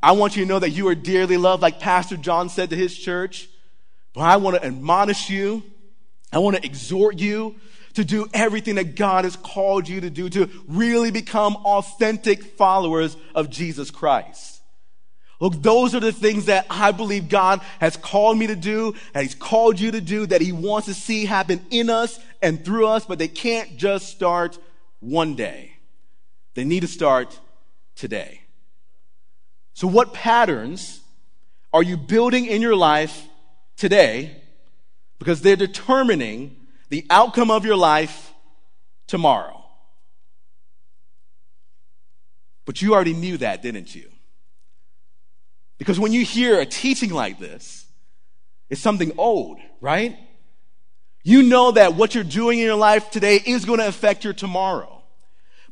I 0.00 0.12
want 0.12 0.36
you 0.36 0.44
to 0.44 0.48
know 0.48 0.58
that 0.60 0.70
you 0.70 0.86
are 0.88 0.94
dearly 0.94 1.36
loved, 1.36 1.60
like 1.60 1.80
Pastor 1.80 2.16
John 2.16 2.48
said 2.48 2.70
to 2.70 2.76
his 2.76 2.96
church. 2.96 3.48
I 4.20 4.36
want 4.36 4.56
to 4.56 4.64
admonish 4.64 5.30
you. 5.30 5.62
I 6.32 6.38
want 6.38 6.56
to 6.56 6.64
exhort 6.64 7.18
you 7.18 7.56
to 7.94 8.04
do 8.04 8.28
everything 8.32 8.76
that 8.76 8.94
God 8.94 9.24
has 9.24 9.36
called 9.36 9.88
you 9.88 10.00
to 10.00 10.10
do 10.10 10.28
to 10.30 10.48
really 10.68 11.10
become 11.10 11.56
authentic 11.56 12.42
followers 12.42 13.16
of 13.34 13.50
Jesus 13.50 13.90
Christ. 13.90 14.60
Look, 15.40 15.54
those 15.62 15.94
are 15.94 16.00
the 16.00 16.12
things 16.12 16.46
that 16.46 16.66
I 16.68 16.90
believe 16.90 17.28
God 17.28 17.60
has 17.80 17.96
called 17.96 18.38
me 18.38 18.48
to 18.48 18.56
do, 18.56 18.94
and 19.14 19.22
He's 19.22 19.36
called 19.36 19.78
you 19.78 19.92
to 19.92 20.00
do, 20.00 20.26
that 20.26 20.40
He 20.40 20.52
wants 20.52 20.86
to 20.88 20.94
see 20.94 21.26
happen 21.26 21.64
in 21.70 21.90
us 21.90 22.18
and 22.42 22.64
through 22.64 22.88
us, 22.88 23.04
but 23.04 23.18
they 23.18 23.28
can't 23.28 23.76
just 23.76 24.08
start 24.08 24.58
one 25.00 25.36
day. 25.36 25.72
They 26.54 26.64
need 26.64 26.80
to 26.80 26.88
start 26.88 27.38
today. 27.94 28.42
So, 29.74 29.86
what 29.86 30.12
patterns 30.12 31.00
are 31.72 31.84
you 31.84 31.96
building 31.96 32.46
in 32.46 32.60
your 32.60 32.74
life 32.74 33.27
today? 33.78 34.36
Because 35.18 35.40
they're 35.40 35.56
determining 35.56 36.54
the 36.90 37.06
outcome 37.08 37.50
of 37.50 37.64
your 37.64 37.76
life 37.76 38.32
tomorrow. 39.06 39.64
But 42.66 42.82
you 42.82 42.92
already 42.92 43.14
knew 43.14 43.38
that, 43.38 43.62
didn't 43.62 43.94
you? 43.94 44.10
Because 45.78 45.98
when 45.98 46.12
you 46.12 46.24
hear 46.24 46.60
a 46.60 46.66
teaching 46.66 47.10
like 47.10 47.38
this, 47.38 47.86
it's 48.68 48.80
something 48.80 49.12
old, 49.16 49.58
right? 49.80 50.18
You 51.22 51.42
know 51.42 51.70
that 51.72 51.94
what 51.94 52.14
you're 52.14 52.24
doing 52.24 52.58
in 52.58 52.64
your 52.64 52.74
life 52.74 53.10
today 53.10 53.40
is 53.44 53.64
going 53.64 53.78
to 53.78 53.88
affect 53.88 54.24
your 54.24 54.32
tomorrow. 54.32 55.02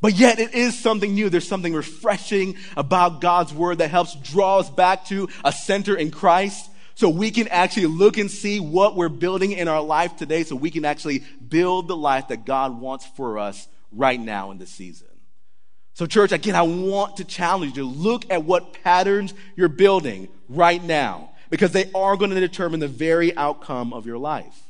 But 0.00 0.14
yet 0.14 0.38
it 0.38 0.54
is 0.54 0.78
something 0.78 1.14
new. 1.14 1.28
There's 1.28 1.48
something 1.48 1.74
refreshing 1.74 2.56
about 2.76 3.20
God's 3.20 3.52
word 3.52 3.78
that 3.78 3.90
helps 3.90 4.14
draw 4.14 4.58
us 4.58 4.70
back 4.70 5.06
to 5.06 5.28
a 5.44 5.52
center 5.52 5.96
in 5.96 6.10
Christ 6.10 6.70
so 6.96 7.10
we 7.10 7.30
can 7.30 7.46
actually 7.48 7.86
look 7.86 8.16
and 8.16 8.30
see 8.30 8.58
what 8.58 8.96
we're 8.96 9.10
building 9.10 9.52
in 9.52 9.68
our 9.68 9.82
life 9.82 10.16
today 10.16 10.42
so 10.44 10.56
we 10.56 10.70
can 10.70 10.86
actually 10.86 11.22
build 11.46 11.88
the 11.88 11.96
life 11.96 12.28
that 12.28 12.46
God 12.46 12.80
wants 12.80 13.04
for 13.04 13.38
us 13.38 13.68
right 13.92 14.18
now 14.18 14.50
in 14.50 14.56
this 14.56 14.70
season. 14.70 15.06
So, 15.92 16.06
church, 16.06 16.32
again, 16.32 16.54
I 16.54 16.62
want 16.62 17.18
to 17.18 17.24
challenge 17.24 17.76
you 17.76 17.82
to 17.82 17.88
look 17.88 18.24
at 18.30 18.44
what 18.44 18.82
patterns 18.82 19.34
you're 19.56 19.68
building 19.68 20.28
right 20.48 20.82
now 20.82 21.30
because 21.50 21.72
they 21.72 21.90
are 21.94 22.16
going 22.16 22.30
to 22.30 22.40
determine 22.40 22.80
the 22.80 22.88
very 22.88 23.36
outcome 23.36 23.92
of 23.92 24.06
your 24.06 24.18
life. 24.18 24.62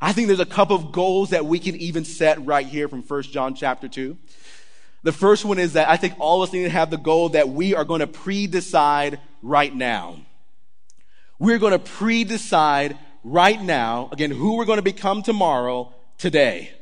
I 0.00 0.12
think 0.12 0.26
there's 0.26 0.40
a 0.40 0.46
couple 0.46 0.74
of 0.74 0.90
goals 0.90 1.30
that 1.30 1.46
we 1.46 1.60
can 1.60 1.76
even 1.76 2.04
set 2.04 2.44
right 2.44 2.66
here 2.66 2.88
from 2.88 3.02
1 3.02 3.22
John 3.22 3.54
chapter 3.54 3.86
2. 3.86 4.16
The 5.04 5.12
first 5.12 5.44
one 5.44 5.60
is 5.60 5.74
that 5.74 5.88
I 5.88 5.96
think 5.96 6.14
all 6.18 6.42
of 6.42 6.48
us 6.48 6.52
need 6.52 6.64
to 6.64 6.70
have 6.70 6.90
the 6.90 6.98
goal 6.98 7.30
that 7.30 7.48
we 7.48 7.76
are 7.76 7.84
going 7.84 8.00
to 8.00 8.08
pre-decide 8.08 9.20
right 9.42 9.72
now. 9.72 10.16
We're 11.38 11.58
going 11.58 11.72
to 11.72 11.78
pre-decide 11.78 12.98
right 13.22 13.60
now, 13.60 14.08
again, 14.12 14.30
who 14.30 14.56
we're 14.56 14.64
going 14.64 14.78
to 14.78 14.82
become 14.82 15.22
tomorrow, 15.22 15.94
today. 16.16 16.72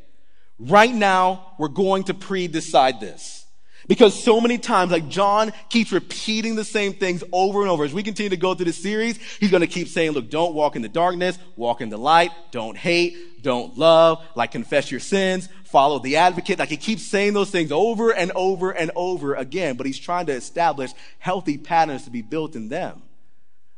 Right 0.58 0.94
now, 0.94 1.52
we're 1.58 1.68
going 1.68 2.04
to 2.04 2.14
pre-decide 2.14 3.00
this. 3.00 3.44
Because 3.88 4.20
so 4.20 4.40
many 4.40 4.58
times, 4.58 4.90
like 4.90 5.08
John 5.08 5.52
keeps 5.68 5.92
repeating 5.92 6.56
the 6.56 6.64
same 6.64 6.94
things 6.94 7.22
over 7.32 7.60
and 7.60 7.70
over. 7.70 7.84
As 7.84 7.94
we 7.94 8.02
continue 8.02 8.30
to 8.30 8.36
go 8.36 8.54
through 8.54 8.64
this 8.64 8.82
series, 8.82 9.16
he's 9.38 9.50
going 9.50 9.60
to 9.60 9.68
keep 9.68 9.88
saying, 9.88 10.12
look, 10.12 10.28
don't 10.28 10.54
walk 10.54 10.74
in 10.74 10.82
the 10.82 10.88
darkness, 10.88 11.38
walk 11.54 11.80
in 11.80 11.88
the 11.88 11.98
light, 11.98 12.32
don't 12.50 12.76
hate, 12.76 13.42
don't 13.42 13.78
love, 13.78 14.24
like 14.34 14.50
confess 14.50 14.90
your 14.90 14.98
sins, 14.98 15.48
follow 15.64 16.00
the 16.00 16.16
advocate. 16.16 16.58
Like 16.58 16.68
he 16.68 16.76
keeps 16.76 17.02
saying 17.02 17.34
those 17.34 17.50
things 17.50 17.70
over 17.70 18.10
and 18.12 18.32
over 18.34 18.72
and 18.72 18.90
over 18.96 19.34
again, 19.34 19.76
but 19.76 19.86
he's 19.86 20.00
trying 20.00 20.26
to 20.26 20.32
establish 20.32 20.90
healthy 21.20 21.56
patterns 21.56 22.04
to 22.04 22.10
be 22.10 22.22
built 22.22 22.56
in 22.56 22.68
them. 22.68 23.02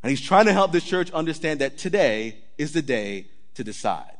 And 0.02 0.10
he's 0.10 0.20
trying 0.20 0.46
to 0.46 0.52
help 0.52 0.72
this 0.72 0.84
church 0.84 1.10
understand 1.10 1.60
that 1.60 1.78
today 1.78 2.36
is 2.56 2.72
the 2.72 2.82
day 2.82 3.26
to 3.54 3.64
decide. 3.64 4.12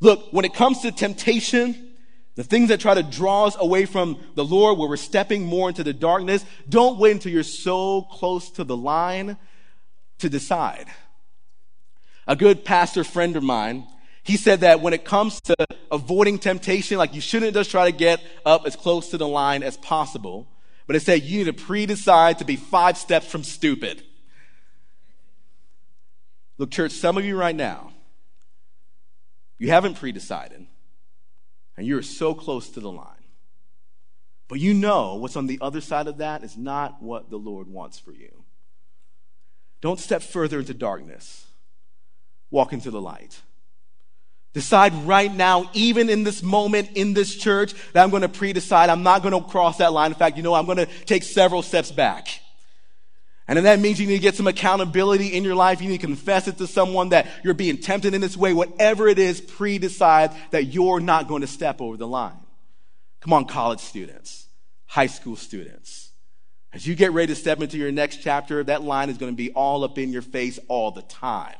Look, 0.00 0.32
when 0.32 0.44
it 0.44 0.54
comes 0.54 0.80
to 0.80 0.92
temptation, 0.92 1.94
the 2.34 2.44
things 2.44 2.68
that 2.68 2.80
try 2.80 2.94
to 2.94 3.02
draw 3.02 3.46
us 3.46 3.56
away 3.58 3.86
from 3.86 4.18
the 4.34 4.44
Lord, 4.44 4.78
where 4.78 4.88
we're 4.88 4.96
stepping 4.96 5.44
more 5.44 5.68
into 5.68 5.82
the 5.82 5.92
darkness, 5.92 6.44
don't 6.68 6.98
wait 6.98 7.12
until 7.12 7.32
you're 7.32 7.42
so 7.42 8.02
close 8.02 8.50
to 8.52 8.64
the 8.64 8.76
line 8.76 9.36
to 10.18 10.28
decide. 10.28 10.86
A 12.26 12.36
good 12.36 12.64
pastor 12.64 13.04
friend 13.04 13.36
of 13.36 13.42
mine, 13.42 13.86
he 14.22 14.36
said 14.36 14.60
that 14.60 14.80
when 14.80 14.92
it 14.92 15.04
comes 15.04 15.40
to 15.42 15.54
avoiding 15.90 16.38
temptation, 16.38 16.98
like 16.98 17.14
you 17.14 17.20
shouldn't 17.20 17.54
just 17.54 17.70
try 17.70 17.90
to 17.90 17.96
get 17.96 18.20
up 18.44 18.66
as 18.66 18.76
close 18.76 19.10
to 19.10 19.18
the 19.18 19.28
line 19.28 19.62
as 19.62 19.76
possible, 19.76 20.48
but 20.86 20.96
it 20.96 21.00
said 21.00 21.22
you 21.22 21.38
need 21.38 21.44
to 21.44 21.52
pre-decide 21.52 22.38
to 22.38 22.44
be 22.44 22.56
five 22.56 22.98
steps 22.98 23.26
from 23.26 23.44
stupid. 23.44 24.02
Look, 26.58 26.70
church, 26.70 26.92
some 26.92 27.18
of 27.18 27.24
you 27.24 27.36
right 27.36 27.54
now, 27.54 27.92
you 29.58 29.70
haven't 29.70 29.94
pre-decided 29.94 30.66
and 31.76 31.86
you're 31.86 32.02
so 32.02 32.34
close 32.34 32.70
to 32.70 32.80
the 32.80 32.90
line. 32.90 33.12
But 34.48 34.60
you 34.60 34.74
know 34.74 35.16
what's 35.16 35.36
on 35.36 35.46
the 35.46 35.58
other 35.60 35.80
side 35.80 36.06
of 36.06 36.18
that 36.18 36.44
is 36.44 36.56
not 36.56 37.02
what 37.02 37.30
the 37.30 37.36
Lord 37.36 37.68
wants 37.68 37.98
for 37.98 38.12
you. 38.12 38.44
Don't 39.80 40.00
step 40.00 40.22
further 40.22 40.60
into 40.60 40.74
darkness. 40.74 41.46
Walk 42.50 42.72
into 42.72 42.90
the 42.90 43.00
light. 43.00 43.40
Decide 44.52 44.94
right 45.04 45.34
now, 45.34 45.68
even 45.74 46.08
in 46.08 46.24
this 46.24 46.42
moment 46.42 46.90
in 46.94 47.12
this 47.12 47.36
church, 47.36 47.74
that 47.92 48.02
I'm 48.02 48.08
going 48.08 48.22
to 48.22 48.28
pre 48.28 48.54
decide. 48.54 48.88
I'm 48.88 49.02
not 49.02 49.22
going 49.22 49.34
to 49.34 49.46
cross 49.46 49.78
that 49.78 49.92
line. 49.92 50.12
In 50.12 50.16
fact, 50.16 50.38
you 50.38 50.42
know, 50.42 50.54
I'm 50.54 50.64
going 50.64 50.78
to 50.78 50.86
take 50.86 51.24
several 51.24 51.60
steps 51.60 51.92
back. 51.92 52.40
And 53.48 53.56
then 53.56 53.64
that 53.64 53.78
means 53.78 54.00
you 54.00 54.06
need 54.06 54.16
to 54.16 54.22
get 54.22 54.34
some 54.34 54.48
accountability 54.48 55.28
in 55.28 55.44
your 55.44 55.54
life. 55.54 55.80
You 55.80 55.88
need 55.88 56.00
to 56.00 56.06
confess 56.06 56.48
it 56.48 56.58
to 56.58 56.66
someone 56.66 57.10
that 57.10 57.28
you're 57.44 57.54
being 57.54 57.78
tempted 57.78 58.12
in 58.12 58.20
this 58.20 58.36
way. 58.36 58.52
Whatever 58.52 59.06
it 59.06 59.18
is, 59.18 59.40
pre 59.40 59.78
decide 59.78 60.32
that 60.50 60.64
you're 60.64 61.00
not 61.00 61.28
going 61.28 61.42
to 61.42 61.46
step 61.46 61.80
over 61.80 61.96
the 61.96 62.08
line. 62.08 62.38
Come 63.20 63.32
on, 63.32 63.44
college 63.44 63.80
students, 63.80 64.48
high 64.86 65.06
school 65.06 65.36
students. 65.36 66.10
As 66.72 66.86
you 66.86 66.94
get 66.94 67.12
ready 67.12 67.28
to 67.28 67.40
step 67.40 67.62
into 67.62 67.78
your 67.78 67.92
next 67.92 68.18
chapter, 68.18 68.62
that 68.64 68.82
line 68.82 69.10
is 69.10 69.16
going 69.16 69.32
to 69.32 69.36
be 69.36 69.50
all 69.52 69.84
up 69.84 69.96
in 69.96 70.12
your 70.12 70.22
face 70.22 70.58
all 70.68 70.90
the 70.90 71.02
time. 71.02 71.56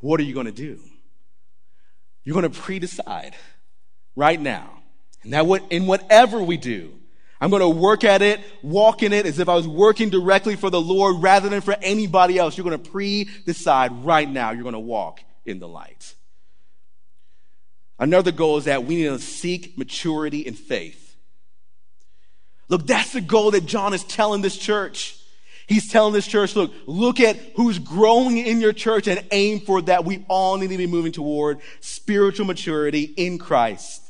What 0.00 0.20
are 0.20 0.24
you 0.24 0.34
going 0.34 0.46
to 0.46 0.52
do? 0.52 0.78
You're 2.24 2.40
going 2.40 2.50
to 2.50 2.60
pre 2.60 2.78
decide 2.78 3.34
right 4.14 4.40
now. 4.40 4.82
And 5.22 5.32
that 5.32 5.46
what, 5.46 5.64
in 5.70 5.86
whatever 5.86 6.42
we 6.42 6.58
do, 6.58 6.92
I'm 7.44 7.50
going 7.50 7.60
to 7.60 7.68
work 7.68 8.04
at 8.04 8.22
it, 8.22 8.40
walk 8.62 9.02
in 9.02 9.12
it 9.12 9.26
as 9.26 9.38
if 9.38 9.50
I 9.50 9.54
was 9.54 9.68
working 9.68 10.08
directly 10.08 10.56
for 10.56 10.70
the 10.70 10.80
Lord 10.80 11.22
rather 11.22 11.50
than 11.50 11.60
for 11.60 11.76
anybody 11.82 12.38
else. 12.38 12.56
You're 12.56 12.64
going 12.64 12.82
to 12.82 12.90
pre-decide 12.90 14.02
right 14.02 14.26
now 14.26 14.52
you're 14.52 14.62
going 14.62 14.72
to 14.72 14.78
walk 14.78 15.20
in 15.44 15.58
the 15.58 15.68
light. 15.68 16.14
Another 17.98 18.32
goal 18.32 18.56
is 18.56 18.64
that 18.64 18.86
we 18.86 18.96
need 18.96 19.08
to 19.08 19.18
seek 19.18 19.76
maturity 19.76 20.40
in 20.40 20.54
faith. 20.54 21.16
Look, 22.70 22.86
that's 22.86 23.12
the 23.12 23.20
goal 23.20 23.50
that 23.50 23.66
John 23.66 23.92
is 23.92 24.04
telling 24.04 24.40
this 24.40 24.56
church. 24.56 25.18
He's 25.66 25.92
telling 25.92 26.14
this 26.14 26.26
church, 26.26 26.56
look, 26.56 26.72
look 26.86 27.20
at 27.20 27.36
who's 27.56 27.78
growing 27.78 28.38
in 28.38 28.62
your 28.62 28.72
church 28.72 29.06
and 29.06 29.22
aim 29.32 29.60
for 29.60 29.82
that. 29.82 30.06
We 30.06 30.24
all 30.28 30.56
need 30.56 30.70
to 30.70 30.78
be 30.78 30.86
moving 30.86 31.12
toward 31.12 31.58
spiritual 31.80 32.46
maturity 32.46 33.02
in 33.02 33.36
Christ. 33.36 34.03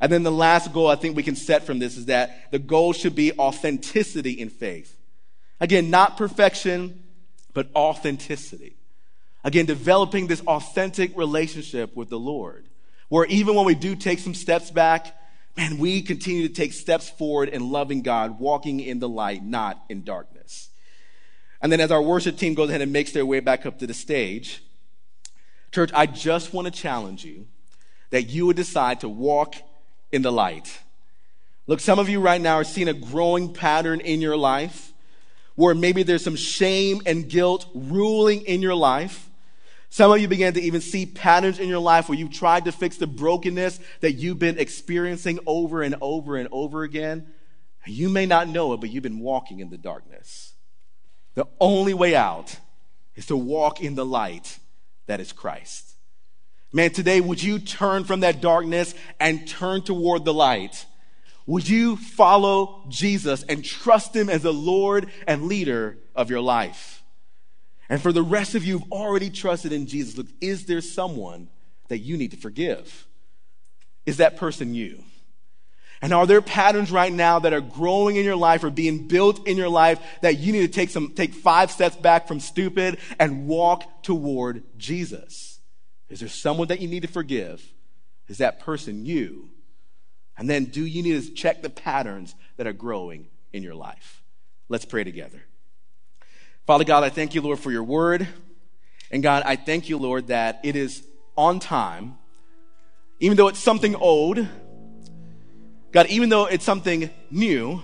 And 0.00 0.12
then 0.12 0.22
the 0.22 0.30
last 0.30 0.72
goal 0.72 0.88
I 0.88 0.94
think 0.94 1.16
we 1.16 1.22
can 1.22 1.36
set 1.36 1.64
from 1.64 1.78
this 1.78 1.96
is 1.96 2.06
that 2.06 2.50
the 2.52 2.58
goal 2.58 2.92
should 2.92 3.14
be 3.14 3.32
authenticity 3.32 4.32
in 4.32 4.48
faith. 4.48 4.96
Again, 5.60 5.90
not 5.90 6.16
perfection, 6.16 7.02
but 7.52 7.68
authenticity. 7.74 8.76
Again, 9.42 9.66
developing 9.66 10.26
this 10.26 10.40
authentic 10.42 11.16
relationship 11.16 11.96
with 11.96 12.10
the 12.10 12.18
Lord, 12.18 12.66
where 13.08 13.24
even 13.26 13.54
when 13.54 13.64
we 13.64 13.74
do 13.74 13.96
take 13.96 14.18
some 14.20 14.34
steps 14.34 14.70
back, 14.70 15.16
man, 15.56 15.78
we 15.78 16.02
continue 16.02 16.46
to 16.46 16.54
take 16.54 16.72
steps 16.72 17.08
forward 17.10 17.48
in 17.48 17.70
loving 17.70 18.02
God, 18.02 18.38
walking 18.38 18.78
in 18.78 19.00
the 19.00 19.08
light, 19.08 19.44
not 19.44 19.82
in 19.88 20.04
darkness. 20.04 20.68
And 21.60 21.72
then 21.72 21.80
as 21.80 21.90
our 21.90 22.02
worship 22.02 22.36
team 22.36 22.54
goes 22.54 22.68
ahead 22.68 22.82
and 22.82 22.92
makes 22.92 23.10
their 23.10 23.26
way 23.26 23.40
back 23.40 23.66
up 23.66 23.80
to 23.80 23.86
the 23.86 23.94
stage, 23.94 24.62
church, 25.72 25.90
I 25.92 26.06
just 26.06 26.52
want 26.52 26.66
to 26.66 26.70
challenge 26.70 27.24
you 27.24 27.46
that 28.10 28.24
you 28.24 28.46
would 28.46 28.56
decide 28.56 29.00
to 29.00 29.08
walk 29.08 29.56
in 30.12 30.22
the 30.22 30.32
light. 30.32 30.80
Look, 31.66 31.80
some 31.80 31.98
of 31.98 32.08
you 32.08 32.20
right 32.20 32.40
now 32.40 32.54
are 32.54 32.64
seeing 32.64 32.88
a 32.88 32.94
growing 32.94 33.52
pattern 33.52 34.00
in 34.00 34.20
your 34.20 34.36
life 34.36 34.92
where 35.54 35.74
maybe 35.74 36.02
there's 36.02 36.24
some 36.24 36.36
shame 36.36 37.02
and 37.04 37.28
guilt 37.28 37.66
ruling 37.74 38.42
in 38.42 38.62
your 38.62 38.74
life. 38.74 39.28
Some 39.90 40.12
of 40.12 40.20
you 40.20 40.28
began 40.28 40.52
to 40.54 40.60
even 40.60 40.80
see 40.80 41.06
patterns 41.06 41.58
in 41.58 41.68
your 41.68 41.80
life 41.80 42.08
where 42.08 42.18
you've 42.18 42.32
tried 42.32 42.66
to 42.66 42.72
fix 42.72 42.96
the 42.96 43.06
brokenness 43.06 43.80
that 44.00 44.12
you've 44.12 44.38
been 44.38 44.58
experiencing 44.58 45.40
over 45.46 45.82
and 45.82 45.96
over 46.00 46.36
and 46.36 46.48
over 46.52 46.82
again. 46.84 47.26
You 47.86 48.08
may 48.08 48.26
not 48.26 48.48
know 48.48 48.72
it, 48.74 48.80
but 48.80 48.90
you've 48.90 49.02
been 49.02 49.20
walking 49.20 49.60
in 49.60 49.70
the 49.70 49.78
darkness. 49.78 50.52
The 51.34 51.46
only 51.60 51.94
way 51.94 52.14
out 52.14 52.56
is 53.14 53.26
to 53.26 53.36
walk 53.36 53.80
in 53.80 53.94
the 53.94 54.06
light 54.06 54.58
that 55.06 55.20
is 55.20 55.32
Christ. 55.32 55.87
Man, 56.72 56.90
today, 56.90 57.20
would 57.20 57.42
you 57.42 57.58
turn 57.58 58.04
from 58.04 58.20
that 58.20 58.40
darkness 58.40 58.94
and 59.18 59.48
turn 59.48 59.82
toward 59.82 60.24
the 60.24 60.34
light? 60.34 60.84
Would 61.46 61.66
you 61.66 61.96
follow 61.96 62.84
Jesus 62.90 63.42
and 63.44 63.64
trust 63.64 64.14
him 64.14 64.28
as 64.28 64.42
the 64.42 64.52
Lord 64.52 65.10
and 65.26 65.44
leader 65.44 65.96
of 66.14 66.28
your 66.28 66.42
life? 66.42 67.02
And 67.88 68.02
for 68.02 68.12
the 68.12 68.22
rest 68.22 68.54
of 68.54 68.64
you 68.64 68.78
who've 68.78 68.92
already 68.92 69.30
trusted 69.30 69.72
in 69.72 69.86
Jesus, 69.86 70.18
look, 70.18 70.26
is 70.42 70.66
there 70.66 70.82
someone 70.82 71.48
that 71.88 72.00
you 72.00 72.18
need 72.18 72.32
to 72.32 72.36
forgive? 72.36 73.06
Is 74.04 74.18
that 74.18 74.36
person 74.36 74.74
you? 74.74 75.02
And 76.02 76.12
are 76.12 76.26
there 76.26 76.42
patterns 76.42 76.92
right 76.92 77.12
now 77.12 77.38
that 77.38 77.54
are 77.54 77.62
growing 77.62 78.16
in 78.16 78.26
your 78.26 78.36
life 78.36 78.62
or 78.62 78.70
being 78.70 79.08
built 79.08 79.48
in 79.48 79.56
your 79.56 79.70
life 79.70 80.00
that 80.20 80.38
you 80.38 80.52
need 80.52 80.60
to 80.60 80.68
take 80.68 80.90
some, 80.90 81.14
take 81.14 81.32
five 81.32 81.70
steps 81.70 81.96
back 81.96 82.28
from 82.28 82.40
stupid 82.40 82.98
and 83.18 83.48
walk 83.48 84.02
toward 84.02 84.64
Jesus? 84.76 85.47
Is 86.08 86.20
there 86.20 86.28
someone 86.28 86.68
that 86.68 86.80
you 86.80 86.88
need 86.88 87.02
to 87.02 87.08
forgive? 87.08 87.62
Is 88.28 88.38
that 88.38 88.60
person 88.60 89.04
you? 89.04 89.50
And 90.36 90.48
then 90.48 90.66
do 90.66 90.84
you 90.84 91.02
need 91.02 91.22
to 91.22 91.34
check 91.34 91.62
the 91.62 91.70
patterns 91.70 92.34
that 92.56 92.66
are 92.66 92.72
growing 92.72 93.26
in 93.52 93.62
your 93.62 93.74
life? 93.74 94.22
Let's 94.68 94.84
pray 94.84 95.04
together. 95.04 95.42
Father 96.66 96.84
God, 96.84 97.02
I 97.02 97.08
thank 97.08 97.34
you, 97.34 97.40
Lord, 97.40 97.58
for 97.58 97.72
your 97.72 97.82
word. 97.82 98.28
And 99.10 99.22
God, 99.22 99.42
I 99.46 99.56
thank 99.56 99.88
you, 99.88 99.96
Lord, 99.96 100.28
that 100.28 100.60
it 100.62 100.76
is 100.76 101.02
on 101.36 101.60
time, 101.60 102.18
even 103.20 103.36
though 103.36 103.48
it's 103.48 103.58
something 103.58 103.94
old. 103.94 104.46
God, 105.90 106.06
even 106.08 106.28
though 106.28 106.44
it's 106.44 106.64
something 106.64 107.10
new, 107.30 107.82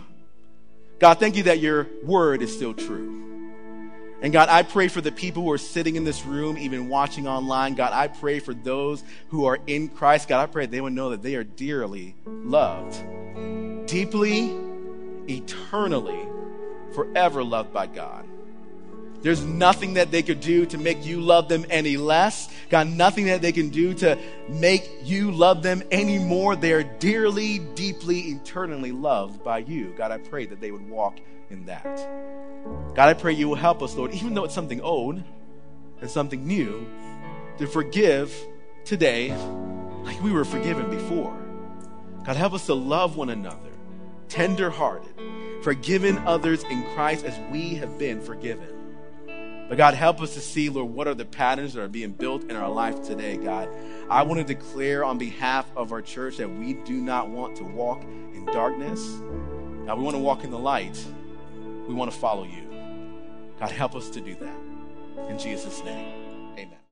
God, 0.99 1.19
thank 1.19 1.37
you 1.37 1.45
that 1.45 1.61
your 1.61 1.89
word 2.05 2.43
is 2.43 2.55
still 2.55 2.75
true. 2.75 3.34
And 4.25 4.33
God, 4.33 4.49
I 4.49 4.63
pray 4.63 4.89
for 4.89 5.03
the 5.03 5.13
people 5.13 5.43
who 5.43 5.53
are 5.53 5.59
sitting 5.59 5.97
in 5.97 6.05
this 6.05 6.25
room, 6.25 6.57
even 6.57 6.89
watching 6.89 7.29
online. 7.29 7.75
God, 7.75 7.93
I 7.93 8.09
pray 8.09 8.39
for 8.39 8.55
those 8.55 9.05
who 9.29 9.45
are 9.45 9.59
in 9.67 9.91
Christ. 9.91 10.29
God, 10.29 10.43
I 10.43 10.47
pray 10.47 10.65
they 10.65 10.81
would 10.81 10.95
know 10.95 11.11
that 11.11 11.23
they 11.23 11.35
are 11.35 11.45
dearly 11.45 12.15
loved, 12.25 12.97
deeply, 13.87 14.57
eternally, 15.29 16.27
forever 16.95 17.45
loved 17.45 17.75
by 17.75 17.87
God. 17.87 18.25
There's 19.21 19.45
nothing 19.45 19.95
that 19.95 20.11
they 20.11 20.23
could 20.23 20.41
do 20.41 20.65
to 20.67 20.79
make 20.79 21.05
you 21.05 21.21
love 21.21 21.51
them 21.51 21.67
any 21.69 21.99
less. 21.99 22.49
God, 22.71 22.89
nothing 22.89 23.27
that 23.27 23.43
they 23.43 23.53
can 23.53 23.69
do 23.69 23.93
to 23.93 24.19
make 24.49 24.91
you 25.03 25.33
love 25.33 25.63
them 25.63 25.83
any 25.91 26.19
more. 26.19 26.57
They 26.57 26.73
are 26.73 26.83
dearly, 26.83 27.59
deeply, 27.59 28.21
eternally 28.21 28.93
loved 28.93 29.45
by 29.45 29.59
you. 29.59 29.93
God, 29.99 30.13
I 30.13 30.17
pray 30.17 30.47
that 30.47 30.63
they 30.63 30.71
would 30.71 30.89
walk 30.89 31.19
in 31.55 31.67
that. 31.67 31.85
God, 32.95 33.09
I 33.09 33.15
pray 33.15 33.33
you 33.33 33.49
will 33.49 33.55
help 33.55 33.83
us, 33.83 33.95
Lord, 33.95 34.13
even 34.13 34.35
though 34.35 34.45
it's 34.45 34.55
something 34.55 34.81
old 34.81 35.23
and 36.01 36.11
something 36.11 36.47
new, 36.47 36.87
to 37.59 37.67
forgive 37.67 38.35
today 38.85 39.35
like 40.03 40.23
we 40.23 40.33
were 40.33 40.45
forgiven 40.45 40.91
before. 40.91 41.37
God, 42.25 42.37
help 42.37 42.53
us 42.53 42.67
to 42.67 42.75
love 42.75 43.17
one 43.17 43.31
another, 43.31 43.71
tender 44.29 44.71
hearted, 44.71 45.15
forgiving 45.63 46.19
others 46.19 46.65
in 46.65 46.85
Christ 46.95 47.25
as 47.25 47.39
we 47.51 47.77
have 47.77 47.99
been 47.99 48.21
forgiven. 48.21 48.75
But 49.69 49.79
God, 49.79 49.95
help 49.95 50.21
us 50.21 50.35
to 50.35 50.41
see, 50.41 50.69
Lord, 50.69 50.93
what 50.93 51.09
are 51.09 51.15
the 51.15 51.25
patterns 51.25 51.73
that 51.75 51.83
are 51.83 51.89
being 51.89 52.13
built 52.13 52.45
in 52.45 52.57
our 52.57 52.69
life 52.69 53.03
today, 53.07 53.39
God. 53.39 53.69
I 54.11 54.23
want 54.23 54.47
to 54.47 54.55
declare 54.55 55.05
on 55.05 55.17
behalf 55.17 55.67
of 55.75 55.93
our 55.93 56.03
church 56.03 56.37
that 56.37 56.51
we 56.51 56.75
do 56.75 57.01
not 57.01 57.31
want 57.31 57.57
to 57.57 57.65
walk 57.65 58.03
in 58.03 58.45
darkness. 58.47 59.03
God, 59.87 59.99
we 59.99 60.05
want 60.05 60.17
to 60.17 60.23
walk 60.23 60.45
in 60.45 60.51
the 60.51 60.59
light. 60.59 61.03
We 61.87 61.95
want 61.95 62.11
to 62.11 62.17
follow 62.17 62.45
you. 62.45 62.63
God, 63.61 63.71
help 63.71 63.95
us 63.95 64.11
to 64.11 64.21
do 64.21 64.35
that. 64.37 65.29
In 65.29 65.39
Jesus' 65.39 65.83
name. 65.85 66.24